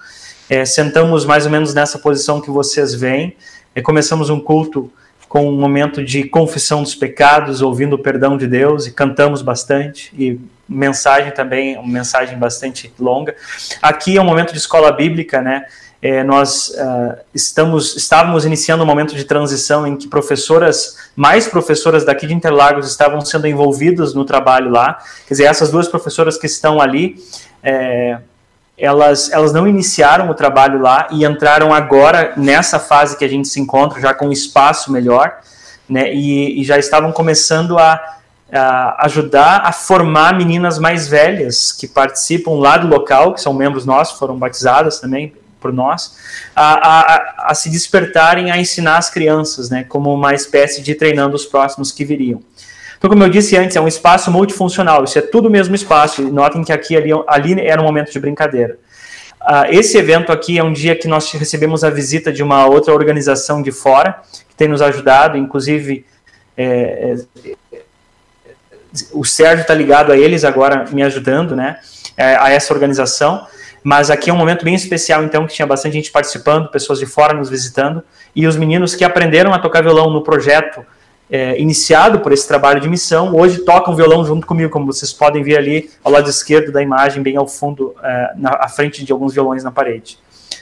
É, 0.49 0.64
sentamos 0.64 1.24
mais 1.24 1.47
ou 1.47 1.53
menos 1.53 1.72
nessa 1.72 1.99
posição 1.99 2.41
que 2.41 2.51
vocês 2.51 2.95
veem. 2.95 3.36
É, 3.74 3.80
começamos 3.80 4.28
um 4.28 4.41
culto 4.41 4.93
com 5.31 5.49
um 5.49 5.57
momento 5.57 6.05
de 6.05 6.24
confissão 6.24 6.83
dos 6.83 6.97
pecados, 6.97 7.62
ouvindo 7.62 7.93
o 7.93 7.99
perdão 8.01 8.37
de 8.37 8.49
Deus 8.49 8.89
e 8.89 8.91
cantamos 8.91 9.43
bastante 9.43 10.12
e 10.18 10.41
mensagem 10.68 11.31
também, 11.31 11.78
uma 11.78 11.87
mensagem 11.87 12.37
bastante 12.37 12.93
longa. 12.99 13.37
Aqui 13.81 14.18
é 14.18 14.20
um 14.20 14.24
momento 14.24 14.51
de 14.51 14.59
escola 14.59 14.91
bíblica, 14.91 15.41
né? 15.41 15.66
É, 16.03 16.24
nós 16.24 16.70
uh, 16.70 17.16
estamos, 17.33 17.97
estávamos 17.97 18.45
iniciando 18.45 18.83
um 18.83 18.87
momento 18.87 19.14
de 19.14 19.22
transição 19.22 19.87
em 19.87 19.97
que 19.97 20.09
professoras, 20.09 20.97
mais 21.14 21.47
professoras 21.47 22.05
daqui 22.05 22.26
de 22.26 22.35
Interlagos 22.35 22.89
estavam 22.89 23.20
sendo 23.20 23.47
envolvidas 23.47 24.12
no 24.12 24.24
trabalho 24.24 24.68
lá. 24.68 24.99
Quer 25.28 25.35
dizer, 25.35 25.45
essas 25.45 25.70
duas 25.70 25.87
professoras 25.87 26.37
que 26.37 26.47
estão 26.47 26.81
ali, 26.81 27.14
é, 27.62 28.18
elas, 28.81 29.31
elas 29.31 29.53
não 29.53 29.68
iniciaram 29.68 30.31
o 30.31 30.35
trabalho 30.35 30.81
lá 30.81 31.07
e 31.11 31.24
entraram 31.24 31.72
agora 31.72 32.33
nessa 32.37 32.78
fase 32.78 33.16
que 33.16 33.24
a 33.24 33.28
gente 33.28 33.47
se 33.47 33.61
encontra, 33.61 34.01
já 34.01 34.14
com 34.14 34.28
um 34.28 34.33
espaço 34.33 34.91
melhor, 34.91 35.39
né, 35.89 36.12
e, 36.14 36.61
e 36.61 36.64
já 36.64 36.78
estavam 36.78 37.12
começando 37.12 37.78
a, 37.78 38.01
a, 38.53 39.05
ajudar 39.05 39.62
a 39.64 39.72
formar 39.72 40.35
meninas 40.35 40.78
mais 40.78 41.07
velhas 41.07 41.72
que 41.72 41.87
participam 41.87 42.53
lá 42.53 42.78
do 42.78 42.89
local, 42.89 43.35
que 43.35 43.41
são 43.41 43.53
membros 43.53 43.85
nossos, 43.85 44.18
foram 44.18 44.37
batizadas 44.37 44.99
também 44.99 45.35
por 45.61 45.72
nós, 45.72 46.16
a, 46.57 46.89
a, 46.89 47.51
a 47.51 47.55
se 47.55 47.68
despertarem 47.68 48.51
a 48.51 48.59
ensinar 48.59 48.97
as 48.97 49.11
crianças, 49.11 49.68
né, 49.68 49.85
como 49.85 50.12
uma 50.14 50.33
espécie 50.33 50.81
de 50.81 50.95
treinando 50.95 51.37
os 51.37 51.45
próximos 51.45 51.93
que 51.93 52.05
viriam. 52.05 52.41
Então, 53.01 53.09
como 53.09 53.24
eu 53.24 53.30
disse 53.30 53.57
antes, 53.57 53.74
é 53.76 53.80
um 53.80 53.88
espaço 53.88 54.30
multifuncional, 54.30 55.05
isso 55.05 55.18
é 55.18 55.22
tudo 55.22 55.48
o 55.48 55.51
mesmo 55.51 55.74
espaço. 55.74 56.20
E 56.20 56.30
notem 56.30 56.62
que 56.62 56.70
aqui 56.70 56.94
ali, 56.94 57.09
ali 57.26 57.59
era 57.59 57.80
um 57.80 57.84
momento 57.84 58.12
de 58.12 58.20
brincadeira. 58.20 58.76
Uh, 59.40 59.64
esse 59.70 59.96
evento 59.96 60.30
aqui 60.30 60.59
é 60.59 60.62
um 60.62 60.70
dia 60.70 60.94
que 60.94 61.09
nós 61.09 61.32
recebemos 61.32 61.82
a 61.82 61.88
visita 61.88 62.30
de 62.30 62.42
uma 62.42 62.66
outra 62.66 62.92
organização 62.92 63.62
de 63.62 63.72
fora, 63.72 64.20
que 64.51 64.55
tem 64.55 64.68
nos 64.68 64.82
ajudado, 64.82 65.38
inclusive 65.38 66.05
é, 66.59 67.16
é, 67.72 67.78
o 69.14 69.24
Sérgio 69.24 69.62
está 69.62 69.72
ligado 69.72 70.12
a 70.12 70.18
eles 70.18 70.44
agora, 70.44 70.84
me 70.92 71.03
ajudando, 71.03 71.57
né, 71.57 71.78
é, 72.18 72.36
a 72.36 72.51
essa 72.51 72.74
organização. 72.74 73.46
Mas 73.82 74.11
aqui 74.11 74.28
é 74.28 74.32
um 74.32 74.36
momento 74.36 74.62
bem 74.62 74.74
especial, 74.74 75.24
então, 75.24 75.46
que 75.46 75.55
tinha 75.55 75.66
bastante 75.66 75.94
gente 75.94 76.12
participando, 76.12 76.68
pessoas 76.68 76.98
de 76.98 77.07
fora 77.07 77.32
nos 77.32 77.48
visitando, 77.48 78.03
e 78.36 78.46
os 78.46 78.57
meninos 78.57 78.94
que 78.94 79.05
aprenderam 79.05 79.55
a 79.55 79.59
tocar 79.59 79.82
violão 79.82 80.11
no 80.11 80.22
projeto 80.22 80.84
é, 81.31 81.61
iniciado 81.61 82.20
por 82.20 82.33
esse 82.33 82.47
trabalho 82.47 82.81
de 82.81 82.89
missão, 82.89 83.35
hoje 83.35 83.59
tocam 83.59 83.95
violão 83.95 84.24
junto 84.24 84.47
comigo, 84.47 84.70
como 84.70 84.87
vocês 84.87 85.12
podem 85.12 85.43
ver 85.43 85.59
ali 85.59 85.91
ao 86.03 86.11
lado 86.11 86.28
esquerdo 86.28 86.72
da 86.72 86.83
imagem, 86.83 87.22
bem 87.22 87.37
ao 87.37 87.47
fundo, 87.47 87.95
é, 88.03 88.33
na 88.37 88.51
à 88.61 88.68
frente 88.68 89.05
de 89.05 89.12
alguns 89.12 89.33
violões 89.33 89.62
na 89.62 89.70
parede. 89.70 90.18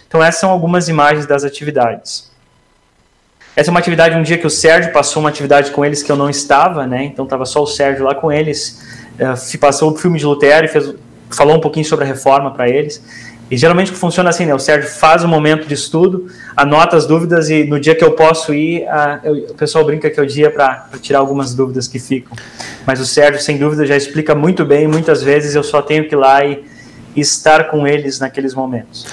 Então 0.06 0.22
essas 0.22 0.40
são 0.40 0.50
algumas 0.50 0.88
imagens 0.88 1.26
das 1.26 1.44
atividades. 1.44 2.28
Essa 3.56 3.70
é 3.70 3.72
uma 3.72 3.80
atividade, 3.80 4.16
um 4.16 4.22
dia 4.22 4.38
que 4.38 4.46
o 4.46 4.50
Sérgio 4.50 4.92
passou 4.92 5.20
uma 5.20 5.30
atividade 5.30 5.72
com 5.72 5.84
eles 5.84 6.02
que 6.02 6.12
eu 6.12 6.16
não 6.16 6.30
estava, 6.30 6.86
né? 6.86 7.02
Então 7.04 7.24
estava 7.24 7.44
só 7.44 7.62
o 7.62 7.66
Sérgio 7.66 8.04
lá 8.04 8.14
com 8.14 8.30
eles. 8.30 8.80
Uh, 9.18 9.58
passou 9.58 9.90
o 9.90 9.96
filme 9.96 10.16
de 10.16 10.24
Lutero 10.24 10.66
e 10.66 10.68
fez, 10.68 10.94
falou 11.28 11.56
um 11.56 11.60
pouquinho 11.60 11.84
sobre 11.84 12.04
a 12.04 12.08
reforma 12.08 12.52
para 12.52 12.68
eles. 12.68 13.02
E 13.50 13.56
geralmente 13.56 13.90
funciona 13.92 14.28
assim, 14.28 14.44
né? 14.44 14.54
O 14.54 14.58
Sérgio 14.58 14.90
faz 14.90 15.24
um 15.24 15.28
momento 15.28 15.66
de 15.66 15.74
estudo, 15.74 16.26
anota 16.54 16.96
as 16.96 17.06
dúvidas 17.06 17.48
e 17.48 17.64
no 17.64 17.80
dia 17.80 17.94
que 17.94 18.04
eu 18.04 18.12
posso 18.12 18.52
ir, 18.52 18.86
a, 18.88 19.20
eu, 19.24 19.34
o 19.50 19.54
pessoal 19.54 19.84
brinca 19.84 20.10
que 20.10 20.20
é 20.20 20.22
o 20.22 20.26
dia 20.26 20.50
para 20.50 20.86
tirar 21.00 21.20
algumas 21.20 21.54
dúvidas 21.54 21.88
que 21.88 21.98
ficam. 21.98 22.36
Mas 22.86 23.00
o 23.00 23.06
Sérgio, 23.06 23.40
sem 23.40 23.56
dúvida, 23.56 23.86
já 23.86 23.96
explica 23.96 24.34
muito 24.34 24.64
bem. 24.64 24.86
Muitas 24.86 25.22
vezes 25.22 25.54
eu 25.54 25.62
só 25.62 25.80
tenho 25.80 26.06
que 26.06 26.14
ir 26.14 26.18
lá 26.18 26.44
e, 26.44 26.62
e 27.16 27.20
estar 27.20 27.70
com 27.70 27.86
eles 27.86 28.20
naqueles 28.20 28.54
momentos. 28.54 29.06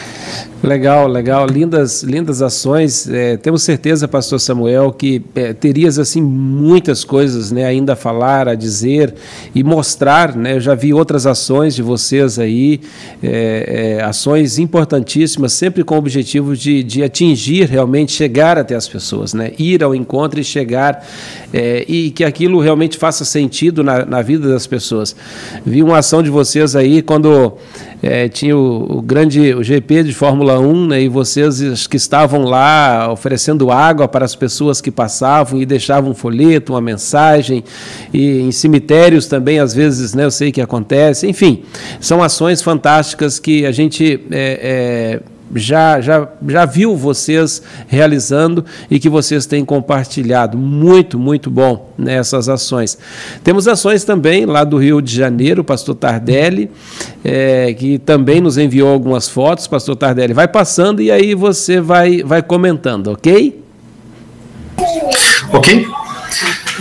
Legal, 0.64 1.08
legal, 1.08 1.46
lindas, 1.46 2.02
lindas 2.02 2.42
ações. 2.42 3.08
É, 3.08 3.38
temos 3.38 3.62
certeza, 3.62 4.08
Pastor 4.08 4.40
Samuel, 4.40 4.92
que 4.92 5.22
é, 5.36 5.54
terias 5.54 6.00
assim 6.00 6.22
muitas 6.22 7.04
coisas, 7.04 7.52
né, 7.52 7.66
ainda 7.66 7.94
a 7.94 7.96
falar, 7.96 8.48
a 8.48 8.56
dizer 8.56 9.14
e 9.54 9.64
mostrar. 9.64 10.36
Né? 10.36 10.56
Eu 10.56 10.60
já 10.60 10.74
vi 10.74 10.92
outras 10.92 11.28
ações 11.28 11.76
de 11.76 11.84
vocês 11.84 12.40
aí, 12.40 12.82
é, 13.22 13.98
é 14.00 14.04
ações 14.04 14.58
importantíssimas, 14.58 15.54
sempre 15.54 15.84
com 15.84 15.96
o 15.96 15.98
objetivo 16.00 16.56
de, 16.56 16.82
de 16.82 17.04
atingir 17.04 17.70
realmente, 17.70 18.12
chegar 18.12 18.58
até 18.58 18.76
as 18.76 18.88
pessoas, 18.88 19.34
né? 19.34 19.52
Ir 19.60 19.84
ao 19.84 19.94
encontro 19.94 20.40
e 20.40 20.44
chegar 20.44 21.06
é, 21.54 21.86
e 21.88 22.10
que 22.10 22.24
aquilo 22.24 22.60
realmente 22.60 22.98
faça 22.98 23.24
sentido 23.24 23.84
na, 23.84 24.04
na 24.06 24.22
vida 24.22 24.50
das 24.50 24.66
pessoas. 24.66 25.16
Vi 25.66 25.84
uma 25.84 26.00
ação 26.00 26.24
de 26.24 26.30
vocês 26.30 26.76
aí 26.76 27.02
quando 27.02 27.54
é, 28.02 28.28
tinha 28.28 28.56
o, 28.56 28.98
o, 28.98 29.02
grande 29.02 29.54
o 29.54 29.64
GP 29.64 30.04
de 30.04 30.14
Fórmula 30.14 30.60
1, 30.60 30.88
né, 30.88 31.02
e 31.02 31.10
vocês 31.10 31.88
que 31.88 31.98
estavam 31.98 32.44
lá 32.44 33.12
oferecendo 33.12 33.72
água 33.72 34.08
para 34.08 34.26
as 34.26 34.36
pessoas 34.36 34.82
que 34.82 34.92
passavam 34.92 35.62
e 35.62 35.66
deixavam 35.66 36.12
um 36.12 36.16
folheto, 36.16 36.74
uma 36.74 36.82
mensagem, 36.82 37.64
e 38.14 38.42
em 38.42 38.52
cemitérios 38.52 39.28
também, 39.28 39.60
às 39.60 39.74
vezes, 39.74 40.14
né, 40.14 40.26
eu 40.26 40.32
sei 40.32 40.52
que 40.52 40.62
acontece, 40.62 41.28
enfim, 41.28 41.64
são 42.00 42.22
ações 42.22 42.62
fantásticas 42.62 43.40
que 43.40 43.66
a 43.66 43.72
gente 43.72 44.22
é, 44.32 45.20
é, 45.22 45.35
já, 45.56 46.02
já, 46.02 46.28
já 46.48 46.66
viu 46.66 46.96
vocês 46.96 47.62
realizando 47.88 48.66
e 48.90 49.00
que 49.00 49.10
vocês 49.10 49.46
têm 49.46 49.64
compartilhado. 49.64 50.58
Muito, 50.58 51.18
muito 51.18 51.50
bom 51.50 51.94
nessas 51.98 52.50
ações. 52.50 52.98
Temos 53.44 53.68
ações 53.68 54.04
também 54.04 54.46
lá 54.46 54.64
do 54.64 54.78
Rio 54.78 55.02
de 55.02 55.16
Janeiro, 55.16 55.62
o 55.62 55.66
pastor 55.66 55.96
Tardelli, 55.96 56.70
é, 57.24 57.74
que 57.74 57.98
também 58.00 58.42
nos 58.42 58.58
enviou 58.58 58.90
algumas 58.90 59.30
fotos. 59.30 59.68
Pastor 59.68 59.96
Tardelli, 59.96 60.34
vai 60.34 60.48
passando 60.48 61.02
e 61.02 61.10
aí 61.12 61.34
você 61.34 61.80
vai, 61.80 62.22
vai 62.24 62.42
comentando, 62.42 63.08
ok? 63.08 63.64
Ok. 65.52 65.88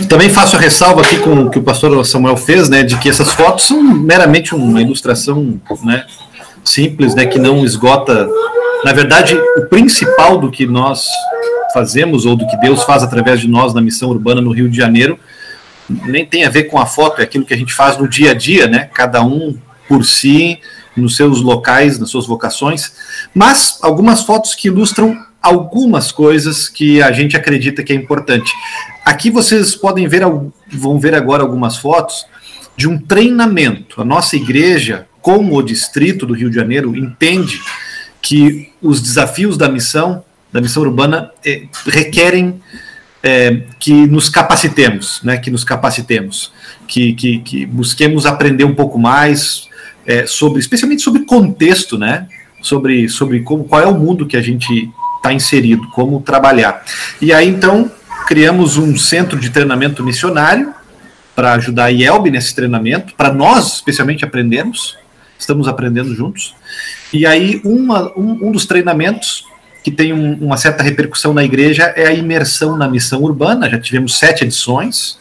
Também 0.09 0.29
faço 0.29 0.57
a 0.57 0.59
ressalva 0.59 1.01
aqui 1.01 1.17
com 1.17 1.45
o 1.45 1.49
que 1.49 1.57
o 1.57 1.63
pastor 1.63 2.05
Samuel 2.05 2.35
fez, 2.35 2.67
né, 2.67 2.83
de 2.83 2.97
que 2.97 3.07
essas 3.07 3.31
fotos 3.31 3.65
são 3.65 3.81
meramente 3.81 4.53
uma 4.53 4.81
ilustração, 4.81 5.57
né, 5.83 6.03
simples, 6.65 7.15
né, 7.15 7.25
que 7.25 7.39
não 7.39 7.63
esgota. 7.63 8.27
Na 8.83 8.93
verdade, 8.93 9.39
o 9.57 9.65
principal 9.67 10.37
do 10.37 10.51
que 10.51 10.65
nós 10.65 11.07
fazemos 11.73 12.25
ou 12.25 12.35
do 12.35 12.47
que 12.47 12.57
Deus 12.57 12.83
faz 12.83 13.03
através 13.03 13.39
de 13.39 13.47
nós 13.47 13.73
na 13.73 13.81
missão 13.81 14.09
urbana 14.09 14.41
no 14.41 14.51
Rio 14.51 14.69
de 14.69 14.77
Janeiro 14.77 15.19
nem 15.87 16.25
tem 16.25 16.45
a 16.45 16.49
ver 16.49 16.63
com 16.63 16.79
a 16.79 16.85
foto, 16.85 17.21
é 17.21 17.23
aquilo 17.23 17.45
que 17.45 17.53
a 17.53 17.57
gente 17.57 17.73
faz 17.73 17.97
no 17.97 18.07
dia 18.07 18.31
a 18.31 18.33
dia, 18.33 18.67
né? 18.67 18.89
Cada 18.93 19.23
um 19.23 19.57
por 19.87 20.03
si, 20.03 20.59
nos 20.95 21.15
seus 21.15 21.41
locais, 21.41 21.99
nas 21.99 22.09
suas 22.09 22.25
vocações, 22.25 22.93
mas 23.33 23.77
algumas 23.81 24.23
fotos 24.23 24.55
que 24.55 24.67
ilustram 24.67 25.15
algumas 25.41 26.11
coisas 26.11 26.67
que 26.67 27.01
a 27.03 27.11
gente 27.11 27.37
acredita 27.37 27.83
que 27.83 27.93
é 27.93 27.95
importante. 27.95 28.51
Aqui 29.05 29.29
vocês 29.29 29.75
podem 29.75 30.07
ver, 30.07 30.23
vão 30.73 30.99
ver 30.99 31.13
agora 31.13 31.43
algumas 31.43 31.77
fotos 31.77 32.25
de 32.75 32.87
um 32.87 32.97
treinamento. 32.97 34.01
A 34.01 34.05
nossa 34.05 34.35
igreja 34.35 35.07
como 35.25 35.57
o 35.57 35.63
distrito 35.63 36.23
do 36.23 36.35
Rio 36.35 36.51
de 36.51 36.55
Janeiro 36.55 36.95
entende 36.95 37.59
que 38.21 38.71
os 38.79 39.01
desafios 39.01 39.57
da 39.57 39.67
missão, 39.67 40.23
da 40.53 40.61
missão 40.61 40.83
urbana, 40.83 41.31
é, 41.43 41.63
requerem 41.87 42.61
é, 43.23 43.63
que 43.79 43.91
nos 44.05 44.29
capacitemos, 44.29 45.19
né, 45.23 45.37
que 45.37 45.49
nos 45.49 45.63
capacitemos, 45.63 46.53
que, 46.87 47.13
que, 47.13 47.39
que 47.39 47.65
busquemos 47.65 48.27
aprender 48.27 48.65
um 48.65 48.75
pouco 48.75 48.99
mais 48.99 49.67
é, 50.05 50.27
sobre, 50.27 50.59
especialmente 50.59 51.01
sobre 51.01 51.25
contexto, 51.25 51.97
né, 51.97 52.27
sobre, 52.61 53.09
sobre 53.09 53.39
como, 53.39 53.63
qual 53.63 53.81
é 53.81 53.87
o 53.87 53.97
mundo 53.97 54.27
que 54.27 54.37
a 54.37 54.41
gente 54.43 54.91
está 55.17 55.33
inserido, 55.33 55.87
como 55.89 56.21
trabalhar. 56.21 56.85
E 57.19 57.33
aí, 57.33 57.49
então, 57.49 57.91
criamos 58.27 58.77
um 58.77 58.95
centro 58.95 59.39
de 59.39 59.49
treinamento 59.49 60.03
missionário 60.03 60.71
para 61.35 61.53
ajudar 61.53 61.85
a 61.85 61.91
IELB 61.91 62.31
nesse 62.31 62.55
treinamento, 62.55 63.13
para 63.15 63.33
nós, 63.33 63.73
especialmente, 63.73 64.23
aprendermos, 64.23 64.97
estamos 65.37 65.67
aprendendo 65.67 66.15
juntos. 66.15 66.55
E 67.11 67.25
aí, 67.25 67.61
uma, 67.63 68.11
um, 68.17 68.47
um 68.47 68.51
dos 68.51 68.65
treinamentos 68.65 69.45
que 69.83 69.91
tem 69.91 70.13
um, 70.13 70.33
uma 70.35 70.57
certa 70.57 70.81
repercussão 70.81 71.33
na 71.33 71.43
igreja 71.43 71.93
é 71.95 72.07
a 72.07 72.13
imersão 72.13 72.77
na 72.77 72.87
missão 72.87 73.21
urbana. 73.21 73.69
Já 73.69 73.79
tivemos 73.79 74.17
sete 74.17 74.43
edições. 74.43 75.17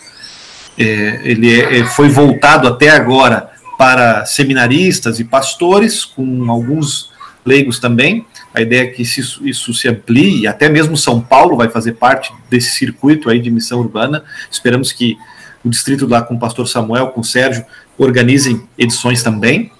É, 0.79 1.21
ele 1.25 1.61
é, 1.61 1.81
é 1.81 1.85
foi 1.85 2.09
voltado 2.09 2.67
até 2.67 2.91
agora 2.91 3.51
para 3.77 4.25
seminaristas 4.25 5.19
e 5.21 5.25
pastores, 5.25 6.05
com 6.05 6.51
alguns 6.51 7.11
leigos 7.45 7.79
também. 7.79 8.25
A 8.55 8.61
ideia 8.61 8.85
é 8.85 8.87
que 8.87 9.03
isso, 9.03 9.47
isso 9.47 9.75
se 9.75 9.89
amplie, 9.89 10.47
até 10.47 10.69
mesmo 10.69 10.97
São 10.97 11.21
Paulo 11.21 11.57
vai 11.57 11.69
fazer 11.69 11.95
parte 11.95 12.33
desse 12.49 12.71
circuito 12.71 13.29
aí 13.29 13.41
de 13.41 13.51
missão 13.51 13.81
urbana. 13.81 14.23
Esperamos 14.51 14.93
que 14.93 15.19
o 15.65 15.71
distrito 15.71 16.07
lá 16.07 16.23
com 16.23 16.35
o 16.35 16.39
pastor 16.39 16.69
Samuel, 16.69 17.09
com 17.09 17.21
o 17.21 17.25
Sérgio, 17.25 17.65
organizem 17.97 18.62
edições 18.77 19.23
também. 19.23 19.73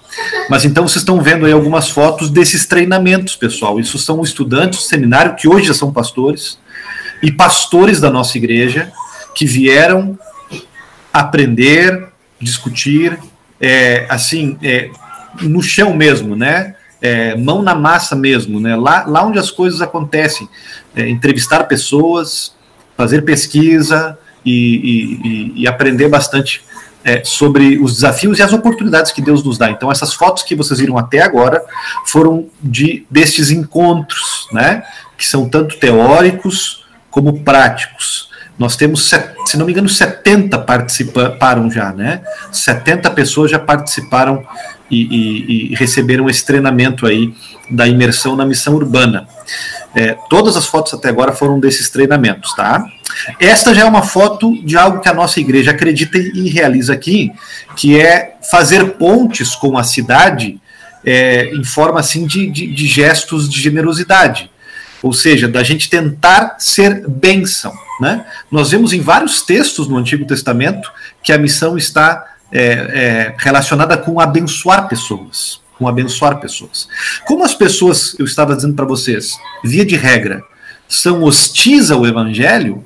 Mas 0.49 0.65
então 0.65 0.87
vocês 0.87 1.01
estão 1.01 1.21
vendo 1.21 1.45
aí 1.45 1.51
algumas 1.51 1.89
fotos 1.89 2.29
desses 2.29 2.65
treinamentos, 2.65 3.35
pessoal. 3.35 3.79
Isso 3.79 3.97
são 3.97 4.21
estudantes 4.21 4.79
do 4.79 4.85
seminário 4.85 5.35
que 5.35 5.47
hoje 5.47 5.67
já 5.67 5.73
são 5.73 5.91
pastores 5.91 6.57
e 7.21 7.31
pastores 7.31 7.99
da 7.99 8.09
nossa 8.09 8.37
igreja 8.37 8.91
que 9.35 9.45
vieram 9.45 10.17
aprender, 11.11 12.07
discutir, 12.39 13.17
é, 13.59 14.05
assim, 14.09 14.57
é, 14.63 14.89
no 15.41 15.61
chão 15.61 15.93
mesmo, 15.93 16.35
né? 16.35 16.75
É, 17.01 17.35
mão 17.35 17.61
na 17.61 17.75
massa 17.75 18.15
mesmo, 18.15 18.59
né? 18.59 18.75
Lá, 18.75 19.05
lá 19.05 19.25
onde 19.25 19.37
as 19.37 19.51
coisas 19.51 19.81
acontecem, 19.81 20.47
é, 20.95 21.07
entrevistar 21.09 21.65
pessoas, 21.65 22.53
fazer 22.97 23.23
pesquisa 23.23 24.17
e, 24.45 25.19
e, 25.55 25.61
e 25.63 25.67
aprender 25.67 26.07
bastante 26.07 26.63
é, 27.03 27.23
sobre 27.23 27.77
os 27.77 27.93
desafios 27.93 28.39
e 28.39 28.41
as 28.41 28.51
oportunidades 28.51 29.11
que 29.11 29.21
Deus 29.21 29.43
nos 29.43 29.57
dá. 29.57 29.69
Então, 29.69 29.91
essas 29.91 30.13
fotos 30.13 30.43
que 30.43 30.55
vocês 30.55 30.79
viram 30.79 30.97
até 30.97 31.21
agora 31.21 31.63
foram 32.07 32.47
de 32.61 33.05
destes 33.09 33.51
encontros, 33.51 34.47
né? 34.51 34.83
Que 35.15 35.25
são 35.25 35.47
tanto 35.47 35.77
teóricos 35.77 36.83
como 37.11 37.43
práticos. 37.43 38.29
Nós 38.57 38.75
temos, 38.75 39.11
se 39.45 39.57
não 39.57 39.65
me 39.65 39.71
engano, 39.71 39.87
70 39.87 40.57
participaram 40.59 41.69
já, 41.69 41.91
né? 41.91 42.21
70 42.51 43.11
pessoas 43.11 43.51
já 43.51 43.59
participaram 43.59 44.43
e, 44.89 45.03
e, 45.03 45.71
e 45.71 45.75
receberam 45.75 46.29
esse 46.29 46.45
treinamento 46.45 47.05
aí 47.05 47.33
da 47.69 47.87
imersão 47.87 48.35
na 48.35 48.45
missão 48.45 48.73
urbana. 48.75 49.27
É, 49.95 50.17
todas 50.29 50.57
as 50.57 50.65
fotos 50.65 50.93
até 50.93 51.09
agora 51.09 51.31
foram 51.31 51.59
desses 51.59 51.89
treinamentos, 51.89 52.53
tá? 52.53 52.85
Esta 53.39 53.73
já 53.73 53.83
é 53.83 53.85
uma 53.85 54.03
foto 54.03 54.53
de 54.63 54.77
algo 54.77 54.99
que 54.99 55.07
a 55.07 55.13
nossa 55.13 55.39
igreja 55.39 55.71
acredita 55.71 56.17
e 56.17 56.49
realiza 56.49 56.93
aqui, 56.93 57.31
que 57.75 57.99
é 57.99 58.35
fazer 58.51 58.93
pontes 58.93 59.55
com 59.55 59.77
a 59.77 59.83
cidade 59.83 60.59
é, 61.05 61.49
em 61.53 61.63
forma 61.63 61.99
assim 61.99 62.25
de, 62.27 62.47
de, 62.49 62.67
de 62.67 62.87
gestos 62.87 63.49
de 63.49 63.61
generosidade 63.61 64.49
ou 65.05 65.13
seja, 65.13 65.47
da 65.47 65.61
gente 65.61 65.87
tentar 65.87 66.55
ser 66.57 67.07
bênção. 67.07 67.71
Né? 68.01 68.25
Nós 68.49 68.71
vemos 68.71 68.91
em 68.91 69.01
vários 69.01 69.43
textos 69.43 69.87
no 69.87 69.97
Antigo 69.97 70.25
Testamento 70.25 70.91
que 71.21 71.31
a 71.31 71.37
missão 71.37 71.77
está 71.77 72.25
é, 72.51 72.61
é, 72.61 73.35
relacionada 73.37 73.97
com 73.97 74.19
abençoar 74.19 74.87
pessoas, 74.87 75.61
com 75.77 75.87
abençoar 75.87 76.39
pessoas. 76.39 76.87
Como 77.25 77.43
as 77.43 77.53
pessoas, 77.53 78.15
eu 78.17 78.25
estava 78.25 78.55
dizendo 78.55 78.73
para 78.73 78.85
vocês, 78.85 79.37
via 79.63 79.85
de 79.85 79.95
regra, 79.95 80.43
são 80.87 81.23
hostis 81.23 81.91
ao 81.91 82.05
Evangelho, 82.05 82.83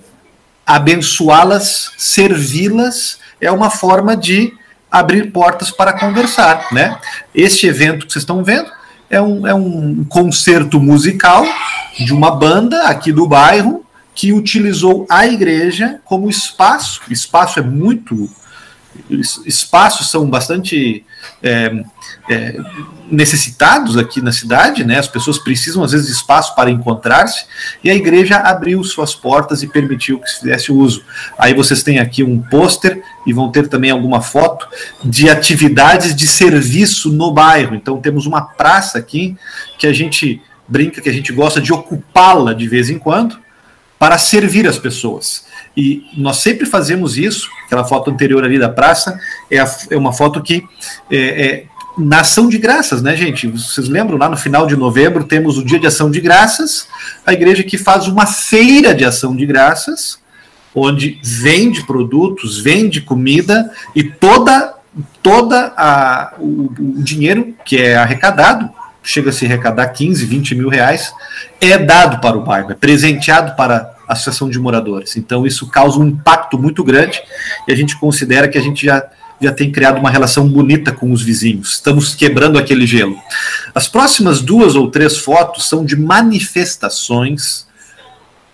abençoá-las, 0.66 1.92
servi-las 1.98 3.20
é 3.42 3.52
uma 3.52 3.70
forma 3.70 4.16
de 4.16 4.54
abrir 4.92 5.32
portas 5.32 5.72
para 5.72 5.94
conversar, 5.94 6.68
né? 6.72 6.98
Este 7.34 7.68
evento 7.68 8.06
que 8.06 8.14
vocês 8.14 8.24
estão 8.24 8.44
vendo 8.44 8.70
é 9.10 9.22
um, 9.22 9.48
é 9.48 9.54
um 9.54 10.04
concerto 10.04 10.80
musical 10.80 11.46
de 11.98 12.14
uma 12.14 12.32
banda 12.32 12.84
aqui 12.84 13.12
do 13.12 13.28
bairro 13.28 13.86
que 14.14 14.34
utilizou 14.34 15.06
a 15.10 15.26
igreja 15.26 16.00
como 16.04 16.30
espaço. 16.30 17.02
Espaço 17.10 17.60
é 17.60 17.64
muito 17.64 18.30
espaços 19.46 20.10
são 20.10 20.30
bastante 20.30 21.06
é, 21.42 21.84
é, 22.30 22.58
necessitados 23.12 23.98
aqui 23.98 24.22
na 24.22 24.32
cidade, 24.32 24.84
né? 24.84 25.00
As 25.00 25.08
pessoas 25.08 25.38
precisam 25.38 25.84
às 25.84 25.92
vezes 25.92 26.08
de 26.08 26.14
espaço 26.14 26.56
para 26.56 26.70
encontrar-se 26.70 27.46
e 27.84 27.90
a 27.90 27.96
igreja 27.96 28.38
abriu 28.38 28.84
suas 28.84 29.16
portas 29.16 29.64
e 29.64 29.68
permitiu 29.68 30.20
que 30.20 30.30
se 30.30 30.40
fizesse 30.40 30.72
uso. 30.72 31.04
Aí 31.38 31.54
vocês 31.54 31.84
têm 31.84 32.00
aqui 32.00 32.24
um 32.24 32.40
pôster 32.40 33.02
e 33.26 33.34
vão 33.34 33.52
ter 33.52 33.68
também 33.68 33.92
alguma 33.92 34.22
foto 34.22 34.68
de 35.04 35.30
atividades 35.30 36.16
de 36.16 36.28
serviço 36.28 37.12
no 37.12 37.32
bairro. 37.32 37.76
Então 37.76 38.00
temos 38.00 38.26
uma 38.26 38.42
praça 38.42 38.98
aqui 38.98 39.36
que 39.78 39.88
a 39.88 39.94
gente 39.94 40.42
brinca 40.68 41.02
que 41.02 41.10
a 41.10 41.14
gente 41.14 41.34
gosta 41.34 41.60
de 41.60 41.74
ocupá-la 41.74 42.54
de 42.54 42.68
vez 42.68 42.90
em 42.90 43.00
quando 43.00 43.40
para 43.98 44.18
servir 44.18 44.68
as 44.68 44.78
pessoas. 44.78 45.49
E 45.80 46.04
nós 46.18 46.38
sempre 46.38 46.66
fazemos 46.66 47.18
isso. 47.18 47.50
Aquela 47.66 47.86
foto 47.86 48.12
anterior 48.12 48.44
ali 48.44 48.60
da 48.60 48.68
praça 48.68 49.18
é, 49.50 49.60
a, 49.60 49.78
é 49.90 49.96
uma 49.96 50.12
foto 50.12 50.42
que 50.42 50.62
é, 51.10 51.18
é, 51.18 51.66
na 51.98 52.20
ação 52.20 52.50
de 52.50 52.58
graças, 52.58 53.02
né, 53.02 53.16
gente? 53.16 53.48
Vocês 53.48 53.88
lembram 53.88 54.18
lá 54.18 54.28
no 54.28 54.36
final 54.36 54.68
de 54.68 54.76
novembro 54.76 55.24
temos 55.24 55.58
o 55.58 55.64
dia 55.64 55.80
de 55.80 55.88
ação 55.88 56.12
de 56.12 56.20
graças, 56.20 56.90
a 57.26 57.32
igreja 57.32 57.64
que 57.64 57.78
faz 57.78 58.08
uma 58.08 58.26
feira 58.26 58.94
de 58.94 59.06
ação 59.06 59.34
de 59.34 59.46
graças, 59.46 60.20
onde 60.76 61.18
vende 61.24 61.86
produtos, 61.86 62.60
vende 62.60 63.00
comida 63.00 63.72
e 63.96 64.04
toda 64.04 64.76
toda 65.24 65.72
a, 65.78 66.34
o, 66.40 66.74
o 66.98 67.04
dinheiro 67.04 67.54
que 67.64 67.78
é 67.78 67.96
arrecadado 67.96 68.70
chega 69.02 69.30
a 69.30 69.34
se 69.34 69.46
arrecadar 69.46 69.88
15, 69.88 70.26
20 70.26 70.56
mil 70.56 70.68
reais, 70.68 71.14
é 71.62 71.78
dado 71.78 72.20
para 72.20 72.38
o 72.38 72.44
bairro, 72.44 72.72
é 72.72 72.76
presenteado 72.76 73.56
para 73.56 73.98
associação 74.10 74.50
de 74.50 74.60
moradores. 74.60 75.16
Então 75.16 75.46
isso 75.46 75.68
causa 75.68 76.00
um 76.00 76.08
impacto 76.08 76.58
muito 76.58 76.84
grande 76.84 77.22
e 77.68 77.72
a 77.72 77.76
gente 77.76 77.98
considera 77.98 78.48
que 78.48 78.58
a 78.58 78.62
gente 78.62 78.86
já, 78.86 79.08
já 79.40 79.52
tem 79.52 79.72
criado 79.72 80.00
uma 80.00 80.10
relação 80.10 80.48
bonita 80.48 80.92
com 80.92 81.12
os 81.12 81.22
vizinhos. 81.22 81.74
Estamos 81.74 82.16
quebrando 82.16 82.58
aquele 82.58 82.88
gelo. 82.88 83.16
As 83.74 83.88
próximas 83.88 84.42
duas 84.42 84.76
ou 84.76 84.90
três 84.90 85.18
fotos 85.18 85.70
são 85.70 85.86
de 85.86 85.96
manifestações 85.96 87.68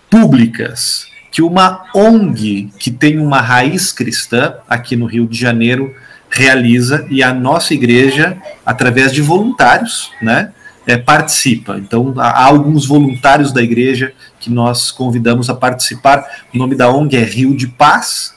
públicas 0.10 1.08
que 1.32 1.42
uma 1.42 1.84
ONG 1.94 2.70
que 2.80 2.90
tem 2.90 3.20
uma 3.20 3.42
raiz 3.42 3.92
cristã 3.92 4.56
aqui 4.70 4.96
no 4.96 5.06
Rio 5.06 5.28
de 5.28 5.38
Janeiro 5.38 5.94
realiza 6.30 7.06
e 7.10 7.24
a 7.24 7.34
nossa 7.34 7.74
igreja, 7.74 8.38
através 8.66 9.12
de 9.12 9.22
voluntários, 9.22 10.12
né, 10.22 10.52
é, 10.88 10.98
participa. 10.98 11.78
Então, 11.78 12.14
há 12.18 12.46
alguns 12.46 12.86
voluntários 12.86 13.52
da 13.52 13.62
igreja 13.62 14.14
que 14.40 14.50
nós 14.50 14.92
convidamos 14.92 15.50
a 15.50 15.56
participar. 15.56 16.26
O 16.54 16.58
nome 16.58 16.76
da 16.76 16.90
ONG 16.90 17.16
é 17.16 17.24
Rio 17.24 17.56
de 17.56 17.68
Paz 17.68 18.36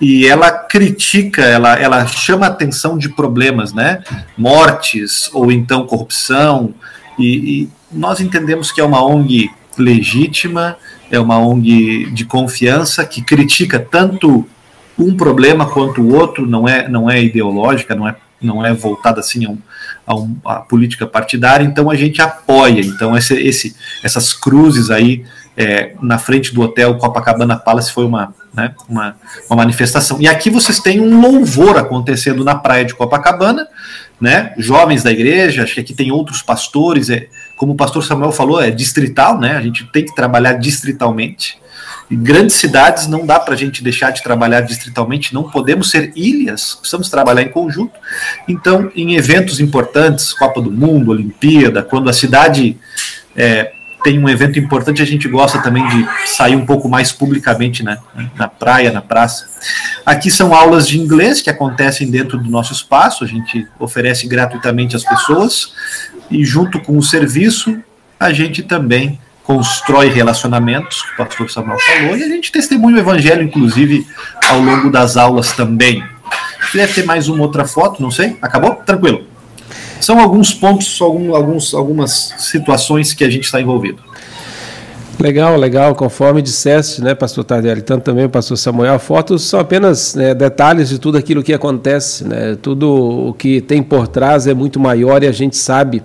e 0.00 0.26
ela 0.26 0.50
critica, 0.50 1.42
ela, 1.42 1.74
ela 1.74 2.06
chama 2.06 2.46
atenção 2.46 2.96
de 2.96 3.10
problemas, 3.10 3.72
né, 3.74 4.02
mortes 4.36 5.28
ou 5.32 5.52
então 5.52 5.86
corrupção. 5.86 6.74
E, 7.18 7.26
e 7.62 7.68
nós 7.92 8.20
entendemos 8.20 8.72
que 8.72 8.80
é 8.80 8.84
uma 8.84 9.04
ONG 9.04 9.50
legítima, 9.76 10.76
é 11.10 11.20
uma 11.20 11.38
ONG 11.38 12.10
de 12.12 12.24
confiança 12.24 13.04
que 13.04 13.20
critica 13.20 13.78
tanto 13.78 14.46
um 14.98 15.16
problema 15.16 15.66
quanto 15.66 16.02
o 16.02 16.14
outro, 16.14 16.46
não 16.46 16.68
é, 16.68 16.88
não 16.88 17.10
é 17.10 17.22
ideológica, 17.22 17.94
não 17.94 18.08
é, 18.08 18.14
não 18.40 18.64
é 18.64 18.72
voltada 18.72 19.20
assim 19.20 19.44
a, 19.44 19.50
um, 19.50 19.58
a, 20.06 20.14
um, 20.14 20.36
a 20.44 20.54
política 20.56 21.06
partidária, 21.06 21.64
então 21.64 21.90
a 21.90 21.94
gente 21.94 22.20
apoia. 22.22 22.80
Então 22.80 23.16
esse, 23.16 23.34
esse, 23.34 23.76
essas 24.02 24.32
cruzes 24.32 24.90
aí 24.90 25.24
é, 25.56 25.94
na 26.00 26.18
frente 26.18 26.54
do 26.54 26.62
hotel 26.62 26.96
Copacabana 26.96 27.56
Palace 27.56 27.92
foi 27.92 28.06
uma, 28.06 28.34
né, 28.54 28.74
uma, 28.88 29.16
uma 29.48 29.56
manifestação. 29.56 30.20
E 30.20 30.26
aqui 30.26 30.48
vocês 30.48 30.78
têm 30.78 31.00
um 31.00 31.20
louvor 31.20 31.76
acontecendo 31.76 32.42
na 32.42 32.54
praia 32.54 32.84
de 32.84 32.94
Copacabana, 32.94 33.68
né, 34.20 34.54
jovens 34.56 35.02
da 35.02 35.10
igreja, 35.10 35.62
acho 35.62 35.74
que 35.74 35.80
aqui 35.80 35.94
tem 35.94 36.10
outros 36.10 36.42
pastores, 36.42 37.10
é, 37.10 37.28
como 37.56 37.72
o 37.72 37.76
pastor 37.76 38.02
Samuel 38.04 38.32
falou, 38.32 38.60
é 38.60 38.70
distrital, 38.70 39.38
né, 39.38 39.56
a 39.56 39.60
gente 39.60 39.84
tem 39.92 40.04
que 40.04 40.14
trabalhar 40.14 40.54
distritalmente, 40.54 41.58
em 42.10 42.20
grandes 42.20 42.56
cidades 42.56 43.06
não 43.06 43.24
dá 43.24 43.38
para 43.38 43.54
a 43.54 43.56
gente 43.56 43.84
deixar 43.84 44.10
de 44.10 44.22
trabalhar 44.22 44.62
distritalmente, 44.62 45.32
não 45.32 45.44
podemos 45.44 45.90
ser 45.90 46.12
ilhas, 46.16 46.74
precisamos 46.74 47.08
trabalhar 47.08 47.42
em 47.42 47.50
conjunto. 47.50 47.92
Então, 48.48 48.90
em 48.96 49.14
eventos 49.14 49.60
importantes, 49.60 50.32
Copa 50.32 50.60
do 50.60 50.72
Mundo, 50.72 51.12
Olimpíada, 51.12 51.82
quando 51.82 52.10
a 52.10 52.12
cidade 52.12 52.76
é, 53.36 53.72
tem 54.02 54.18
um 54.18 54.28
evento 54.28 54.58
importante, 54.58 55.00
a 55.00 55.06
gente 55.06 55.28
gosta 55.28 55.62
também 55.62 55.86
de 55.88 56.08
sair 56.26 56.56
um 56.56 56.66
pouco 56.66 56.88
mais 56.88 57.12
publicamente 57.12 57.84
né, 57.84 57.98
na 58.34 58.48
praia, 58.48 58.90
na 58.90 59.00
praça. 59.00 59.46
Aqui 60.04 60.30
são 60.30 60.52
aulas 60.52 60.88
de 60.88 60.98
inglês 60.98 61.40
que 61.40 61.50
acontecem 61.50 62.10
dentro 62.10 62.38
do 62.38 62.50
nosso 62.50 62.72
espaço, 62.72 63.22
a 63.22 63.26
gente 63.26 63.68
oferece 63.78 64.26
gratuitamente 64.26 64.96
às 64.96 65.04
pessoas, 65.04 65.74
e 66.28 66.44
junto 66.44 66.80
com 66.80 66.98
o 66.98 67.02
serviço, 67.02 67.78
a 68.18 68.32
gente 68.32 68.62
também 68.62 69.18
constrói 69.50 70.08
relacionamentos, 70.10 71.02
que 71.02 71.14
o 71.14 71.16
pastor 71.26 71.50
Samuel 71.50 71.78
falou, 71.80 72.16
e 72.16 72.22
a 72.22 72.28
gente 72.28 72.52
testemunha 72.52 72.98
o 72.98 73.00
evangelho, 73.00 73.42
inclusive, 73.42 74.06
ao 74.48 74.60
longo 74.60 74.88
das 74.88 75.16
aulas 75.16 75.50
também. 75.50 76.04
Deve 76.72 76.94
ter 76.94 77.04
mais 77.04 77.28
uma 77.28 77.42
outra 77.42 77.66
foto, 77.66 78.00
não 78.00 78.12
sei. 78.12 78.36
Acabou? 78.40 78.76
Tranquilo. 78.76 79.24
São 80.00 80.20
alguns 80.20 80.54
pontos, 80.54 81.00
alguns, 81.00 81.74
algumas 81.74 82.32
situações 82.38 83.12
que 83.12 83.24
a 83.24 83.28
gente 83.28 83.42
está 83.42 83.60
envolvido. 83.60 84.00
Legal, 85.20 85.54
legal. 85.58 85.94
Conforme 85.94 86.40
disseste, 86.40 87.02
né, 87.02 87.14
pastor 87.14 87.44
Tardelli, 87.44 87.82
tanto 87.82 88.04
também 88.04 88.24
o 88.24 88.30
pastor 88.30 88.56
Samuel, 88.56 88.98
fotos 88.98 89.42
são 89.42 89.60
apenas 89.60 90.14
né, 90.14 90.34
detalhes 90.34 90.88
de 90.88 90.98
tudo 90.98 91.18
aquilo 91.18 91.42
que 91.42 91.52
acontece, 91.52 92.26
né? 92.26 92.56
Tudo 92.60 93.28
o 93.28 93.34
que 93.34 93.60
tem 93.60 93.82
por 93.82 94.08
trás 94.08 94.46
é 94.46 94.54
muito 94.54 94.80
maior 94.80 95.22
e 95.22 95.26
a 95.26 95.32
gente 95.32 95.58
sabe, 95.58 96.02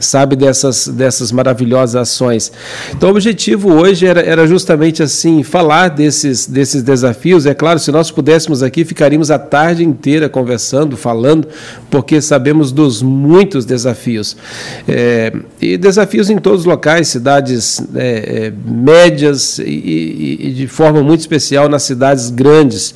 sabe 0.00 0.34
dessas, 0.34 0.88
dessas 0.88 1.30
maravilhosas 1.30 1.94
ações. 1.94 2.50
Então, 2.90 3.10
o 3.10 3.12
objetivo 3.12 3.70
hoje 3.70 4.06
era, 4.06 4.22
era 4.22 4.46
justamente 4.46 5.02
assim, 5.02 5.42
falar 5.42 5.88
desses, 5.88 6.46
desses 6.46 6.82
desafios. 6.82 7.44
É 7.44 7.52
claro, 7.52 7.78
se 7.78 7.92
nós 7.92 8.10
pudéssemos 8.10 8.62
aqui, 8.62 8.82
ficaríamos 8.82 9.30
a 9.30 9.38
tarde 9.38 9.84
inteira 9.84 10.26
conversando, 10.26 10.96
falando, 10.96 11.46
porque 11.90 12.18
sabemos 12.22 12.72
dos 12.72 13.02
muitos 13.02 13.66
desafios. 13.66 14.34
É, 14.88 15.34
e 15.60 15.76
desafios 15.76 16.30
em 16.30 16.38
todos 16.38 16.60
os 16.60 16.66
locais, 16.66 17.08
cidades 17.08 17.82
é, 17.94 18.46
é 18.46 18.53
médias 18.64 19.58
e, 19.58 20.38
e, 20.40 20.52
de 20.52 20.66
forma 20.66 21.02
muito 21.02 21.20
especial 21.20 21.68
nas 21.68 21.82
cidades 21.82 22.30
grandes. 22.30 22.94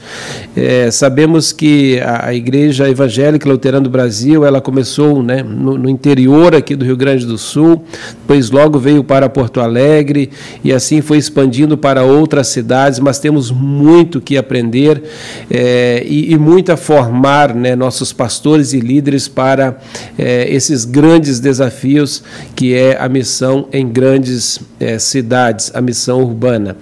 É, 0.57 0.91
sabemos 0.91 1.53
que 1.53 2.01
a, 2.01 2.27
a, 2.27 2.35
Igreja 2.35 2.89
Evangélica 2.89 3.49
Luterana 3.49 3.85
do 3.85 3.91
Brasil 3.91 4.45
ela 4.45 4.61
começou 4.61 5.23
né, 5.23 5.43
no, 5.43 5.77
no, 5.79 5.89
interior 5.89 6.55
aqui 6.55 6.77
do 6.77 6.85
Rio 6.85 6.97
Grande 6.97 7.27
do 7.27 7.39
Sul, 7.39 7.85
depois 8.21 8.51
logo 8.51 8.79
veio 8.79 9.03
para 9.03 9.29
Porto 9.29 9.61
Alegre 9.61 10.31
e 10.63 10.73
assim 10.73 11.01
foi 11.01 11.19
expandindo 11.19 11.77
para 11.77 12.03
outras 12.03 12.49
cidades, 12.49 12.99
mas 12.99 13.19
temos 13.19 13.51
muito 13.51 14.21
que 14.21 14.37
aprender 14.37 15.03
é, 15.51 16.03
e, 16.07 16.33
e, 16.33 16.39
muito 16.39 16.73
a 16.73 16.77
formar 16.77 17.55
né, 17.55 17.75
nossos 17.75 18.13
pastores 18.13 18.73
e 18.73 18.81
líderes 18.81 19.29
para 19.29 19.79
é, 20.19 20.53
esses 20.53 20.85
grandes 20.85 21.41
desafios 21.41 22.23
que 22.55 22.75
é 22.75 22.97
a 23.01 23.09
missão 23.09 23.69
em 23.73 23.89
grandes 23.89 24.61
é, 24.81 24.99
cidades 24.99 25.48
cidades, 25.49 25.71
a 25.75 25.81
missão 25.81 26.21
urbana. 26.23 26.77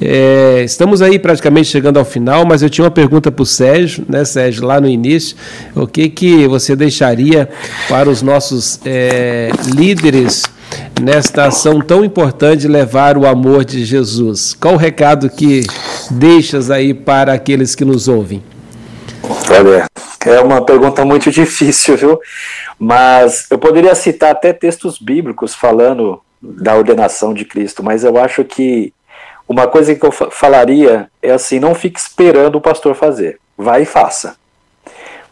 É, 0.00 0.62
estamos 0.64 1.00
aí 1.00 1.18
praticamente 1.18 1.68
chegando 1.68 1.98
ao 1.98 2.04
final, 2.04 2.44
mas 2.44 2.62
eu 2.62 2.70
tinha 2.70 2.84
uma 2.84 2.90
pergunta 2.90 3.30
para 3.30 3.42
o 3.42 3.46
Sérgio, 3.46 4.04
né, 4.08 4.24
Sérgio, 4.24 4.64
lá 4.64 4.80
no 4.80 4.88
início, 4.88 5.36
o 5.74 5.86
que, 5.86 6.08
que 6.08 6.46
você 6.46 6.76
deixaria 6.76 7.48
para 7.88 8.08
os 8.08 8.22
nossos 8.22 8.80
é, 8.84 9.50
líderes 9.74 10.44
nesta 11.00 11.46
ação 11.46 11.80
tão 11.80 12.04
importante 12.04 12.66
levar 12.68 13.16
o 13.16 13.26
amor 13.26 13.64
de 13.64 13.84
Jesus? 13.84 14.54
Qual 14.54 14.74
o 14.74 14.78
recado 14.78 15.30
que 15.30 15.62
deixas 16.10 16.70
aí 16.70 16.92
para 16.92 17.32
aqueles 17.32 17.74
que 17.74 17.84
nos 17.84 18.08
ouvem? 18.08 18.42
Olha, 19.50 19.86
é 20.26 20.40
uma 20.40 20.64
pergunta 20.64 21.04
muito 21.04 21.30
difícil, 21.32 21.96
viu? 21.96 22.20
Mas 22.78 23.46
eu 23.50 23.58
poderia 23.58 23.94
citar 23.94 24.32
até 24.32 24.52
textos 24.52 24.98
bíblicos 24.98 25.54
falando 25.54 26.20
da 26.44 26.76
ordenação 26.76 27.32
de 27.32 27.44
Cristo, 27.44 27.82
mas 27.82 28.04
eu 28.04 28.18
acho 28.18 28.44
que 28.44 28.92
uma 29.48 29.66
coisa 29.66 29.94
que 29.94 30.04
eu 30.04 30.12
falaria 30.12 31.10
é 31.22 31.32
assim: 31.32 31.58
não 31.58 31.74
fique 31.74 31.98
esperando 31.98 32.56
o 32.56 32.60
pastor 32.60 32.94
fazer, 32.94 33.40
vai 33.56 33.82
e 33.82 33.86
faça. 33.86 34.36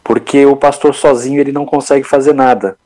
Porque 0.03 0.45
o 0.47 0.57
pastor 0.57 0.95
sozinho 0.95 1.41
ele 1.41 1.53
não 1.53 1.65
consegue 1.65 2.05
fazer 2.05 2.35
nada. 2.35 2.77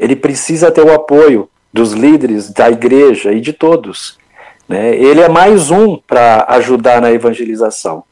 Ele 0.00 0.16
precisa 0.16 0.70
ter 0.70 0.82
o 0.82 0.92
apoio 0.92 1.48
dos 1.72 1.92
líderes 1.92 2.50
da 2.50 2.70
igreja 2.70 3.32
e 3.32 3.40
de 3.40 3.52
todos. 3.52 4.18
Né? 4.68 4.96
Ele 4.96 5.20
é 5.20 5.28
mais 5.28 5.70
um 5.70 5.96
para 5.96 6.44
ajudar 6.48 7.00
na 7.00 7.12
evangelização. 7.12 8.02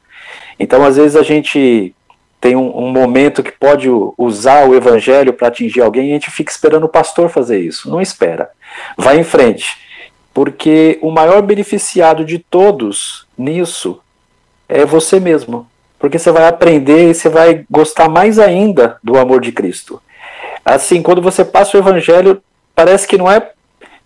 Então, 0.59 0.85
às 0.85 0.97
vezes, 0.97 1.17
a 1.17 1.23
gente 1.23 1.95
tem 2.45 2.55
um, 2.57 2.77
um 2.77 2.91
momento 2.91 3.43
que 3.43 3.51
pode 3.51 3.89
usar 4.19 4.69
o 4.69 4.75
evangelho 4.75 5.33
para 5.33 5.49
atingir 5.49 5.81
alguém 5.81 6.09
e 6.09 6.11
a 6.11 6.13
gente 6.13 6.31
fica 6.31 6.53
esperando 6.53 6.85
o 6.85 6.91
pastor 6.91 7.31
fazer 7.31 7.59
isso. 7.59 7.91
Não 7.91 8.03
espera. 8.03 8.51
Vai 8.99 9.19
em 9.19 9.25
frente. 9.25 9.79
Porque 10.35 10.99
o 11.01 11.11
maior 11.11 11.41
beneficiado 11.41 12.23
de 12.23 12.39
todos 12.39 13.27
nisso 13.39 13.99
é 14.69 14.85
você 14.85 15.19
mesmo. 15.19 15.67
porque 15.99 16.19
você 16.19 16.31
vai 16.31 16.47
aprender 16.47 17.09
e 17.09 17.15
você 17.15 17.31
vai 17.31 17.65
gostar 17.71 18.11
mais 18.11 18.39
ainda 18.39 18.99
do 19.03 19.17
amor 19.17 19.41
de 19.41 19.51
Cristo. 19.51 19.99
Assim, 20.63 21.01
quando 21.01 21.23
você 21.23 21.47
passa 21.47 21.79
o 21.79 21.81
evangelho, 21.81 22.43
parece 22.75 23.09
que 23.09 23.17
não 23.17 23.33
é. 23.33 23.53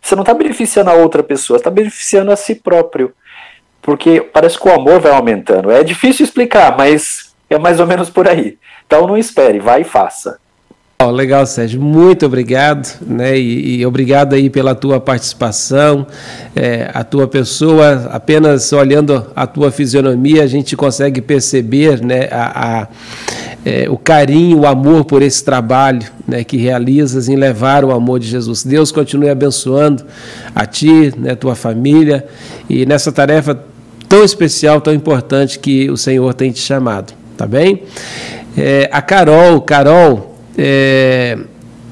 Você 0.00 0.14
não 0.14 0.22
está 0.22 0.32
beneficiando 0.32 0.90
a 0.90 0.94
outra 0.94 1.24
pessoa, 1.24 1.56
está 1.56 1.70
beneficiando 1.70 2.30
a 2.30 2.36
si 2.36 2.54
próprio. 2.54 3.12
Porque 3.82 4.20
parece 4.20 4.56
que 4.56 4.68
o 4.68 4.72
amor 4.72 5.00
vai 5.00 5.10
aumentando. 5.10 5.72
É 5.72 5.82
difícil 5.82 6.22
explicar, 6.22 6.76
mas 6.76 7.27
é 7.50 7.58
mais 7.58 7.80
ou 7.80 7.86
menos 7.86 8.10
por 8.10 8.28
aí. 8.28 8.58
Então 8.86 9.06
não 9.06 9.16
espere, 9.16 9.58
vai 9.58 9.82
e 9.82 9.84
faça. 9.84 10.38
Oh, 11.00 11.12
legal, 11.12 11.46
Sérgio. 11.46 11.80
Muito 11.80 12.26
obrigado, 12.26 12.98
né? 13.06 13.38
E, 13.38 13.76
e 13.76 13.86
obrigado 13.86 14.34
aí 14.34 14.50
pela 14.50 14.74
tua 14.74 14.98
participação, 14.98 16.04
é, 16.56 16.90
a 16.92 17.04
tua 17.04 17.28
pessoa. 17.28 18.08
Apenas 18.10 18.72
olhando 18.72 19.24
a 19.36 19.46
tua 19.46 19.70
fisionomia, 19.70 20.42
a 20.42 20.46
gente 20.48 20.76
consegue 20.76 21.20
perceber, 21.20 22.04
né? 22.04 22.28
A, 22.32 22.80
a 22.80 22.88
é, 23.64 23.88
o 23.88 23.96
carinho, 23.96 24.60
o 24.60 24.66
amor 24.66 25.04
por 25.04 25.22
esse 25.22 25.44
trabalho, 25.44 26.04
né? 26.26 26.42
Que 26.42 26.56
realizas 26.56 27.28
em 27.28 27.36
levar 27.36 27.84
o 27.84 27.92
amor 27.92 28.18
de 28.18 28.26
Jesus. 28.26 28.64
Deus 28.64 28.90
continue 28.90 29.30
abençoando 29.30 30.04
a 30.52 30.66
ti, 30.66 31.14
né? 31.16 31.36
Tua 31.36 31.54
família 31.54 32.26
e 32.68 32.84
nessa 32.84 33.12
tarefa 33.12 33.56
tão 34.08 34.24
especial, 34.24 34.80
tão 34.80 34.92
importante 34.92 35.58
que 35.60 35.88
o 35.90 35.96
Senhor 35.96 36.32
tem 36.34 36.50
te 36.50 36.60
chamado, 36.60 37.12
tá 37.38 37.46
bem? 37.46 37.84
É, 38.56 38.90
a 38.92 39.00
Carol, 39.00 39.60
Carol 39.60 40.36
é, 40.58 41.38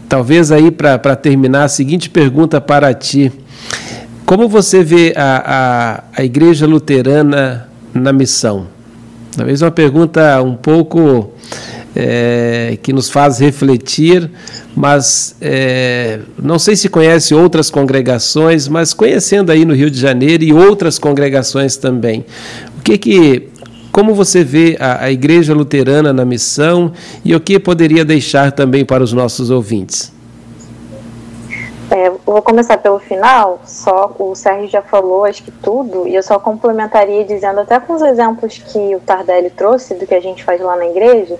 talvez 0.09 0.51
aí 0.51 0.72
para 0.72 1.14
terminar, 1.14 1.64
a 1.64 1.68
seguinte 1.68 2.11
pergunta 2.11 2.61
para 2.61 2.92
ti. 2.92 3.30
Como 4.26 4.49
você 4.49 4.82
vê 4.82 5.14
a, 5.16 6.03
a, 6.16 6.20
a 6.20 6.24
igreja 6.24 6.66
luterana 6.66 7.68
na 7.94 8.12
missão? 8.12 8.66
Talvez 9.36 9.62
uma 9.62 9.70
pergunta 9.70 10.42
um 10.42 10.57
pouco 10.57 11.32
é, 11.94 12.76
que 12.82 12.92
nos 12.92 13.09
faz 13.09 13.38
refletir, 13.38 14.28
mas 14.74 15.36
é, 15.40 16.18
não 16.42 16.59
sei 16.59 16.74
se 16.74 16.88
conhece 16.88 17.34
outras 17.34 17.70
congregações, 17.70 18.66
mas 18.66 18.92
conhecendo 18.92 19.53
aí 19.53 19.64
no 19.64 19.74
Rio 19.74 19.90
de 19.90 20.01
Janeiro 20.01 20.42
e 20.42 20.53
outras 20.53 20.99
congregações 20.99 21.76
também, 21.76 22.24
o 22.78 22.82
que 22.82 22.99
que 22.99 23.49
como 23.97 24.14
você 24.14 24.44
vê 24.44 24.76
a, 24.78 25.05
a 25.05 25.11
Igreja 25.11 25.55
Luterana 25.55 26.12
na 26.12 26.22
missão 26.22 26.92
e 27.24 27.34
o 27.34 27.40
que 27.40 27.59
poderia 27.59 28.05
deixar 28.05 28.53
também 28.53 28.84
para 28.84 29.03
os 29.03 29.11
nossos 29.11 29.49
ouvintes? 29.49 30.12
É, 31.90 32.12
vou 32.26 32.42
começar 32.42 32.76
pelo 32.76 32.99
final, 32.99 33.59
só 33.64 34.14
o 34.18 34.34
Sérgio 34.34 34.68
já 34.68 34.82
falou 34.82 35.24
acho 35.24 35.42
que 35.42 35.51
tudo, 35.51 36.07
e 36.07 36.14
eu 36.14 36.22
só 36.22 36.38
complementaria 36.38 37.24
dizendo 37.24 37.61
até 37.61 37.80
com 37.80 37.94
os 37.94 38.03
exemplos 38.03 38.59
que 38.59 38.94
o 38.94 39.01
Tardelli 39.01 39.49
trouxe 39.49 39.94
do 39.94 40.07
que 40.07 40.14
a 40.14 40.20
gente 40.20 40.44
faz 40.44 40.61
lá 40.61 40.76
na 40.76 40.88
igreja, 40.88 41.38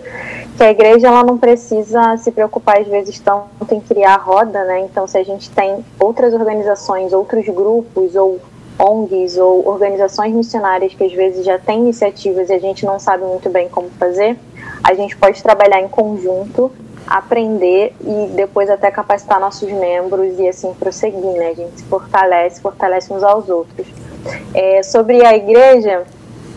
que 0.57 0.63
a 0.63 0.71
igreja 0.71 1.09
ela 1.09 1.23
não 1.23 1.37
precisa 1.37 2.17
se 2.17 2.33
preocupar 2.33 2.81
às 2.81 2.87
vezes 2.87 3.19
tanto 3.19 3.47
em 3.71 3.81
criar 3.81 4.17
roda, 4.17 4.65
né? 4.65 4.81
Então 4.81 5.07
se 5.07 5.19
a 5.19 5.23
gente 5.23 5.51
tem 5.51 5.85
outras 6.01 6.33
organizações, 6.33 7.13
outros 7.13 7.45
grupos 7.45 8.17
ou 8.17 8.41
ONGs 8.79 9.39
ou 9.39 9.67
organizações 9.67 10.35
missionárias 10.35 10.95
que 10.95 11.05
às 11.05 11.13
vezes 11.13 11.45
já 11.45 11.59
têm 11.59 11.81
iniciativas 11.81 12.51
e 12.51 12.53
a 12.53 12.59
gente 12.59 12.85
não 12.85 12.99
sabe 12.99 13.25
muito 13.25 13.49
bem 13.49 13.69
como 13.69 13.89
fazer, 13.91 14.39
a 14.83 14.95
gente 14.95 15.17
pode 15.17 15.43
trabalhar 15.43 15.81
em 15.81 15.89
conjunto, 15.89 16.71
aprender 17.07 17.95
e 18.01 18.29
depois 18.35 18.69
até 18.69 18.91
capacitar 18.91 19.41
nossos 19.41 19.71
membros 19.71 20.39
e 20.39 20.49
assim 20.49 20.75
prosseguir, 20.75 21.33
né? 21.33 21.51
A 21.51 21.55
gente 21.55 21.81
se 21.81 21.85
fortalece, 21.85 22.61
fortalece 22.61 23.13
uns 23.13 23.23
aos 23.23 23.49
outros. 23.49 23.87
É, 24.53 24.83
sobre 24.83 25.25
a 25.25 25.37
igreja, 25.37 26.05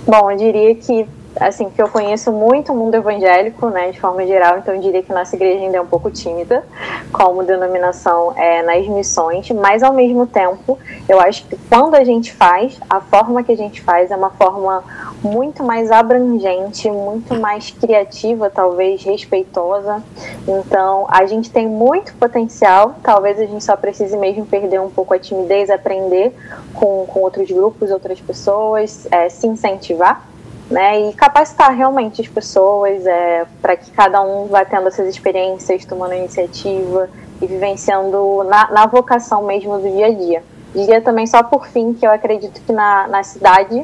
bom, 0.08 0.32
eu 0.32 0.38
diria 0.38 0.76
que 0.76 1.08
assim, 1.40 1.70
que 1.70 1.82
eu 1.82 1.88
conheço 1.88 2.32
muito 2.32 2.72
o 2.72 2.76
mundo 2.76 2.96
evangélico, 2.96 3.70
né, 3.70 3.92
de 3.92 4.00
forma 4.00 4.26
geral, 4.26 4.58
então 4.58 4.74
eu 4.74 4.82
diria 4.82 5.04
que 5.04 5.14
nossa 5.14 5.36
igreja 5.36 5.64
ainda 5.64 5.78
é 5.78 5.82
um 5.82 5.86
pouco 5.86 6.10
tímida, 6.10 6.64
como 7.12 7.44
denominação 7.44 8.34
é, 8.36 8.62
nas 8.62 8.88
missões, 8.88 9.50
mas 9.52 9.84
ao 9.84 9.94
mesmo 9.94 10.26
tempo, 10.26 10.78
eu 11.08 11.20
acho 11.20 11.46
que 11.46 11.58
quando 11.70 11.96
a 11.96 12.04
gente 12.04 12.34
faz, 12.34 12.80
a 12.90 13.00
forma 13.00 13.44
que 13.44 13.52
a 13.52 13.58
gente 13.58 13.82
faz 13.82 14.12
é 14.12 14.16
uma 14.16 14.30
forma 14.32 14.84
muito 15.24 15.64
mais 15.64 15.92
abrangente, 15.92 16.90
muito 16.90 17.36
mais 17.36 17.72
criativa, 17.72 18.50
talvez 18.50 19.04
respeitosa. 19.04 20.02
Então, 20.48 21.06
a 21.10 21.26
gente 21.26 21.52
tem 21.52 21.68
muito 21.68 22.14
potencial, 22.16 22.96
talvez 23.04 23.40
a 23.40 23.46
gente 23.46 23.64
só 23.64 23.76
precise 23.76 24.16
mesmo 24.18 24.46
perder 24.46 24.80
um 24.80 24.90
pouco 24.90 25.14
a 25.14 25.20
timidez, 25.20 25.70
aprender 25.70 26.34
com, 26.74 27.06
com 27.06 27.20
outros 27.22 27.50
grupos, 27.52 27.92
outras 27.92 28.20
pessoas, 28.22 29.08
é, 29.12 29.28
se 29.30 29.46
incentivar 29.48 30.29
né, 30.70 31.10
e 31.10 31.14
capacitar 31.14 31.76
realmente 31.76 32.22
as 32.22 32.28
pessoas 32.28 33.06
é, 33.06 33.46
para 33.62 33.76
que 33.76 33.90
cada 33.92 34.22
um 34.22 34.48
vá 34.48 34.64
tendo 34.64 34.88
essas 34.88 35.08
experiências, 35.08 35.84
tomando 35.84 36.14
iniciativa 36.14 37.10
e 37.42 37.48
vivenciando 37.48 38.44
na, 38.44 38.70
na 38.72 38.86
vocação 38.86 39.44
mesmo 39.44 39.80
do 39.80 39.90
dia 39.90 40.08
a 40.08 40.14
dia. 40.14 40.44
Diria 40.74 41.02
também 41.02 41.26
só 41.26 41.42
por 41.42 41.68
fim 41.68 41.94
que 41.94 42.06
eu 42.06 42.12
acredito 42.12 42.62
que 42.62 42.72
na, 42.72 43.08
na 43.08 43.24
cidade 43.24 43.84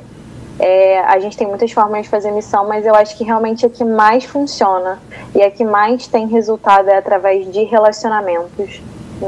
é, 0.59 0.99
a 0.99 1.19
gente 1.19 1.35
tem 1.35 1.47
muitas 1.47 1.71
formas 1.71 2.03
de 2.03 2.09
fazer 2.09 2.31
missão, 2.31 2.67
mas 2.67 2.85
eu 2.85 2.93
acho 2.93 3.17
que 3.17 3.23
realmente 3.23 3.65
a 3.65 3.69
que 3.69 3.83
mais 3.83 4.23
funciona 4.23 4.99
e 5.33 5.41
a 5.41 5.49
que 5.49 5.65
mais 5.65 6.07
tem 6.07 6.27
resultado 6.27 6.89
é 6.89 6.97
através 6.97 7.51
de 7.51 7.63
relacionamentos. 7.63 8.81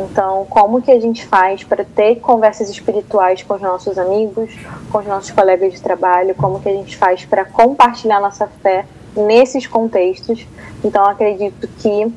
Então, 0.03 0.45
como 0.49 0.81
que 0.81 0.91
a 0.91 0.99
gente 0.99 1.25
faz 1.25 1.63
para 1.63 1.83
ter 1.83 2.17
conversas 2.17 2.69
espirituais 2.69 3.41
com 3.41 3.55
os 3.55 3.61
nossos 3.61 3.97
amigos, 3.97 4.53
com 4.91 4.99
os 4.99 5.07
nossos 5.07 5.31
colegas 5.31 5.73
de 5.73 5.81
trabalho? 5.81 6.35
Como 6.35 6.59
que 6.59 6.69
a 6.69 6.73
gente 6.73 6.95
faz 6.95 7.25
para 7.25 7.43
compartilhar 7.45 8.19
nossa 8.19 8.47
fé 8.47 8.85
nesses 9.15 9.65
contextos? 9.65 10.45
Então, 10.83 11.05
acredito 11.05 11.67
que 11.79 12.13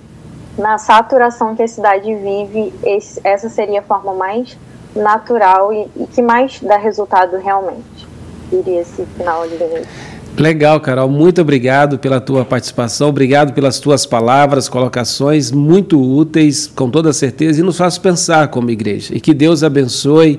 na 0.59 0.77
saturação 0.77 1.57
que 1.57 1.63
a 1.63 1.69
cidade 1.69 2.15
vive, 2.15 2.75
esse, 2.83 3.21
essa 3.25 3.49
seria 3.49 3.81
a 3.81 3.83
forma 3.83 4.13
mais 4.13 4.59
natural 4.95 5.73
e, 5.73 5.89
e 5.97 6.07
que 6.07 6.21
mais 6.21 6.61
dá 6.61 6.77
resultado 6.77 7.39
realmente. 7.39 8.09
Iria 8.53 8.81
esse 8.81 9.07
final 9.07 9.47
de 9.49 9.57
Legal, 10.37 10.81
Carol. 10.81 11.09
Muito 11.09 11.41
obrigado 11.41 11.99
pela 11.99 12.21
tua 12.21 12.45
participação, 12.45 13.09
obrigado 13.09 13.53
pelas 13.53 13.79
tuas 13.79 14.07
palavras, 14.07 14.69
colocações 14.69 15.51
muito 15.51 16.01
úteis, 16.01 16.67
com 16.67 16.89
toda 16.89 17.13
certeza, 17.13 17.61
e 17.61 17.63
nos 17.63 17.77
faz 17.77 17.99
pensar 17.99 18.49
como 18.49 18.71
igreja. 18.71 19.15
E 19.15 19.21
que 19.21 19.35
Deus 19.35 19.63
abençoe 19.63 20.39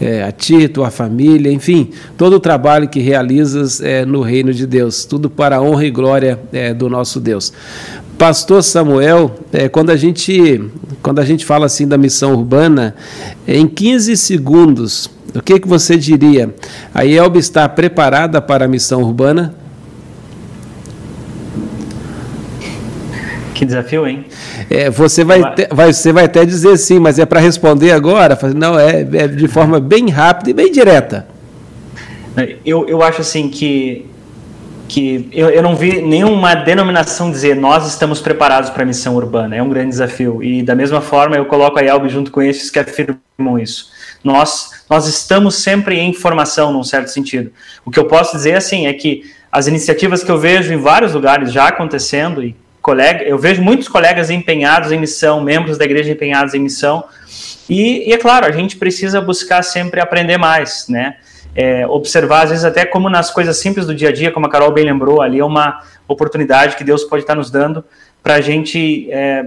é, 0.00 0.22
a 0.24 0.32
ti, 0.32 0.66
tua 0.68 0.90
família, 0.90 1.52
enfim, 1.52 1.90
todo 2.16 2.36
o 2.36 2.40
trabalho 2.40 2.88
que 2.88 2.98
realizas 2.98 3.80
é, 3.80 4.04
no 4.04 4.20
reino 4.20 4.52
de 4.52 4.66
Deus. 4.66 5.04
Tudo 5.04 5.30
para 5.30 5.56
a 5.56 5.62
honra 5.62 5.86
e 5.86 5.90
glória 5.90 6.40
é, 6.52 6.74
do 6.74 6.88
nosso 6.88 7.20
Deus. 7.20 7.52
Pastor 8.18 8.62
Samuel, 8.62 9.36
é, 9.52 9.68
quando, 9.68 9.90
a 9.90 9.96
gente, 9.96 10.70
quando 11.02 11.18
a 11.18 11.24
gente 11.24 11.44
fala 11.44 11.66
assim 11.66 11.86
da 11.86 11.98
missão 11.98 12.32
urbana, 12.32 12.94
em 13.46 13.68
15 13.68 14.16
segundos, 14.16 15.10
o 15.36 15.42
que, 15.42 15.60
que 15.60 15.68
você 15.68 15.96
diria? 15.96 16.54
A 16.94 17.04
IELB 17.04 17.38
está 17.38 17.68
preparada 17.68 18.40
para 18.40 18.64
a 18.64 18.68
missão 18.68 19.02
urbana? 19.02 19.54
Que 23.54 23.64
desafio, 23.64 24.06
hein? 24.06 24.26
É, 24.68 24.90
você, 24.90 25.24
vai, 25.24 25.40
vai, 25.70 25.92
você 25.92 26.12
vai 26.12 26.24
até 26.24 26.44
dizer 26.44 26.76
sim, 26.76 26.98
mas 26.98 27.18
é 27.18 27.24
para 27.24 27.40
responder 27.40 27.92
agora? 27.92 28.38
Não, 28.54 28.78
é, 28.78 29.00
é 29.00 29.28
de 29.28 29.48
forma 29.48 29.80
bem 29.80 30.10
rápida 30.10 30.50
e 30.50 30.54
bem 30.54 30.70
direta. 30.70 31.26
Eu, 32.64 32.86
eu 32.86 33.02
acho 33.02 33.22
assim 33.22 33.48
que 33.48 34.06
que 34.88 35.28
eu, 35.32 35.50
eu 35.50 35.62
não 35.62 35.74
vi 35.74 36.00
nenhuma 36.00 36.54
denominação 36.54 37.30
dizer 37.30 37.56
nós 37.56 37.86
estamos 37.86 38.20
preparados 38.20 38.70
para 38.70 38.82
a 38.82 38.86
missão 38.86 39.16
urbana. 39.16 39.56
É 39.56 39.62
um 39.62 39.68
grande 39.68 39.90
desafio. 39.90 40.42
E 40.42 40.62
da 40.62 40.74
mesma 40.74 41.00
forma 41.00 41.36
eu 41.36 41.44
coloco 41.46 41.78
a 41.78 41.82
IELB 41.82 42.08
junto 42.08 42.30
com 42.30 42.40
esses 42.40 42.70
que 42.70 42.78
afirmam 42.78 43.58
isso. 43.58 43.90
Nós, 44.22 44.70
nós 44.88 45.06
estamos 45.06 45.56
sempre 45.56 45.98
em 45.98 46.12
formação, 46.12 46.72
num 46.72 46.84
certo 46.84 47.08
sentido. 47.08 47.50
O 47.84 47.90
que 47.90 47.98
eu 47.98 48.06
posso 48.06 48.36
dizer 48.36 48.56
assim 48.56 48.86
é 48.86 48.92
que 48.92 49.22
as 49.50 49.66
iniciativas 49.66 50.22
que 50.22 50.30
eu 50.30 50.38
vejo 50.38 50.72
em 50.72 50.76
vários 50.76 51.14
lugares 51.14 51.52
já 51.52 51.68
acontecendo 51.68 52.42
e 52.42 52.54
colega, 52.80 53.24
eu 53.24 53.38
vejo 53.38 53.62
muitos 53.62 53.88
colegas 53.88 54.30
empenhados 54.30 54.92
em 54.92 54.98
missão, 54.98 55.40
membros 55.40 55.76
da 55.76 55.84
igreja 55.84 56.12
empenhados 56.12 56.54
em 56.54 56.60
missão. 56.60 57.04
E, 57.68 58.08
e 58.08 58.12
é 58.12 58.18
claro, 58.18 58.46
a 58.46 58.52
gente 58.52 58.76
precisa 58.76 59.20
buscar 59.20 59.62
sempre 59.62 60.00
aprender 60.00 60.38
mais, 60.38 60.86
né? 60.88 61.16
é, 61.56 61.86
observar, 61.86 62.42
às 62.42 62.50
vezes, 62.50 62.64
até 62.64 62.84
como 62.84 63.08
nas 63.08 63.30
coisas 63.30 63.56
simples 63.56 63.86
do 63.86 63.94
dia 63.94 64.10
a 64.10 64.12
dia, 64.12 64.30
como 64.30 64.44
a 64.44 64.50
Carol 64.50 64.70
bem 64.70 64.84
lembrou, 64.84 65.22
ali 65.22 65.38
é 65.38 65.44
uma 65.44 65.82
oportunidade 66.06 66.76
que 66.76 66.84
Deus 66.84 67.02
pode 67.02 67.22
estar 67.22 67.34
nos 67.34 67.50
dando 67.50 67.82
para 68.22 68.34
a 68.34 68.40
gente 68.42 69.10
é, 69.10 69.46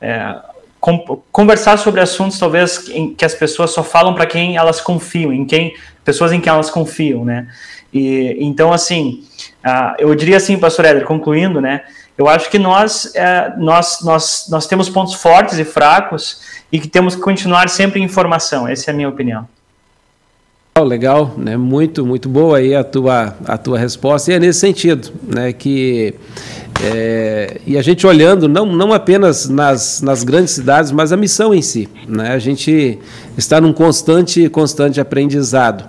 é, 0.00 0.36
conversar 0.80 1.78
sobre 1.78 2.00
assuntos, 2.00 2.38
talvez, 2.38 2.78
que 3.16 3.24
as 3.24 3.34
pessoas 3.34 3.70
só 3.70 3.82
falam 3.82 4.14
para 4.14 4.26
quem 4.26 4.56
elas 4.56 4.80
confiam, 4.80 5.32
em 5.32 5.44
quem 5.44 5.74
pessoas 6.04 6.32
em 6.32 6.40
quem 6.40 6.50
elas 6.50 6.70
confiam, 6.70 7.24
né? 7.24 7.46
E, 7.92 8.36
então, 8.40 8.72
assim, 8.72 9.24
uh, 9.64 9.94
eu 9.98 10.14
diria 10.14 10.38
assim, 10.38 10.58
pastor 10.58 10.86
Éder, 10.86 11.04
concluindo, 11.04 11.60
né? 11.60 11.82
Eu 12.16 12.28
acho 12.28 12.50
que 12.50 12.58
nós, 12.58 13.14
é, 13.14 13.54
nós, 13.56 14.00
nós, 14.02 14.46
nós 14.50 14.66
temos 14.66 14.90
pontos 14.90 15.14
fortes 15.14 15.58
e 15.58 15.64
fracos 15.64 16.42
e 16.70 16.78
que 16.78 16.86
temos 16.86 17.14
que 17.14 17.22
continuar 17.22 17.70
sempre 17.70 18.00
em 18.00 18.08
formação. 18.08 18.68
Essa 18.68 18.90
é 18.90 18.92
a 18.92 18.94
minha 18.94 19.08
opinião. 19.08 19.48
legal, 20.84 21.34
né? 21.38 21.56
Muito, 21.56 22.04
muito 22.04 22.28
boa 22.28 22.58
aí 22.58 22.74
a 22.74 22.84
tua, 22.84 23.34
a 23.46 23.56
tua 23.56 23.78
resposta. 23.78 24.30
E 24.30 24.34
é 24.34 24.38
nesse 24.38 24.60
sentido, 24.60 25.10
né? 25.26 25.52
Que 25.54 26.14
é, 26.82 27.60
e 27.66 27.76
a 27.76 27.82
gente 27.82 28.06
olhando 28.06 28.48
não, 28.48 28.64
não 28.64 28.92
apenas 28.92 29.48
nas, 29.48 30.00
nas 30.00 30.24
grandes 30.24 30.54
cidades, 30.54 30.90
mas 30.90 31.12
a 31.12 31.16
missão 31.16 31.54
em 31.54 31.60
si. 31.60 31.86
Né? 32.08 32.32
A 32.32 32.38
gente 32.38 32.98
está 33.36 33.60
num 33.60 33.72
constante, 33.72 34.48
constante 34.48 34.98
aprendizado. 34.98 35.84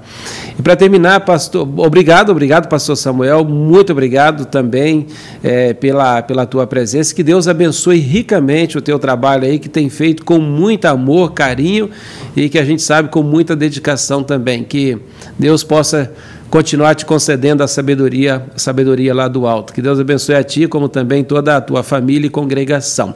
E 0.60 0.62
para 0.62 0.76
terminar, 0.76 1.22
pastor, 1.22 1.68
obrigado, 1.78 2.30
obrigado, 2.30 2.68
pastor 2.68 2.98
Samuel, 2.98 3.46
muito 3.46 3.92
obrigado 3.94 4.46
também 4.46 5.08
é, 5.42 5.74
pela, 5.74 6.22
pela 6.22 6.46
tua 6.46 6.68
presença. 6.68 7.16
Que 7.16 7.24
Deus 7.24 7.48
abençoe 7.48 8.00
ricamente 8.00 8.78
o 8.78 8.82
teu 8.82 9.00
trabalho 9.00 9.46
aí, 9.46 9.60
que 9.60 9.70
tem 9.70 9.90
feito 9.90 10.26
com 10.26 10.40
muito 10.40 10.86
amor, 10.86 11.32
carinho 11.32 11.90
e 12.36 12.50
que 12.50 12.60
a 12.60 12.66
gente 12.66 12.82
sabe 12.82 13.08
com 13.08 13.24
muita 13.24 13.56
dedicação 13.56 14.24
também. 14.24 14.64
Que 14.64 14.98
Deus 15.40 15.64
possa 15.64 16.12
continuar 16.52 16.96
te 16.96 17.06
concedendo 17.06 17.64
a 17.64 17.68
sabedoria, 17.68 18.46
a 18.54 18.60
sabedoria 18.60 19.16
lá 19.16 19.30
do 19.30 19.48
alto. 19.48 19.72
Que 19.72 19.82
Deus 19.82 19.98
abençoe 19.98 20.36
a 20.36 20.44
ti, 20.44 20.68
como 20.68 20.90
também 20.90 21.24
toda 21.24 21.56
a 21.56 21.62
tua 21.62 21.82
família 21.82 22.28
e 22.28 22.30
congregação. 22.30 23.16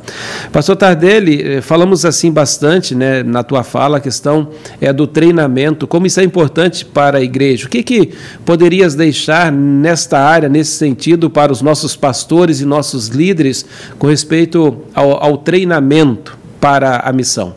Pastor 0.54 0.78
Tardelli, 0.78 1.58
eh, 1.58 1.62
falamos 1.62 2.06
assim 2.06 2.32
bastante 2.32 2.96
né, 2.96 3.24
na 3.24 3.44
tua 3.44 3.62
fala, 3.62 3.98
a 3.98 4.00
questão 4.00 4.52
é 4.80 4.94
do 4.94 5.06
treinamento, 5.06 5.86
como 5.86 6.08
isso 6.08 6.22
é 6.22 6.24
importante 6.24 6.86
para 6.86 7.18
a 7.18 7.22
igreja. 7.22 7.68
O 7.68 7.70
que, 7.70 7.84
que 7.84 8.14
poderias 8.46 8.96
deixar 8.96 9.52
nesta 9.52 10.18
área, 10.18 10.48
nesse 10.48 10.72
sentido, 10.72 11.30
para 11.30 11.52
os 11.52 11.62
nossos 11.62 11.94
pastores 11.94 12.62
e 12.62 12.66
nossos 12.66 13.10
líderes 13.10 13.66
com 14.00 14.08
respeito 14.08 14.78
ao, 14.94 15.22
ao 15.22 15.38
treinamento 15.40 16.38
para 16.62 17.00
a 17.00 17.12
missão? 17.12 17.54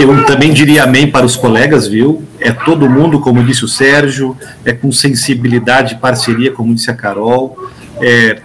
Eu 0.00 0.24
também 0.24 0.52
diria 0.52 0.84
amém 0.84 1.10
para 1.10 1.26
os 1.26 1.36
colegas, 1.36 1.86
viu? 1.86 2.24
É 2.40 2.50
todo 2.50 2.88
mundo, 2.88 3.20
como 3.20 3.44
disse 3.44 3.64
o 3.64 3.68
Sérgio, 3.68 4.36
é 4.64 4.72
com 4.72 4.90
sensibilidade 4.90 5.94
e 5.94 5.98
parceria, 5.98 6.50
como 6.50 6.74
disse 6.74 6.90
a 6.90 6.94
Carol. 6.94 7.56
É, 8.00 8.40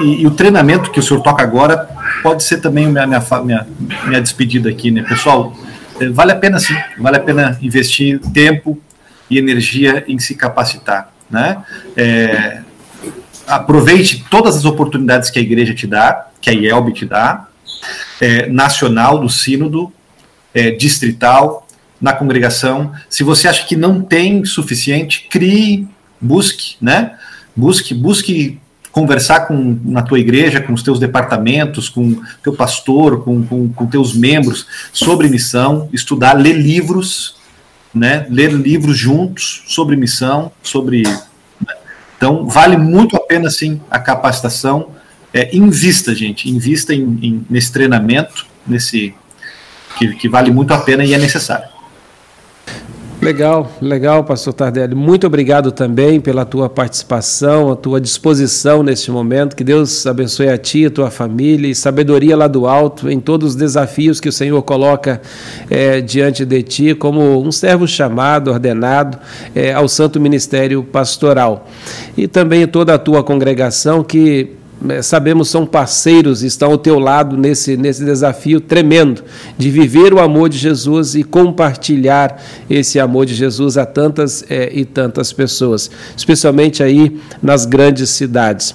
e, 0.00 0.22
e, 0.22 0.26
o 0.26 0.30
treinamento 0.30 0.90
que 0.90 0.98
o 0.98 1.02
senhor 1.02 1.20
toca 1.22 1.42
agora 1.42 1.88
pode 2.22 2.42
ser 2.42 2.58
também 2.58 2.88
minha, 2.88 3.06
minha, 3.06 3.22
minha, 3.44 3.66
minha 4.06 4.20
despedida 4.20 4.68
aqui, 4.70 4.90
né? 4.90 5.02
Pessoal, 5.02 5.54
é, 6.00 6.08
vale 6.08 6.32
a 6.32 6.36
pena 6.36 6.58
sim, 6.58 6.74
vale 6.98 7.16
a 7.16 7.20
pena 7.20 7.58
investir 7.60 8.18
tempo 8.32 8.80
e 9.30 9.38
energia 9.38 10.04
em 10.08 10.18
se 10.18 10.34
capacitar, 10.34 11.12
né? 11.30 11.62
É, 11.96 12.60
aproveite 13.46 14.24
todas 14.30 14.56
as 14.56 14.64
oportunidades 14.64 15.30
que 15.30 15.38
a 15.38 15.42
igreja 15.42 15.74
te 15.74 15.86
dá, 15.86 16.26
que 16.40 16.50
a 16.50 16.52
IELB 16.52 16.92
te 16.92 17.04
dá, 17.04 17.46
é, 18.20 18.46
nacional, 18.48 19.18
do 19.18 19.28
sínodo, 19.28 19.92
é, 20.54 20.70
distrital, 20.70 21.66
na 22.00 22.12
congregação. 22.12 22.92
Se 23.08 23.24
você 23.24 23.48
acha 23.48 23.66
que 23.66 23.76
não 23.76 24.00
tem 24.00 24.44
suficiente, 24.44 25.26
crie, 25.30 25.88
busque, 26.20 26.76
né? 26.80 27.16
Busque, 27.56 27.94
busque 27.94 28.60
conversar 28.92 29.48
com 29.48 29.78
na 29.84 30.02
tua 30.02 30.20
igreja, 30.20 30.60
com 30.60 30.72
os 30.72 30.82
teus 30.82 31.00
departamentos, 31.00 31.88
com 31.88 32.20
teu 32.42 32.52
pastor, 32.52 33.24
com, 33.24 33.42
com, 33.42 33.68
com 33.68 33.86
teus 33.86 34.14
membros 34.14 34.66
sobre 34.92 35.28
missão, 35.28 35.88
estudar, 35.92 36.34
ler 36.34 36.56
livros, 36.56 37.36
né? 37.92 38.26
Ler 38.28 38.52
livros 38.52 38.96
juntos 38.96 39.64
sobre 39.66 39.96
missão, 39.96 40.52
sobre 40.62 41.02
né? 41.02 41.74
então 42.16 42.46
vale 42.46 42.76
muito 42.76 43.16
a 43.16 43.20
pena 43.20 43.50
sim 43.50 43.80
a 43.90 43.98
capacitação. 43.98 44.90
É, 45.32 45.56
invista, 45.56 46.14
gente, 46.14 46.48
invista 46.48 46.94
em, 46.94 47.18
em, 47.20 47.46
nesse 47.50 47.72
treinamento, 47.72 48.46
nesse 48.64 49.12
que, 49.98 50.14
que 50.14 50.28
vale 50.28 50.50
muito 50.50 50.72
a 50.72 50.78
pena 50.78 51.04
e 51.04 51.14
é 51.14 51.18
necessário. 51.18 51.74
Legal, 53.24 53.72
legal, 53.80 54.22
pastor 54.22 54.52
Tardelli. 54.52 54.94
Muito 54.94 55.26
obrigado 55.26 55.72
também 55.72 56.20
pela 56.20 56.44
tua 56.44 56.68
participação, 56.68 57.72
a 57.72 57.76
tua 57.76 57.98
disposição 57.98 58.82
neste 58.82 59.10
momento. 59.10 59.56
Que 59.56 59.64
Deus 59.64 60.06
abençoe 60.06 60.50
a 60.50 60.58
ti, 60.58 60.84
a 60.84 60.90
tua 60.90 61.10
família 61.10 61.66
e 61.66 61.74
sabedoria 61.74 62.36
lá 62.36 62.46
do 62.46 62.66
alto 62.66 63.10
em 63.10 63.18
todos 63.18 63.50
os 63.50 63.56
desafios 63.56 64.20
que 64.20 64.28
o 64.28 64.32
Senhor 64.32 64.60
coloca 64.62 65.22
é, 65.70 66.02
diante 66.02 66.44
de 66.44 66.62
ti, 66.62 66.94
como 66.94 67.42
um 67.42 67.50
servo 67.50 67.88
chamado, 67.88 68.50
ordenado 68.50 69.16
é, 69.54 69.72
ao 69.72 69.88
santo 69.88 70.20
ministério 70.20 70.84
pastoral. 70.84 71.66
E 72.18 72.28
também 72.28 72.66
toda 72.66 72.92
a 72.92 72.98
tua 72.98 73.24
congregação 73.24 74.04
que 74.04 74.54
sabemos 75.02 75.48
são 75.48 75.64
parceiros, 75.64 76.42
estão 76.42 76.72
ao 76.72 76.78
teu 76.78 76.98
lado 76.98 77.36
nesse, 77.36 77.76
nesse 77.76 78.04
desafio 78.04 78.60
tremendo 78.60 79.24
de 79.56 79.70
viver 79.70 80.12
o 80.12 80.20
amor 80.20 80.48
de 80.48 80.58
Jesus 80.58 81.14
e 81.14 81.22
compartilhar 81.22 82.42
esse 82.68 83.00
amor 83.00 83.26
de 83.26 83.34
Jesus 83.34 83.78
a 83.78 83.86
tantas 83.86 84.44
é, 84.50 84.70
e 84.72 84.84
tantas 84.84 85.32
pessoas, 85.32 85.90
especialmente 86.16 86.82
aí 86.82 87.18
nas 87.42 87.64
grandes 87.64 88.10
cidades. 88.10 88.74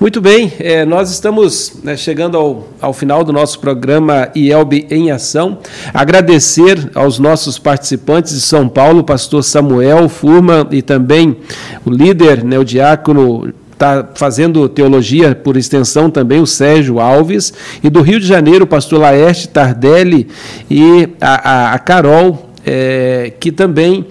Muito 0.00 0.20
bem, 0.20 0.52
é, 0.58 0.84
nós 0.84 1.10
estamos 1.10 1.74
né, 1.84 1.96
chegando 1.96 2.36
ao, 2.36 2.68
ao 2.80 2.92
final 2.92 3.22
do 3.22 3.32
nosso 3.32 3.60
programa 3.60 4.28
IELB 4.34 4.86
em 4.90 5.10
Ação. 5.10 5.58
Agradecer 5.92 6.90
aos 6.94 7.18
nossos 7.18 7.58
participantes 7.58 8.34
de 8.34 8.40
São 8.40 8.68
Paulo, 8.68 9.04
pastor 9.04 9.44
Samuel 9.44 10.08
Furman 10.08 10.66
e 10.72 10.82
também 10.82 11.36
o 11.84 11.90
líder, 11.90 12.42
né, 12.42 12.58
o 12.58 12.64
diácono 12.64 13.52
está 13.74 14.08
fazendo 14.14 14.68
teologia 14.68 15.34
por 15.34 15.56
extensão 15.56 16.08
também 16.08 16.40
o 16.40 16.46
Sérgio 16.46 17.00
Alves, 17.00 17.52
e 17.82 17.90
do 17.90 18.00
Rio 18.00 18.18
de 18.18 18.26
Janeiro 18.26 18.64
o 18.64 18.66
pastor 18.66 19.00
Laerte 19.00 19.48
Tardelli 19.48 20.28
e 20.70 21.08
a, 21.20 21.50
a, 21.50 21.74
a 21.74 21.78
Carol, 21.78 22.50
é, 22.64 23.32
que 23.38 23.52
também 23.52 24.06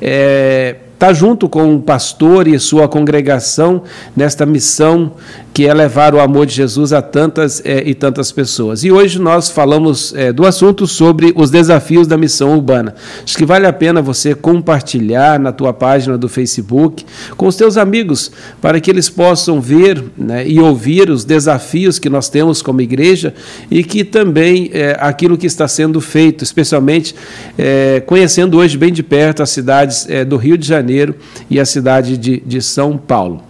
é, 0.00 0.76
está 0.94 1.12
junto 1.12 1.48
com 1.48 1.74
o 1.74 1.80
pastor 1.82 2.46
e 2.46 2.58
sua 2.58 2.88
congregação 2.88 3.82
nesta 4.16 4.46
missão 4.46 5.12
que 5.56 5.66
é 5.66 5.72
levar 5.72 6.14
o 6.14 6.20
amor 6.20 6.44
de 6.44 6.52
Jesus 6.52 6.92
a 6.92 7.00
tantas 7.00 7.62
é, 7.64 7.82
e 7.82 7.94
tantas 7.94 8.30
pessoas. 8.30 8.84
E 8.84 8.92
hoje 8.92 9.18
nós 9.18 9.48
falamos 9.48 10.12
é, 10.14 10.30
do 10.30 10.44
assunto 10.44 10.86
sobre 10.86 11.32
os 11.34 11.48
desafios 11.48 12.06
da 12.06 12.18
missão 12.18 12.52
urbana. 12.52 12.94
Acho 13.24 13.38
que 13.38 13.46
vale 13.46 13.66
a 13.66 13.72
pena 13.72 14.02
você 14.02 14.34
compartilhar 14.34 15.40
na 15.40 15.52
tua 15.52 15.72
página 15.72 16.18
do 16.18 16.28
Facebook 16.28 17.06
com 17.38 17.46
os 17.46 17.56
teus 17.56 17.78
amigos, 17.78 18.30
para 18.60 18.78
que 18.80 18.90
eles 18.90 19.08
possam 19.08 19.58
ver 19.58 20.04
né, 20.14 20.46
e 20.46 20.60
ouvir 20.60 21.08
os 21.08 21.24
desafios 21.24 21.98
que 21.98 22.10
nós 22.10 22.28
temos 22.28 22.60
como 22.60 22.82
igreja 22.82 23.32
e 23.70 23.82
que 23.82 24.04
também 24.04 24.68
é, 24.74 24.94
aquilo 25.00 25.38
que 25.38 25.46
está 25.46 25.66
sendo 25.66 26.02
feito, 26.02 26.44
especialmente 26.44 27.14
é, 27.56 28.02
conhecendo 28.04 28.58
hoje 28.58 28.76
bem 28.76 28.92
de 28.92 29.02
perto 29.02 29.42
as 29.42 29.48
cidades 29.48 30.06
é, 30.10 30.22
do 30.22 30.36
Rio 30.36 30.58
de 30.58 30.68
Janeiro 30.68 31.14
e 31.48 31.58
a 31.58 31.64
cidade 31.64 32.18
de, 32.18 32.42
de 32.44 32.60
São 32.60 32.98
Paulo. 32.98 33.45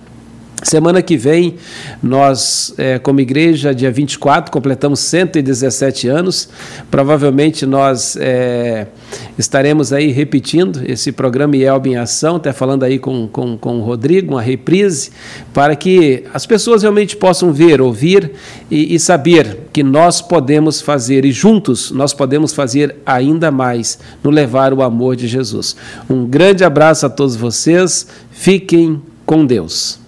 Semana 0.66 1.00
que 1.00 1.16
vem, 1.16 1.54
nós, 2.02 2.74
é, 2.76 2.98
como 2.98 3.20
igreja, 3.20 3.72
dia 3.72 3.88
24, 3.88 4.50
completamos 4.50 4.98
117 4.98 6.08
anos. 6.08 6.48
Provavelmente 6.90 7.64
nós 7.64 8.16
é, 8.18 8.88
estaremos 9.38 9.92
aí 9.92 10.10
repetindo 10.10 10.82
esse 10.84 11.12
programa 11.12 11.56
IELB 11.56 11.90
em 11.90 11.96
Ação, 11.96 12.34
até 12.34 12.52
falando 12.52 12.82
aí 12.82 12.98
com, 12.98 13.28
com, 13.28 13.56
com 13.56 13.78
o 13.78 13.82
Rodrigo, 13.84 14.34
uma 14.34 14.42
reprise, 14.42 15.12
para 15.54 15.76
que 15.76 16.24
as 16.34 16.44
pessoas 16.44 16.82
realmente 16.82 17.16
possam 17.16 17.52
ver, 17.52 17.80
ouvir 17.80 18.32
e, 18.68 18.92
e 18.92 18.98
saber 18.98 19.68
que 19.72 19.84
nós 19.84 20.20
podemos 20.20 20.80
fazer, 20.80 21.24
e 21.24 21.30
juntos 21.30 21.92
nós 21.92 22.12
podemos 22.12 22.52
fazer 22.52 22.96
ainda 23.06 23.52
mais 23.52 24.00
no 24.20 24.30
levar 24.30 24.74
o 24.74 24.82
amor 24.82 25.14
de 25.14 25.28
Jesus. 25.28 25.76
Um 26.10 26.26
grande 26.26 26.64
abraço 26.64 27.06
a 27.06 27.08
todos 27.08 27.36
vocês, 27.36 28.08
fiquem 28.32 29.00
com 29.24 29.46
Deus. 29.46 30.04